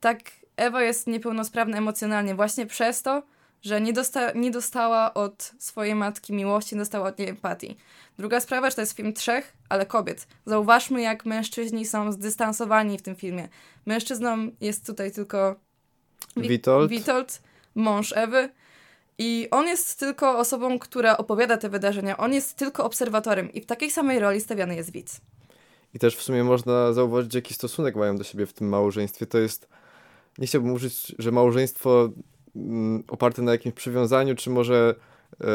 tak 0.00 0.18
Ewa 0.56 0.82
jest 0.82 1.06
niepełnosprawna 1.06 1.78
emocjonalnie 1.78 2.34
właśnie 2.34 2.66
przez 2.66 3.02
to, 3.02 3.22
że 3.62 3.80
nie, 3.80 3.92
dosta 3.92 4.32
nie 4.32 4.50
dostała 4.50 5.14
od 5.14 5.52
swojej 5.58 5.94
matki 5.94 6.32
miłości, 6.32 6.74
nie 6.74 6.78
dostała 6.78 7.08
od 7.08 7.18
niej 7.18 7.28
empatii. 7.28 7.76
Druga 8.18 8.40
sprawa, 8.40 8.70
że 8.70 8.76
to 8.76 8.82
jest 8.82 8.96
film 8.96 9.12
trzech, 9.12 9.52
ale 9.68 9.86
kobiet. 9.86 10.26
Zauważmy, 10.46 11.02
jak 11.02 11.26
mężczyźni 11.26 11.86
są 11.86 12.12
zdystansowani 12.12 12.98
w 12.98 13.02
tym 13.02 13.16
filmie. 13.16 13.48
Mężczyzną 13.86 14.50
jest 14.60 14.86
tutaj 14.86 15.12
tylko 15.12 15.56
Witold. 16.36 16.90
Witold, 16.90 17.40
mąż 17.78 18.12
Ewy. 18.16 18.48
I 19.18 19.48
on 19.50 19.66
jest 19.66 19.98
tylko 19.98 20.38
osobą, 20.38 20.78
która 20.78 21.16
opowiada 21.16 21.56
te 21.56 21.68
wydarzenia. 21.68 22.16
On 22.16 22.32
jest 22.32 22.56
tylko 22.56 22.84
obserwatorem 22.84 23.52
i 23.52 23.60
w 23.60 23.66
takiej 23.66 23.90
samej 23.90 24.18
roli 24.18 24.40
stawiany 24.40 24.76
jest 24.76 24.92
widz. 24.92 25.20
I 25.94 25.98
też 25.98 26.16
w 26.16 26.22
sumie 26.22 26.44
można 26.44 26.92
zauważyć, 26.92 27.34
jaki 27.34 27.54
stosunek 27.54 27.96
mają 27.96 28.16
do 28.16 28.24
siebie 28.24 28.46
w 28.46 28.52
tym 28.52 28.68
małżeństwie. 28.68 29.26
To 29.26 29.38
jest, 29.38 29.68
nie 30.38 30.46
chciałbym 30.46 30.72
użyć, 30.72 31.14
że 31.18 31.32
małżeństwo 31.32 32.08
mm, 32.56 33.04
oparte 33.08 33.42
na 33.42 33.52
jakimś 33.52 33.74
przywiązaniu, 33.74 34.34
czy 34.34 34.50
może 34.50 34.94
e, 35.40 35.46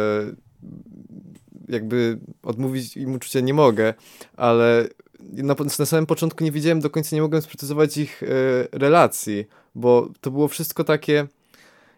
jakby 1.69 2.19
odmówić 2.43 2.97
im 2.97 3.13
uczucia 3.13 3.39
nie 3.39 3.53
mogę, 3.53 3.93
ale 4.37 4.87
na, 5.19 5.55
na 5.79 5.85
samym 5.85 6.05
początku 6.05 6.43
nie 6.43 6.51
wiedziałem 6.51 6.79
do 6.79 6.89
końca, 6.89 7.15
nie 7.15 7.21
mogłem 7.21 7.41
sprecyzować 7.41 7.97
ich 7.97 8.23
e, 8.23 8.27
relacji, 8.71 9.45
bo 9.75 10.09
to 10.21 10.31
było 10.31 10.47
wszystko 10.47 10.83
takie 10.83 11.27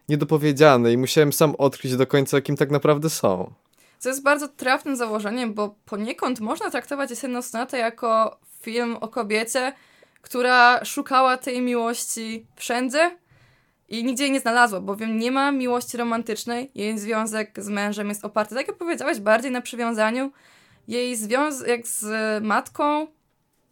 niedopowiedziane 0.08 0.92
i 0.92 0.98
musiałem 0.98 1.32
sam 1.32 1.54
odkryć 1.58 1.96
do 1.96 2.06
końca, 2.06 2.40
kim 2.40 2.56
tak 2.56 2.70
naprawdę 2.70 3.10
są. 3.10 3.52
Co 3.98 4.08
jest 4.08 4.22
bardzo 4.22 4.48
trafnym 4.48 4.96
założeniem, 4.96 5.54
bo 5.54 5.74
poniekąd 5.84 6.40
można 6.40 6.70
traktować 6.70 7.10
Jesienną 7.10 7.42
Sonatę 7.42 7.78
jako 7.78 8.40
film 8.60 8.96
o 9.00 9.08
kobiecie, 9.08 9.72
która 10.22 10.84
szukała 10.84 11.36
tej 11.36 11.62
miłości 11.62 12.46
wszędzie 12.56 13.16
i 13.88 14.04
nigdzie 14.04 14.24
jej 14.24 14.32
nie 14.32 14.40
znalazła, 14.40 14.80
bowiem 14.80 15.18
nie 15.18 15.30
ma 15.30 15.52
miłości 15.52 15.96
romantycznej. 15.96 16.70
Jej 16.74 16.98
związek 16.98 17.62
z 17.62 17.68
mężem 17.68 18.08
jest 18.08 18.24
oparty, 18.24 18.54
tak 18.54 18.68
jak 18.68 18.76
powiedziałeś, 18.76 19.20
bardziej 19.20 19.50
na 19.50 19.60
przywiązaniu. 19.60 20.32
Jej 20.88 21.16
związek 21.16 21.86
z 21.86 22.04
matką, 22.44 23.06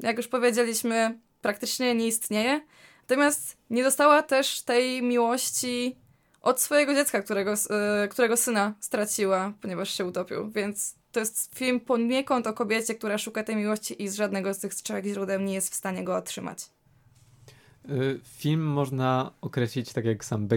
jak 0.00 0.16
już 0.16 0.28
powiedzieliśmy, 0.28 1.18
praktycznie 1.40 1.94
nie 1.94 2.06
istnieje. 2.06 2.60
Natomiast 3.00 3.56
nie 3.70 3.82
dostała 3.82 4.22
też 4.22 4.62
tej 4.62 5.02
miłości 5.02 5.96
od 6.44 6.60
swojego 6.60 6.94
dziecka, 6.94 7.22
którego, 7.22 7.50
yy, 7.50 8.08
którego 8.08 8.36
syna 8.36 8.74
straciła, 8.80 9.52
ponieważ 9.60 9.90
się 9.90 10.04
utopił. 10.04 10.50
Więc 10.50 10.94
to 11.12 11.20
jest 11.20 11.54
film 11.54 11.80
poniekąd 11.80 12.46
o 12.46 12.52
kobiecie, 12.52 12.94
która 12.94 13.18
szuka 13.18 13.42
tej 13.44 13.56
miłości 13.56 14.02
i 14.02 14.08
z 14.08 14.14
żadnego 14.14 14.54
z 14.54 14.58
tych 14.58 14.74
trzech 14.74 15.04
źródeł 15.04 15.40
nie 15.40 15.54
jest 15.54 15.72
w 15.72 15.74
stanie 15.74 16.04
go 16.04 16.16
otrzymać. 16.16 16.70
Y, 17.90 18.20
film 18.24 18.66
można 18.66 19.30
określić, 19.40 19.92
tak 19.92 20.04
jak 20.04 20.24
sam 20.24 20.48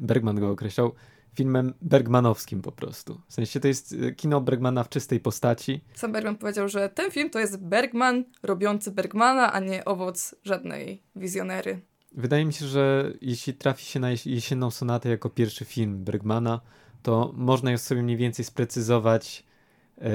Bergman 0.00 0.40
go 0.40 0.50
określał, 0.50 0.94
filmem 1.34 1.74
bergmanowskim 1.82 2.62
po 2.62 2.72
prostu. 2.72 3.20
W 3.28 3.32
sensie 3.32 3.60
to 3.60 3.68
jest 3.68 3.92
y, 3.92 4.14
kino 4.14 4.40
Bergmana 4.40 4.84
w 4.84 4.88
czystej 4.88 5.20
postaci. 5.20 5.80
Sam 5.94 6.12
Bergman 6.12 6.36
powiedział, 6.36 6.68
że 6.68 6.88
ten 6.88 7.10
film 7.10 7.30
to 7.30 7.38
jest 7.38 7.56
Bergman 7.56 8.24
robiący 8.42 8.90
Bergmana, 8.90 9.52
a 9.52 9.60
nie 9.60 9.84
owoc 9.84 10.34
żadnej 10.44 11.02
wizjonery. 11.16 11.80
Wydaje 12.12 12.44
mi 12.44 12.52
się, 12.52 12.66
że 12.66 13.12
jeśli 13.20 13.54
trafi 13.54 13.84
się 13.84 14.00
na 14.00 14.10
Jesienną 14.10 14.70
Sonatę 14.70 15.08
jako 15.08 15.30
pierwszy 15.30 15.64
film 15.64 16.04
Bergmana, 16.04 16.60
to 17.02 17.32
można 17.34 17.70
ją 17.70 17.78
sobie 17.78 18.02
mniej 18.02 18.16
więcej 18.16 18.44
sprecyzować. 18.44 19.44
Yy, 19.98 20.06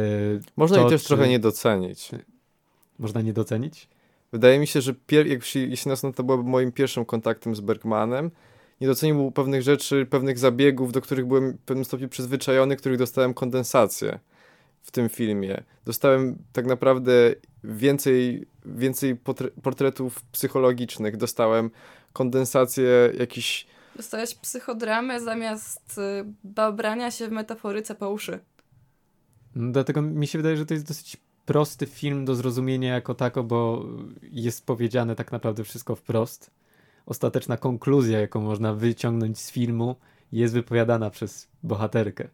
można 0.56 0.80
jej 0.80 0.90
też 0.90 1.02
czy... 1.02 1.08
trochę 1.08 1.30
nie 1.30 1.40
docenić. 1.40 2.12
Można 3.00 3.22
nie 3.22 3.34
docenić? 3.34 3.90
Wydaje 4.32 4.60
mi 4.60 4.68
się, 4.68 4.82
że 4.82 4.94
pier- 4.94 5.60
Jesienna 5.70 5.96
Sonata 5.96 6.24
była 6.24 6.38
moim 6.38 6.72
pierwszym 6.72 7.06
kontaktem 7.06 7.56
z 7.56 7.62
Bergmanem, 7.62 8.32
nie 8.82 8.88
docenił 8.88 9.32
pewnych 9.32 9.62
rzeczy, 9.62 10.08
pewnych 10.10 10.40
zabiegów, 10.40 10.92
do 10.92 11.02
których 11.02 11.26
byłem 11.26 11.54
w 11.54 11.62
pewnym 11.62 11.86
stopniu 11.86 12.10
przyzwyczajony, 12.10 12.76
których 12.76 12.98
dostałem 12.98 13.34
kondensację 13.34 14.20
w 14.84 14.92
tym 14.92 15.10
filmie. 15.10 15.64
Dostałem 15.86 16.38
tak 16.54 16.66
naprawdę 16.66 17.36
więcej, 17.64 18.48
więcej 18.66 19.16
portretów 19.62 20.22
psychologicznych, 20.22 21.18
dostałem 21.18 21.72
kondensację 22.14 23.14
jakichś... 23.20 23.68
Dostałeś 23.96 24.36
psychodramę 24.36 25.22
zamiast 25.22 25.98
y, 25.98 26.26
babrania 26.44 27.12
się 27.12 27.28
w 27.28 27.32
metaforyce 27.32 27.96
po 27.96 28.10
uszy. 28.10 28.40
No, 29.56 29.72
dlatego 29.72 30.02
mi 30.02 30.28
się 30.28 30.40
wydaje, 30.40 30.58
że 30.58 30.66
to 30.66 30.74
jest 30.74 30.88
dosyć 30.88 31.18
prosty 31.46 31.86
film 31.86 32.26
do 32.26 32.36
zrozumienia 32.36 32.94
jako 32.94 33.14
tako, 33.14 33.44
bo 33.44 33.86
jest 34.22 34.66
powiedziane 34.66 35.16
tak 35.16 35.32
naprawdę 35.32 35.64
wszystko 35.64 35.96
wprost. 35.96 36.52
Ostateczna 37.06 37.58
konkluzja, 37.58 38.20
jaką 38.20 38.42
można 38.42 38.74
wyciągnąć 38.74 39.40
z 39.40 39.52
filmu, 39.52 39.96
jest 40.32 40.54
wypowiadana 40.54 41.10
przez 41.10 41.48
bohaterkę. 41.64 42.28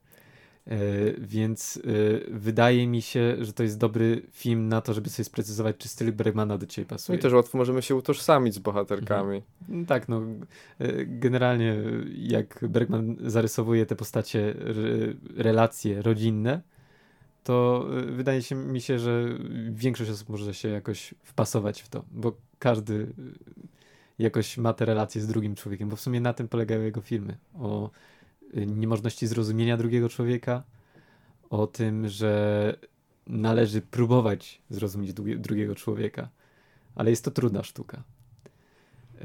E, 0.67 0.77
więc 1.17 1.77
e, 1.77 2.31
wydaje 2.31 2.87
mi 2.87 3.01
się, 3.01 3.35
że 3.39 3.53
to 3.53 3.63
jest 3.63 3.77
dobry 3.77 4.21
film 4.31 4.67
na 4.67 4.81
to, 4.81 4.93
żeby 4.93 5.09
sobie 5.09 5.25
sprecyzować, 5.25 5.77
czy 5.77 5.87
styl 5.87 6.13
Bergmana 6.13 6.57
do 6.57 6.65
ciebie 6.65 6.85
pasuje. 6.85 7.15
No 7.15 7.19
i 7.19 7.21
też 7.21 7.33
łatwo 7.33 7.57
możemy 7.57 7.81
się 7.81 7.95
utożsamić 7.95 8.53
z 8.53 8.59
bohaterkami. 8.59 9.41
Mhm. 9.61 9.85
Tak, 9.85 10.09
no 10.09 10.21
e, 10.79 11.05
generalnie 11.05 11.77
jak 12.15 12.59
Bergman 12.69 13.15
zarysowuje 13.19 13.85
te 13.85 13.95
postacie, 13.95 14.55
relacje 15.35 16.01
rodzinne, 16.01 16.61
to 17.43 17.85
wydaje 18.05 18.41
się 18.41 18.55
mi 18.55 18.81
się, 18.81 18.99
że 18.99 19.25
większość 19.71 20.11
osób 20.11 20.29
może 20.29 20.53
się 20.53 20.69
jakoś 20.69 21.13
wpasować 21.23 21.81
w 21.81 21.89
to, 21.89 22.03
bo 22.11 22.33
każdy 22.59 23.07
jakoś 24.19 24.57
ma 24.57 24.73
te 24.73 24.85
relacje 24.85 25.21
z 25.21 25.27
drugim 25.27 25.55
człowiekiem, 25.55 25.89
bo 25.89 25.95
w 25.95 26.01
sumie 26.01 26.21
na 26.21 26.33
tym 26.33 26.47
polegają 26.47 26.81
jego 26.81 27.01
filmy. 27.01 27.37
O 27.59 27.89
niemożności 28.53 29.27
zrozumienia 29.27 29.77
drugiego 29.77 30.09
człowieka, 30.09 30.63
o 31.49 31.67
tym, 31.67 32.07
że 32.07 32.75
należy 33.27 33.81
próbować 33.81 34.61
zrozumieć 34.69 35.13
drugiego 35.37 35.75
człowieka, 35.75 36.29
ale 36.95 37.09
jest 37.09 37.25
to 37.25 37.31
trudna 37.31 37.63
sztuka. 37.63 38.03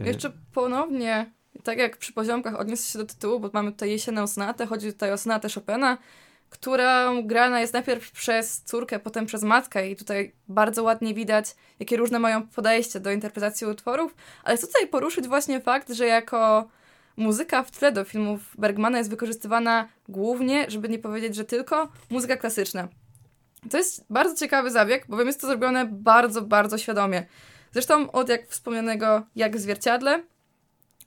E, 0.00 0.06
Jeszcze 0.06 0.32
ponownie, 0.52 1.32
tak 1.62 1.78
jak 1.78 1.96
przy 1.96 2.12
poziomkach 2.12 2.54
odniosę 2.54 2.92
się 2.92 2.98
do 2.98 3.06
tytułu, 3.06 3.40
bo 3.40 3.50
mamy 3.52 3.72
tutaj 3.72 3.90
jesienną 3.90 4.26
sonatę, 4.26 4.66
chodzi 4.66 4.92
tutaj 4.92 5.12
o 5.12 5.18
sonatę 5.18 5.48
Chopina, 5.54 5.98
która 6.50 7.12
grana 7.22 7.60
jest 7.60 7.72
najpierw 7.72 8.12
przez 8.12 8.62
córkę, 8.62 8.98
potem 8.98 9.26
przez 9.26 9.42
matkę 9.42 9.90
i 9.90 9.96
tutaj 9.96 10.32
bardzo 10.48 10.82
ładnie 10.82 11.14
widać, 11.14 11.56
jakie 11.80 11.96
różne 11.96 12.18
mają 12.18 12.48
podejście 12.48 13.00
do 13.00 13.12
interpretacji 13.12 13.66
utworów, 13.66 14.14
ale 14.44 14.56
chcę 14.56 14.66
tutaj 14.66 14.88
poruszyć 14.88 15.28
właśnie 15.28 15.60
fakt, 15.60 15.92
że 15.92 16.06
jako 16.06 16.68
muzyka 17.16 17.62
w 17.62 17.70
tle 17.70 17.92
do 17.92 18.04
filmów 18.04 18.40
Bergmana 18.58 18.98
jest 18.98 19.10
wykorzystywana 19.10 19.88
głównie, 20.08 20.70
żeby 20.70 20.88
nie 20.88 20.98
powiedzieć, 20.98 21.34
że 21.34 21.44
tylko, 21.44 21.88
muzyka 22.10 22.36
klasyczna. 22.36 22.88
To 23.70 23.78
jest 23.78 24.04
bardzo 24.10 24.36
ciekawy 24.36 24.70
zabieg, 24.70 25.06
bowiem 25.08 25.26
jest 25.26 25.40
to 25.40 25.46
zrobione 25.46 25.86
bardzo, 25.86 26.42
bardzo 26.42 26.78
świadomie. 26.78 27.26
Zresztą 27.72 28.12
od 28.12 28.28
jak 28.28 28.48
wspomnianego 28.48 29.22
Jak 29.36 29.56
w 29.56 29.60
zwierciadle, 29.60 30.22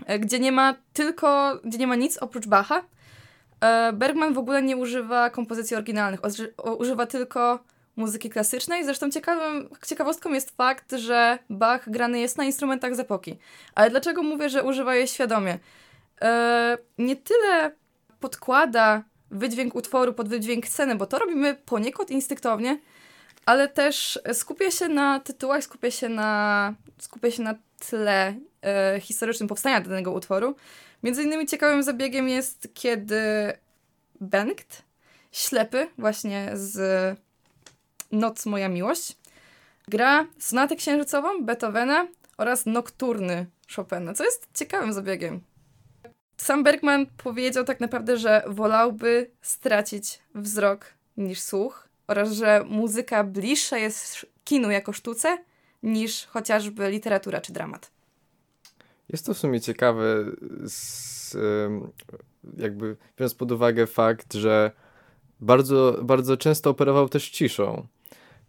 e, 0.06 0.20
gdzie 0.20 0.40
nie 0.40 0.52
ma 0.52 0.76
tylko, 0.94 1.60
gdzie 1.64 1.78
nie 1.78 1.88
ma 1.88 1.96
nic 1.96 2.18
oprócz 2.18 2.48
Bacha, 2.48 2.84
e, 3.62 3.94
Bergman 3.94 4.34
w 4.34 4.38
ogóle 4.38 4.62
nie 4.62 4.78
używa 4.78 5.30
kompozycji 5.30 5.76
oryginalnych, 5.76 6.20
używa 6.78 7.06
tylko 7.06 7.60
muzyki 7.96 8.30
klasycznej. 8.30 8.86
Zresztą 8.86 9.10
ciekawym, 9.10 9.70
ciekawostką 9.88 10.34
jest 10.34 10.56
fakt, 10.58 10.92
że 10.92 11.40
Bach 11.50 11.90
grany 11.90 12.20
jest 12.20 12.38
na 12.38 12.44
instrumentach 12.44 12.96
z 12.96 13.00
epoki. 13.00 13.38
Ale 13.76 13.90
dlaczego 13.90 14.24
mówię, 14.24 14.50
że 14.50 14.64
używa 14.64 14.96
je 14.96 15.08
świadomie? 15.08 15.60
E, 16.22 16.78
nie 16.98 17.16
tyle 17.16 17.72
podkłada 18.20 19.04
wydźwięk 19.32 19.76
utworu 19.76 20.14
pod 20.14 20.30
wydźwięk 20.30 20.68
sceny, 20.68 20.96
bo 20.96 21.06
to 21.06 21.20
robimy 21.20 21.56
poniekąd 21.56 22.12
instynktownie, 22.12 22.80
ale 23.46 23.68
też 23.68 24.20
skupia 24.34 24.72
się 24.72 24.88
na 24.88 25.20
tytułach, 25.20 25.64
skupia 25.64 25.92
się 25.92 26.10
na, 26.10 26.74
skupia 27.00 27.32
się 27.32 27.44
na 27.44 27.56
tle 27.90 28.36
e, 28.62 29.00
historycznym 29.00 29.50
powstania 29.50 29.82
danego 29.82 30.12
utworu. 30.12 30.56
Między 31.04 31.24
innymi 31.24 31.46
ciekawym 31.46 31.84
zabiegiem 31.84 32.30
jest, 32.30 32.68
kiedy 32.74 33.22
Bengt, 34.22 34.84
ślepy 35.32 35.88
właśnie 35.98 36.50
z 36.54 36.78
Noc 38.12 38.46
Moja 38.46 38.70
Miłość, 38.70 39.18
gra 39.88 40.28
sonatę 40.40 40.76
księżycową 40.76 41.46
Beethovena 41.46 42.08
oraz 42.38 42.66
nokturny 42.66 43.46
Chopina, 43.76 44.14
co 44.14 44.24
jest 44.24 44.48
ciekawym 44.54 44.94
zabiegiem. 44.94 45.42
Sam 46.38 46.64
Bergman 46.64 47.06
powiedział 47.06 47.64
tak 47.64 47.80
naprawdę, 47.80 48.18
że 48.18 48.44
wolałby 48.48 49.32
stracić 49.42 50.20
wzrok 50.36 50.86
niż 51.18 51.40
słuch 51.40 51.88
oraz 52.08 52.32
że 52.32 52.64
muzyka 52.70 53.24
bliższa 53.24 53.78
jest 53.78 54.26
kinu 54.44 54.72
jako 54.72 54.94
sztuce 54.94 55.38
niż 55.84 56.26
chociażby 56.26 56.90
literatura 56.90 57.42
czy 57.42 57.54
dramat. 57.54 57.92
Jest 59.10 59.26
to 59.26 59.34
w 59.34 59.38
sumie 59.38 59.62
ciekawe, 59.62 60.26
z, 60.66 61.38
jakby 62.58 62.98
biorąc 63.18 63.34
pod 63.34 63.52
uwagę 63.52 63.88
fakt, 63.88 64.34
że 64.34 64.72
bardzo, 65.40 66.00
bardzo 66.04 66.38
często 66.38 66.70
operował 66.70 67.10
też 67.10 67.30
ciszą, 67.30 67.88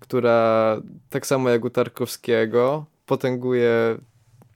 która 0.00 0.76
tak 1.10 1.26
samo 1.26 1.50
jak 1.50 1.64
u 1.64 1.70
Tarkowskiego 1.70 2.86
potęguje 3.06 3.98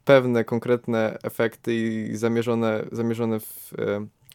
pewne 0.05 0.45
konkretne 0.45 1.19
efekty 1.23 1.75
i 1.75 2.17
zamierzone, 2.17 2.85
zamierzone 2.93 3.41
w, 3.41 3.73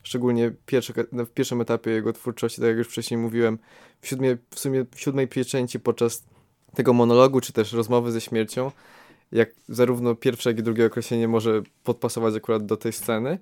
szczególnie 0.03 0.51
pierwsze, 0.65 0.93
w 1.11 1.29
pierwszym 1.29 1.61
etapie 1.61 1.91
jego 1.91 2.13
twórczości, 2.13 2.61
tak 2.61 2.67
jak 2.67 2.77
już 2.77 2.87
wcześniej 2.87 3.17
mówiłem, 3.17 3.59
w, 4.01 4.07
siódmie, 4.07 4.37
w 4.49 4.59
sumie 4.59 4.85
w 4.95 4.99
siódmej 4.99 5.27
pieczęci 5.27 5.79
podczas 5.79 6.23
tego 6.75 6.93
monologu, 6.93 7.41
czy 7.41 7.53
też 7.53 7.73
rozmowy 7.73 8.11
ze 8.11 8.21
śmiercią, 8.21 8.71
jak 9.31 9.49
zarówno 9.69 10.15
pierwsze, 10.15 10.49
jak 10.49 10.59
i 10.59 10.63
drugie 10.63 10.85
określenie 10.85 11.27
może 11.27 11.61
podpasować 11.83 12.35
akurat 12.35 12.65
do 12.65 12.77
tej 12.77 12.93
sceny. 12.93 13.37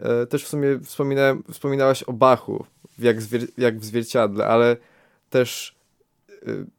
E, 0.00 0.26
też 0.26 0.44
w 0.44 0.48
sumie 0.48 0.80
wspominałaś 1.50 2.02
o 2.02 2.12
Bachu, 2.12 2.66
jak, 2.98 3.16
jak 3.58 3.78
w 3.78 3.84
zwierciadle, 3.84 4.46
ale 4.46 4.76
też 5.30 5.81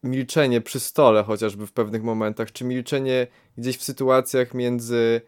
milczenie 0.02 0.60
przy 0.60 0.80
stole 0.80 1.22
chociażby 1.22 1.66
w 1.66 1.72
pewnych 1.72 2.02
momentach, 2.02 2.52
czy 2.52 2.64
milczenie 2.64 3.26
gdzieś 3.58 3.76
w 3.76 3.84
sytuacjach 3.84 4.54
między 4.54 5.20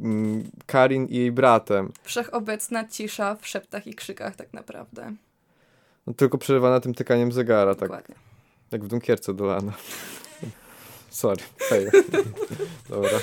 mm, 0.00 0.50
Karin 0.66 1.06
i 1.06 1.16
jej 1.16 1.32
bratem. 1.32 1.92
Wszechobecna 2.02 2.88
cisza 2.88 3.34
w 3.34 3.46
szeptach 3.46 3.86
i 3.86 3.94
krzykach 3.94 4.36
tak 4.36 4.52
naprawdę. 4.52 5.14
No, 6.06 6.14
tylko 6.14 6.38
przerywana 6.38 6.80
tym 6.80 6.94
tykaniem 6.94 7.32
zegara, 7.32 7.74
tak 7.74 7.88
Dokładnie. 7.88 8.14
jak 8.72 8.84
w 8.84 8.88
Dunkierce 8.88 9.34
Dolana. 9.34 9.72
Sorry, 11.10 11.42
hej. 11.58 11.86
Dobra. 12.88 13.18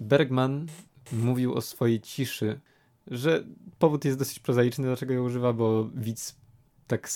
Bergman 0.00 0.66
mówił 1.12 1.54
o 1.54 1.60
swojej 1.60 2.00
ciszy, 2.00 2.60
że 3.06 3.44
powód 3.78 4.04
jest 4.04 4.18
dosyć 4.18 4.38
prozaiczny, 4.38 4.86
dlaczego 4.86 5.14
ją 5.14 5.24
używa, 5.24 5.52
bo 5.52 5.88
widz 5.94 6.36
tak 6.90 7.08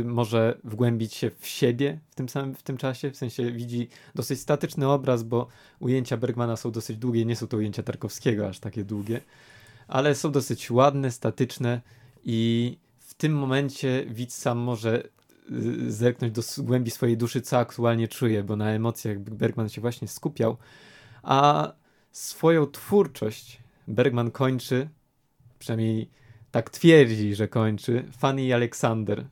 y, 0.00 0.04
może 0.04 0.58
wgłębić 0.64 1.14
się 1.14 1.30
w 1.38 1.46
siebie 1.46 1.98
w 2.10 2.14
tym 2.14 2.28
samym 2.28 2.54
w 2.54 2.62
tym 2.62 2.76
czasie, 2.76 3.10
w 3.10 3.16
sensie 3.16 3.52
widzi 3.52 3.88
dosyć 4.14 4.40
statyczny 4.40 4.88
obraz, 4.88 5.22
bo 5.22 5.48
ujęcia 5.80 6.16
Bergmana 6.16 6.56
są 6.56 6.70
dosyć 6.70 6.96
długie, 6.96 7.24
nie 7.24 7.36
są 7.36 7.46
to 7.46 7.56
ujęcia 7.56 7.82
Tarkowskiego 7.82 8.48
aż 8.48 8.58
takie 8.58 8.84
długie, 8.84 9.20
ale 9.88 10.14
są 10.14 10.32
dosyć 10.32 10.70
ładne, 10.70 11.10
statyczne 11.10 11.80
i 12.24 12.78
w 12.98 13.14
tym 13.14 13.32
momencie 13.38 14.06
widz 14.08 14.34
sam 14.34 14.58
może 14.58 15.02
y, 15.50 15.92
zerknąć 15.92 16.32
do 16.32 16.42
głębi 16.58 16.90
swojej 16.90 17.16
duszy, 17.16 17.40
co 17.40 17.58
aktualnie 17.58 18.08
czuje, 18.08 18.44
bo 18.44 18.56
na 18.56 18.70
emocjach 18.70 19.18
Bergman 19.18 19.68
się 19.68 19.80
właśnie 19.80 20.08
skupiał, 20.08 20.56
a 21.22 21.72
swoją 22.12 22.66
twórczość 22.66 23.62
Bergman 23.88 24.30
kończy, 24.30 24.88
przynajmniej 25.58 26.10
tak 26.54 26.70
twierdzi, 26.70 27.34
że 27.34 27.48
kończy, 27.48 28.04
Fanny 28.18 28.44
i 28.44 28.52
Aleksander. 28.52 29.24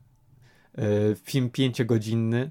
E, 0.79 0.83
film 1.15 1.51
pięciogodzinny 1.51 2.51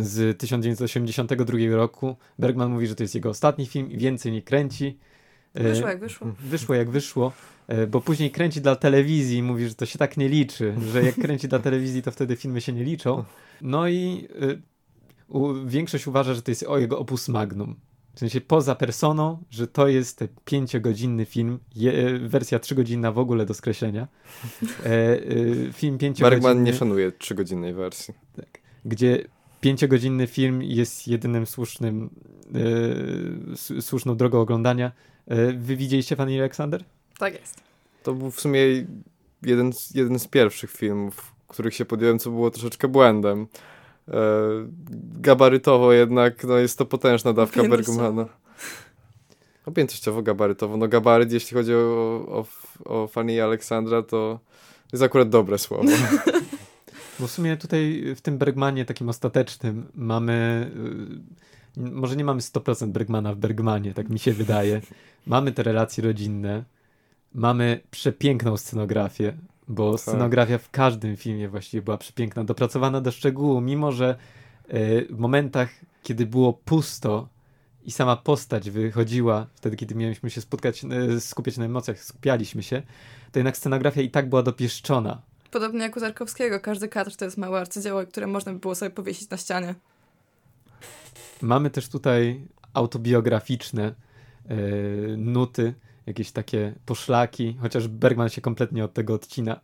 z 0.00 0.38
1982 0.38 1.58
roku. 1.70 2.16
Bergman 2.38 2.70
mówi, 2.70 2.86
że 2.86 2.94
to 2.94 3.02
jest 3.04 3.14
jego 3.14 3.30
ostatni 3.30 3.66
film 3.66 3.90
i 3.90 3.98
więcej 3.98 4.32
nie 4.32 4.42
kręci. 4.42 4.98
E, 5.54 5.62
wyszło 5.62 5.88
jak 5.88 6.00
wyszło. 6.00 6.26
Wyszło 6.50 6.74
jak 6.74 6.90
wyszło, 6.90 7.32
e, 7.68 7.86
bo 7.86 8.00
później 8.00 8.30
kręci 8.30 8.60
dla 8.60 8.76
telewizji 8.76 9.38
i 9.38 9.42
mówi, 9.42 9.68
że 9.68 9.74
to 9.74 9.86
się 9.86 9.98
tak 9.98 10.16
nie 10.16 10.28
liczy, 10.28 10.74
że 10.92 11.02
jak 11.02 11.14
kręci 11.14 11.48
dla 11.48 11.58
telewizji, 11.58 12.02
to 12.02 12.10
wtedy 12.10 12.36
filmy 12.36 12.60
się 12.60 12.72
nie 12.72 12.84
liczą. 12.84 13.24
No 13.60 13.88
i 13.88 14.28
większość 15.66 16.06
uważa, 16.06 16.34
że 16.34 16.42
to 16.42 16.50
jest 16.50 16.62
o 16.62 16.78
jego 16.78 16.98
opus 16.98 17.28
magnum. 17.28 17.76
W 18.16 18.18
sensie 18.18 18.40
poza 18.40 18.74
personą, 18.74 19.38
że 19.50 19.66
to 19.66 19.88
jest 19.88 20.24
pięciogodzinny 20.44 21.24
film, 21.24 21.58
je, 21.74 22.18
wersja 22.18 22.58
trzygodzinna 22.58 23.12
w 23.12 23.18
ogóle 23.18 23.46
do 23.46 23.54
skreślenia. 23.54 24.08
E, 24.84 24.88
e, 24.88 25.72
film 25.72 25.98
pięciogodzinny. 25.98 26.40
Bergman 26.40 26.64
nie 26.64 26.72
szanuje 26.72 27.12
trzygodzinnej 27.12 27.74
wersji. 27.74 28.14
Tak, 28.36 28.58
gdzie 28.84 29.24
pięciogodzinny 29.60 30.26
film 30.26 30.62
jest 30.62 31.08
jedynym 31.08 31.46
słusznym, 31.46 32.10
e, 33.76 33.82
słuszną 33.82 34.16
drogą 34.16 34.40
oglądania. 34.40 34.92
E, 35.26 35.52
wy 35.52 35.76
widzieliście 35.76 36.16
Fanny 36.16 36.38
Aleksander? 36.38 36.84
Tak 37.18 37.40
jest. 37.40 37.60
To 38.02 38.14
był 38.14 38.30
w 38.30 38.40
sumie 38.40 38.60
jeden, 39.42 39.72
jeden 39.94 40.18
z 40.18 40.28
pierwszych 40.28 40.70
filmów, 40.70 41.34
których 41.48 41.74
się 41.74 41.84
podjąłem, 41.84 42.18
co 42.18 42.30
było 42.30 42.50
troszeczkę 42.50 42.88
błędem. 42.88 43.46
E, 44.08 44.12
gabarytowo 45.20 45.92
jednak 45.92 46.44
no 46.44 46.56
jest 46.56 46.78
to 46.78 46.86
potężna 46.86 47.32
dawka 47.32 47.68
Bergmana. 47.68 48.26
Objętościowo 49.66 50.22
gabarytowo. 50.22 50.76
No 50.76 50.88
gabaryt, 50.88 51.32
jeśli 51.32 51.54
chodzi 51.54 51.74
o, 51.74 51.78
o, 52.28 52.44
o 52.84 53.06
Fanny 53.06 53.42
Aleksandra, 53.42 54.02
to 54.02 54.40
jest 54.92 55.04
akurat 55.04 55.28
dobre 55.28 55.58
słowo. 55.58 55.84
Bo 57.20 57.26
w 57.26 57.30
sumie 57.30 57.56
tutaj 57.56 58.02
w 58.16 58.20
tym 58.20 58.38
Bergmanie 58.38 58.84
takim 58.84 59.08
ostatecznym 59.08 59.86
mamy, 59.94 60.70
y, 61.76 61.80
może 61.90 62.16
nie 62.16 62.24
mamy 62.24 62.40
100% 62.40 62.88
Bergmana 62.88 63.34
w 63.34 63.36
Bergmanie, 63.36 63.94
tak 63.94 64.08
mi 64.08 64.18
się 64.18 64.32
wydaje. 64.32 64.80
Mamy 65.26 65.52
te 65.52 65.62
relacje 65.62 66.04
rodzinne, 66.04 66.64
mamy 67.34 67.80
przepiękną 67.90 68.56
scenografię, 68.56 69.36
bo 69.68 69.92
tak. 69.92 70.00
scenografia 70.00 70.58
w 70.58 70.70
każdym 70.70 71.16
filmie 71.16 71.48
właściwie 71.48 71.82
była 71.82 71.98
przepiękna, 71.98 72.44
dopracowana 72.44 73.00
do 73.00 73.10
szczegółu, 73.10 73.60
mimo 73.60 73.92
że 73.92 74.16
y, 74.74 75.06
w 75.10 75.18
momentach, 75.18 75.68
kiedy 76.02 76.26
było 76.26 76.52
pusto 76.52 77.28
i 77.84 77.90
sama 77.90 78.16
postać 78.16 78.70
wychodziła, 78.70 79.46
wtedy 79.54 79.76
kiedy 79.76 79.94
mieliśmy 79.94 80.30
się 80.30 80.40
spotkać, 80.40 80.84
y, 81.16 81.20
skupiać 81.20 81.56
na 81.56 81.64
emocjach, 81.64 81.98
skupialiśmy 81.98 82.62
się, 82.62 82.82
to 83.32 83.38
jednak 83.38 83.56
scenografia 83.56 84.00
i 84.02 84.10
tak 84.10 84.28
była 84.28 84.42
dopieszczona. 84.42 85.22
Podobnie 85.50 85.80
jak 85.80 85.96
u 85.96 86.00
Tarkowskiego, 86.00 86.60
każdy 86.60 86.88
kadr 86.88 87.16
to 87.16 87.24
jest 87.24 87.38
małe 87.38 87.60
arcydzieło, 87.60 88.06
które 88.06 88.26
można 88.26 88.52
by 88.52 88.58
było 88.58 88.74
sobie 88.74 88.90
powiesić 88.90 89.30
na 89.30 89.36
ścianie. 89.36 89.74
Mamy 91.42 91.70
też 91.70 91.88
tutaj 91.88 92.40
autobiograficzne 92.74 93.94
y, 94.50 95.14
nuty, 95.18 95.74
jakieś 96.06 96.32
takie 96.32 96.74
poszlaki, 96.86 97.56
chociaż 97.60 97.88
Bergman 97.88 98.28
się 98.28 98.40
kompletnie 98.40 98.84
od 98.84 98.92
tego 98.92 99.14
odcina, 99.14 99.60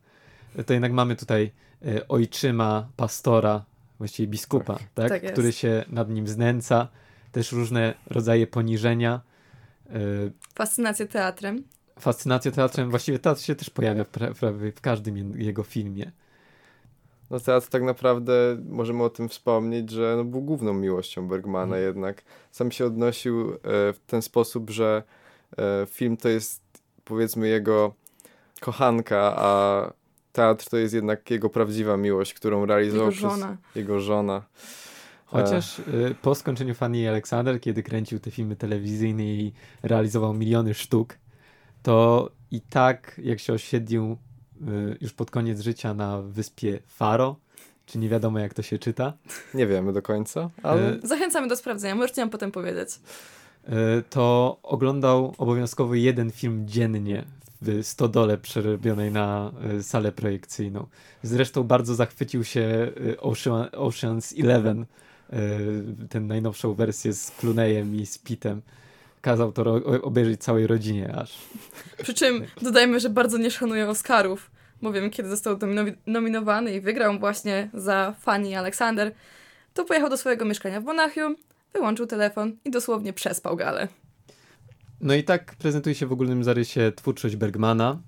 to 0.66 0.72
jednak 0.72 0.93
mamy 0.93 1.16
tutaj 1.16 1.53
e, 1.86 2.09
ojczyma, 2.09 2.88
pastora, 2.97 3.64
właściwie 3.99 4.28
biskupa, 4.28 4.74
tak, 4.74 5.11
tak? 5.11 5.22
tak 5.22 5.32
który 5.32 5.53
się 5.53 5.84
nad 5.88 6.11
nim 6.11 6.28
znęca, 6.28 6.88
też 7.32 7.53
różne 7.53 7.95
rodzaje 8.07 8.47
poniżenia. 8.47 9.20
E, 9.90 9.99
Fascynacja 10.55 11.07
teatrem. 11.07 11.64
Fascynacja 11.99 12.51
teatrem, 12.51 12.90
właściwie 12.90 13.18
teatr 13.18 13.40
się 13.40 13.55
też 13.55 13.70
pojawia 13.70 14.05
prawie 14.40 14.72
w 14.72 14.80
każdym 14.80 15.40
jego 15.40 15.62
filmie. 15.62 16.12
No 17.30 17.40
teatr 17.40 17.68
tak 17.68 17.82
naprawdę, 17.82 18.57
możemy 18.68 19.03
o 19.03 19.11
tym 19.11 19.28
wspomnieć, 19.28 19.90
że 19.90 20.14
no, 20.16 20.24
był 20.24 20.43
główną 20.43 20.74
miłością 20.74 21.28
Bergmana 21.28 21.74
hmm. 21.74 21.84
jednak. 21.84 22.22
Sam 22.51 22.70
się 22.70 22.86
odnosił 22.86 23.53
e, 23.53 23.59
w 23.93 24.01
ten 24.07 24.22
sposób, 24.22 24.70
że 24.70 25.03
film 25.86 26.16
to 26.16 26.28
jest 26.28 26.62
powiedzmy 27.05 27.48
jego 27.48 27.94
kochanka, 28.61 29.34
a 29.36 29.92
teatr 30.32 30.68
to 30.70 30.76
jest 30.76 30.94
jednak 30.94 31.30
jego 31.30 31.50
prawdziwa 31.50 31.96
miłość, 31.96 32.34
którą 32.34 32.66
realizował 32.66 33.11
jego 33.11 33.20
żona. 33.20 33.57
przez 33.62 33.76
jego 33.76 34.00
żona. 34.00 34.42
Chociaż 35.26 35.78
e, 35.78 35.82
po 36.22 36.34
skończeniu 36.34 36.74
Fanny 36.74 37.09
Aleksander, 37.09 37.61
kiedy 37.61 37.82
kręcił 37.82 38.20
te 38.20 38.30
filmy 38.30 38.57
telewizyjne 38.57 39.24
i 39.24 39.53
realizował 39.82 40.34
miliony 40.34 40.74
sztuk, 40.74 41.18
to 41.82 42.30
i 42.50 42.61
tak 42.61 43.20
jak 43.24 43.40
się 43.40 43.53
osiedlił 43.53 44.05
e, 44.05 44.16
już 45.00 45.12
pod 45.12 45.30
koniec 45.30 45.61
życia 45.61 45.94
na 45.94 46.22
wyspie 46.22 46.78
Faro, 46.86 47.36
czy 47.86 47.98
nie 47.98 48.09
wiadomo 48.09 48.38
jak 48.38 48.55
to 48.55 48.62
się 48.62 48.78
czyta. 48.78 49.12
Nie 49.55 49.66
wiemy 49.66 49.92
do 49.92 50.03
końca, 50.03 50.50
ale... 50.62 50.98
Zachęcamy 51.03 51.48
do 51.48 51.57
sprawdzenia, 51.57 51.94
możecie 51.94 52.22
nam 52.22 52.30
potem 52.30 52.53
powiedzieć. 52.53 52.88
E, 53.68 54.02
to 54.10 54.58
oglądał 54.62 55.34
obowiązkowo 55.38 55.94
jeden 55.94 56.30
film 56.30 56.68
dziennie 56.68 57.24
w 57.62 57.86
stodole 57.86 58.38
przerobionej 58.38 59.12
na 59.12 59.52
e, 59.78 59.82
salę 59.82 60.12
projekcyjną. 60.12 60.86
Zresztą 61.22 61.64
bardzo 61.64 61.94
zachwycił 61.94 62.44
się 62.44 62.60
e, 62.60 63.20
Ocean, 63.20 63.66
Ocean's 63.72 64.44
Eleven, 64.44 64.86
tę 66.10 66.20
najnowszą 66.20 66.74
wersję 66.74 67.12
z 67.12 67.30
Clooneyem 67.30 67.96
i 67.96 68.06
z 68.06 68.18
Pittem. 68.18 68.62
Kazał 69.20 69.52
to 69.52 69.74
obejrzeć 70.02 70.42
całej 70.42 70.66
rodzinie 70.66 71.14
aż. 71.16 71.38
Przy 72.02 72.14
czym 72.14 72.46
dodajmy, 72.62 73.00
że 73.00 73.10
bardzo 73.10 73.38
nie 73.38 73.50
szanuje 73.50 73.88
Oscarów, 73.88 74.50
bo 74.82 74.92
wiem, 74.92 75.10
kiedy 75.10 75.28
został 75.28 75.58
nominowany 76.06 76.74
i 76.74 76.80
wygrał 76.80 77.18
właśnie 77.18 77.70
za 77.74 78.14
Fanny 78.20 78.58
Alexander, 78.58 79.12
to 79.74 79.84
pojechał 79.84 80.10
do 80.10 80.16
swojego 80.16 80.44
mieszkania 80.44 80.80
w 80.80 80.84
Monachium, 80.84 81.36
wyłączył 81.72 82.06
telefon 82.06 82.56
i 82.64 82.70
dosłownie 82.70 83.12
przespał 83.12 83.56
galę. 83.56 83.88
No 85.00 85.14
i 85.14 85.24
tak 85.24 85.56
prezentuje 85.56 85.94
się 85.94 86.06
w 86.06 86.12
ogólnym 86.12 86.44
zarysie 86.44 86.92
twórczość 86.96 87.36
Bergmana, 87.36 88.02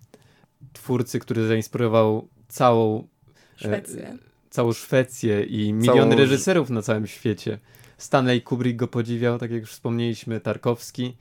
twórcy, 0.73 1.19
który 1.19 1.47
zainspirował 1.47 2.29
całą 2.49 3.09
Szwecję. 3.57 4.09
E, 4.09 4.19
całą 4.51 4.73
Szwecję 4.73 5.45
i 5.45 5.73
miliony 5.73 6.01
Całą- 6.01 6.17
reżyserów 6.17 6.71
na 6.71 6.83
całym 6.83 7.07
świecie. 7.07 7.59
Stanley 7.99 8.43
Kubrick 8.43 8.77
go 8.77 8.89
podziwiał, 8.89 9.39
tak 9.39 9.51
jak 9.51 9.61
już 9.61 9.71
wspomnieliśmy, 9.71 10.41
Tarkowski. 10.41 11.17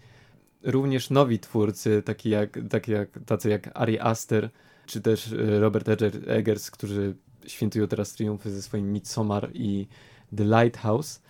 Również 0.63 1.09
nowi 1.09 1.39
twórcy, 1.39 2.01
taki 2.05 2.29
jak, 2.29 2.59
taki 2.69 2.91
jak, 2.91 3.09
tacy 3.25 3.49
jak 3.49 3.69
Ari 3.73 3.99
Aster, 3.99 4.49
czy 4.85 5.01
też 5.01 5.31
e, 5.33 5.59
Robert 5.59 5.89
Eggers, 6.27 6.71
którzy 6.71 7.15
świętują 7.47 7.87
teraz 7.87 8.13
triumfy 8.13 8.51
ze 8.51 8.61
swoim 8.61 8.93
Midsommar 8.93 9.49
i 9.53 9.87
The 10.37 10.43
Lighthouse, 10.43 11.17
e, 11.17 11.21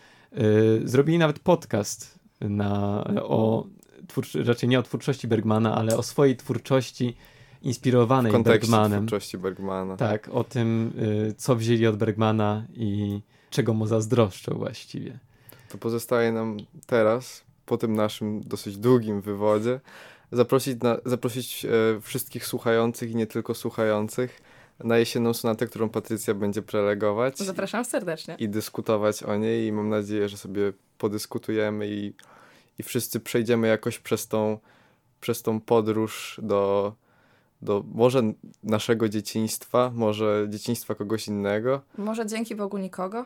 zrobili 0.84 1.18
nawet 1.18 1.40
podcast 1.40 2.20
na, 2.42 3.04
o 3.24 3.68
twórczy, 4.08 4.44
raczej 4.44 4.70
nie 4.70 4.80
o 4.80 4.84
twórczości 4.84 5.28
Bergmana, 5.28 5.76
ale 5.76 5.98
o 5.98 6.04
swojej 6.04 6.38
twórczości 6.38 7.16
W 7.62 7.66
inspirowanej 7.66 8.32
kontekście 8.32 8.72
Bergmanem. 8.72 9.08
twórczości 9.08 9.38
Bergmana. 9.38 9.98
Tak, 9.98 10.30
o 10.30 10.44
tym, 10.44 10.94
y, 11.30 11.34
co 11.38 11.56
wzięli 11.56 11.88
od 11.88 11.98
Bergmana 11.98 12.66
i 12.74 13.22
czego 13.50 13.74
mu 13.74 13.88
zazdroszczą 13.88 14.54
właściwie. 14.58 15.20
To 15.70 15.78
pozostaje 15.78 16.32
nam 16.32 16.58
teraz, 16.86 17.44
po 17.66 17.78
tym 17.78 17.96
naszym 17.96 18.42
dosyć 18.42 18.78
długim 18.78 19.22
wywodzie, 19.22 19.80
zaprosić, 20.32 20.82
na, 20.82 20.98
zaprosić 21.06 21.66
e, 21.66 21.70
wszystkich 22.02 22.46
słuchających 22.46 23.12
i 23.12 23.16
nie 23.16 23.28
tylko 23.28 23.54
słuchających 23.54 24.42
na 24.80 24.98
jesienną 24.98 25.34
sonatę, 25.34 25.68
którą 25.68 25.90
Patrycja 25.90 26.34
będzie 26.34 26.62
prelegować 26.62 27.38
Zapraszam 27.38 27.86
serdecznie. 27.86 28.36
i 28.40 28.50
dyskutować 28.50 29.24
o 29.24 29.36
niej 29.36 29.68
i 29.68 29.72
mam 29.72 29.90
nadzieję, 29.90 30.30
że 30.30 30.38
sobie 30.38 30.74
podyskutujemy 30.98 31.88
i, 31.88 32.14
i 32.80 32.84
wszyscy 32.84 33.20
przejdziemy 33.20 33.68
jakoś 33.68 34.00
przez 34.00 34.28
tą, 34.28 34.58
przez 35.22 35.42
tą 35.42 35.62
podróż 35.62 36.40
do, 36.44 36.94
do 37.62 37.84
może 37.94 38.22
naszego 38.64 39.10
dzieciństwa, 39.10 39.92
może 39.96 40.46
dzieciństwa 40.50 40.96
kogoś 40.96 41.28
innego. 41.28 41.82
Może 41.98 42.26
dzięki 42.26 42.56
Bogu 42.56 42.78
nikogo? 42.78 43.26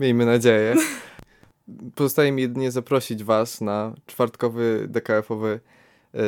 Miejmy 0.00 0.26
nadzieję. 0.26 0.74
Pozostaje 1.94 2.32
mi 2.32 2.42
jedynie 2.42 2.70
zaprosić 2.70 3.24
Was 3.24 3.60
na 3.60 3.94
czwartkowy 4.06 4.86
DKF-owy 4.88 5.60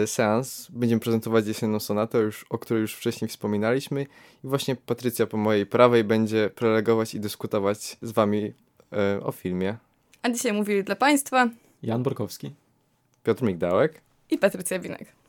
seans. 0.06 0.68
Będziemy 0.70 1.00
prezentować 1.00 1.46
jesienną 1.46 1.80
sonatę, 1.80 2.18
już, 2.18 2.44
o 2.50 2.58
której 2.58 2.80
już 2.80 2.94
wcześniej 2.94 3.28
wspominaliśmy. 3.28 4.02
I 4.44 4.48
właśnie 4.48 4.76
Patrycja 4.76 5.26
po 5.26 5.36
mojej 5.36 5.66
prawej 5.66 6.04
będzie 6.04 6.50
prelegować 6.54 7.14
i 7.14 7.20
dyskutować 7.20 7.96
z 8.02 8.12
Wami 8.12 8.52
e, 8.92 9.20
o 9.22 9.32
filmie. 9.32 9.76
A 10.22 10.30
dzisiaj 10.30 10.52
mówili 10.52 10.84
dla 10.84 10.96
Państwa 10.96 11.48
Jan 11.82 12.02
Borkowski. 12.02 12.52
Piotr 13.24 13.42
Migdałek. 13.42 14.00
i 14.30 14.38
Patrycja 14.38 14.78
Winek. 14.78 15.21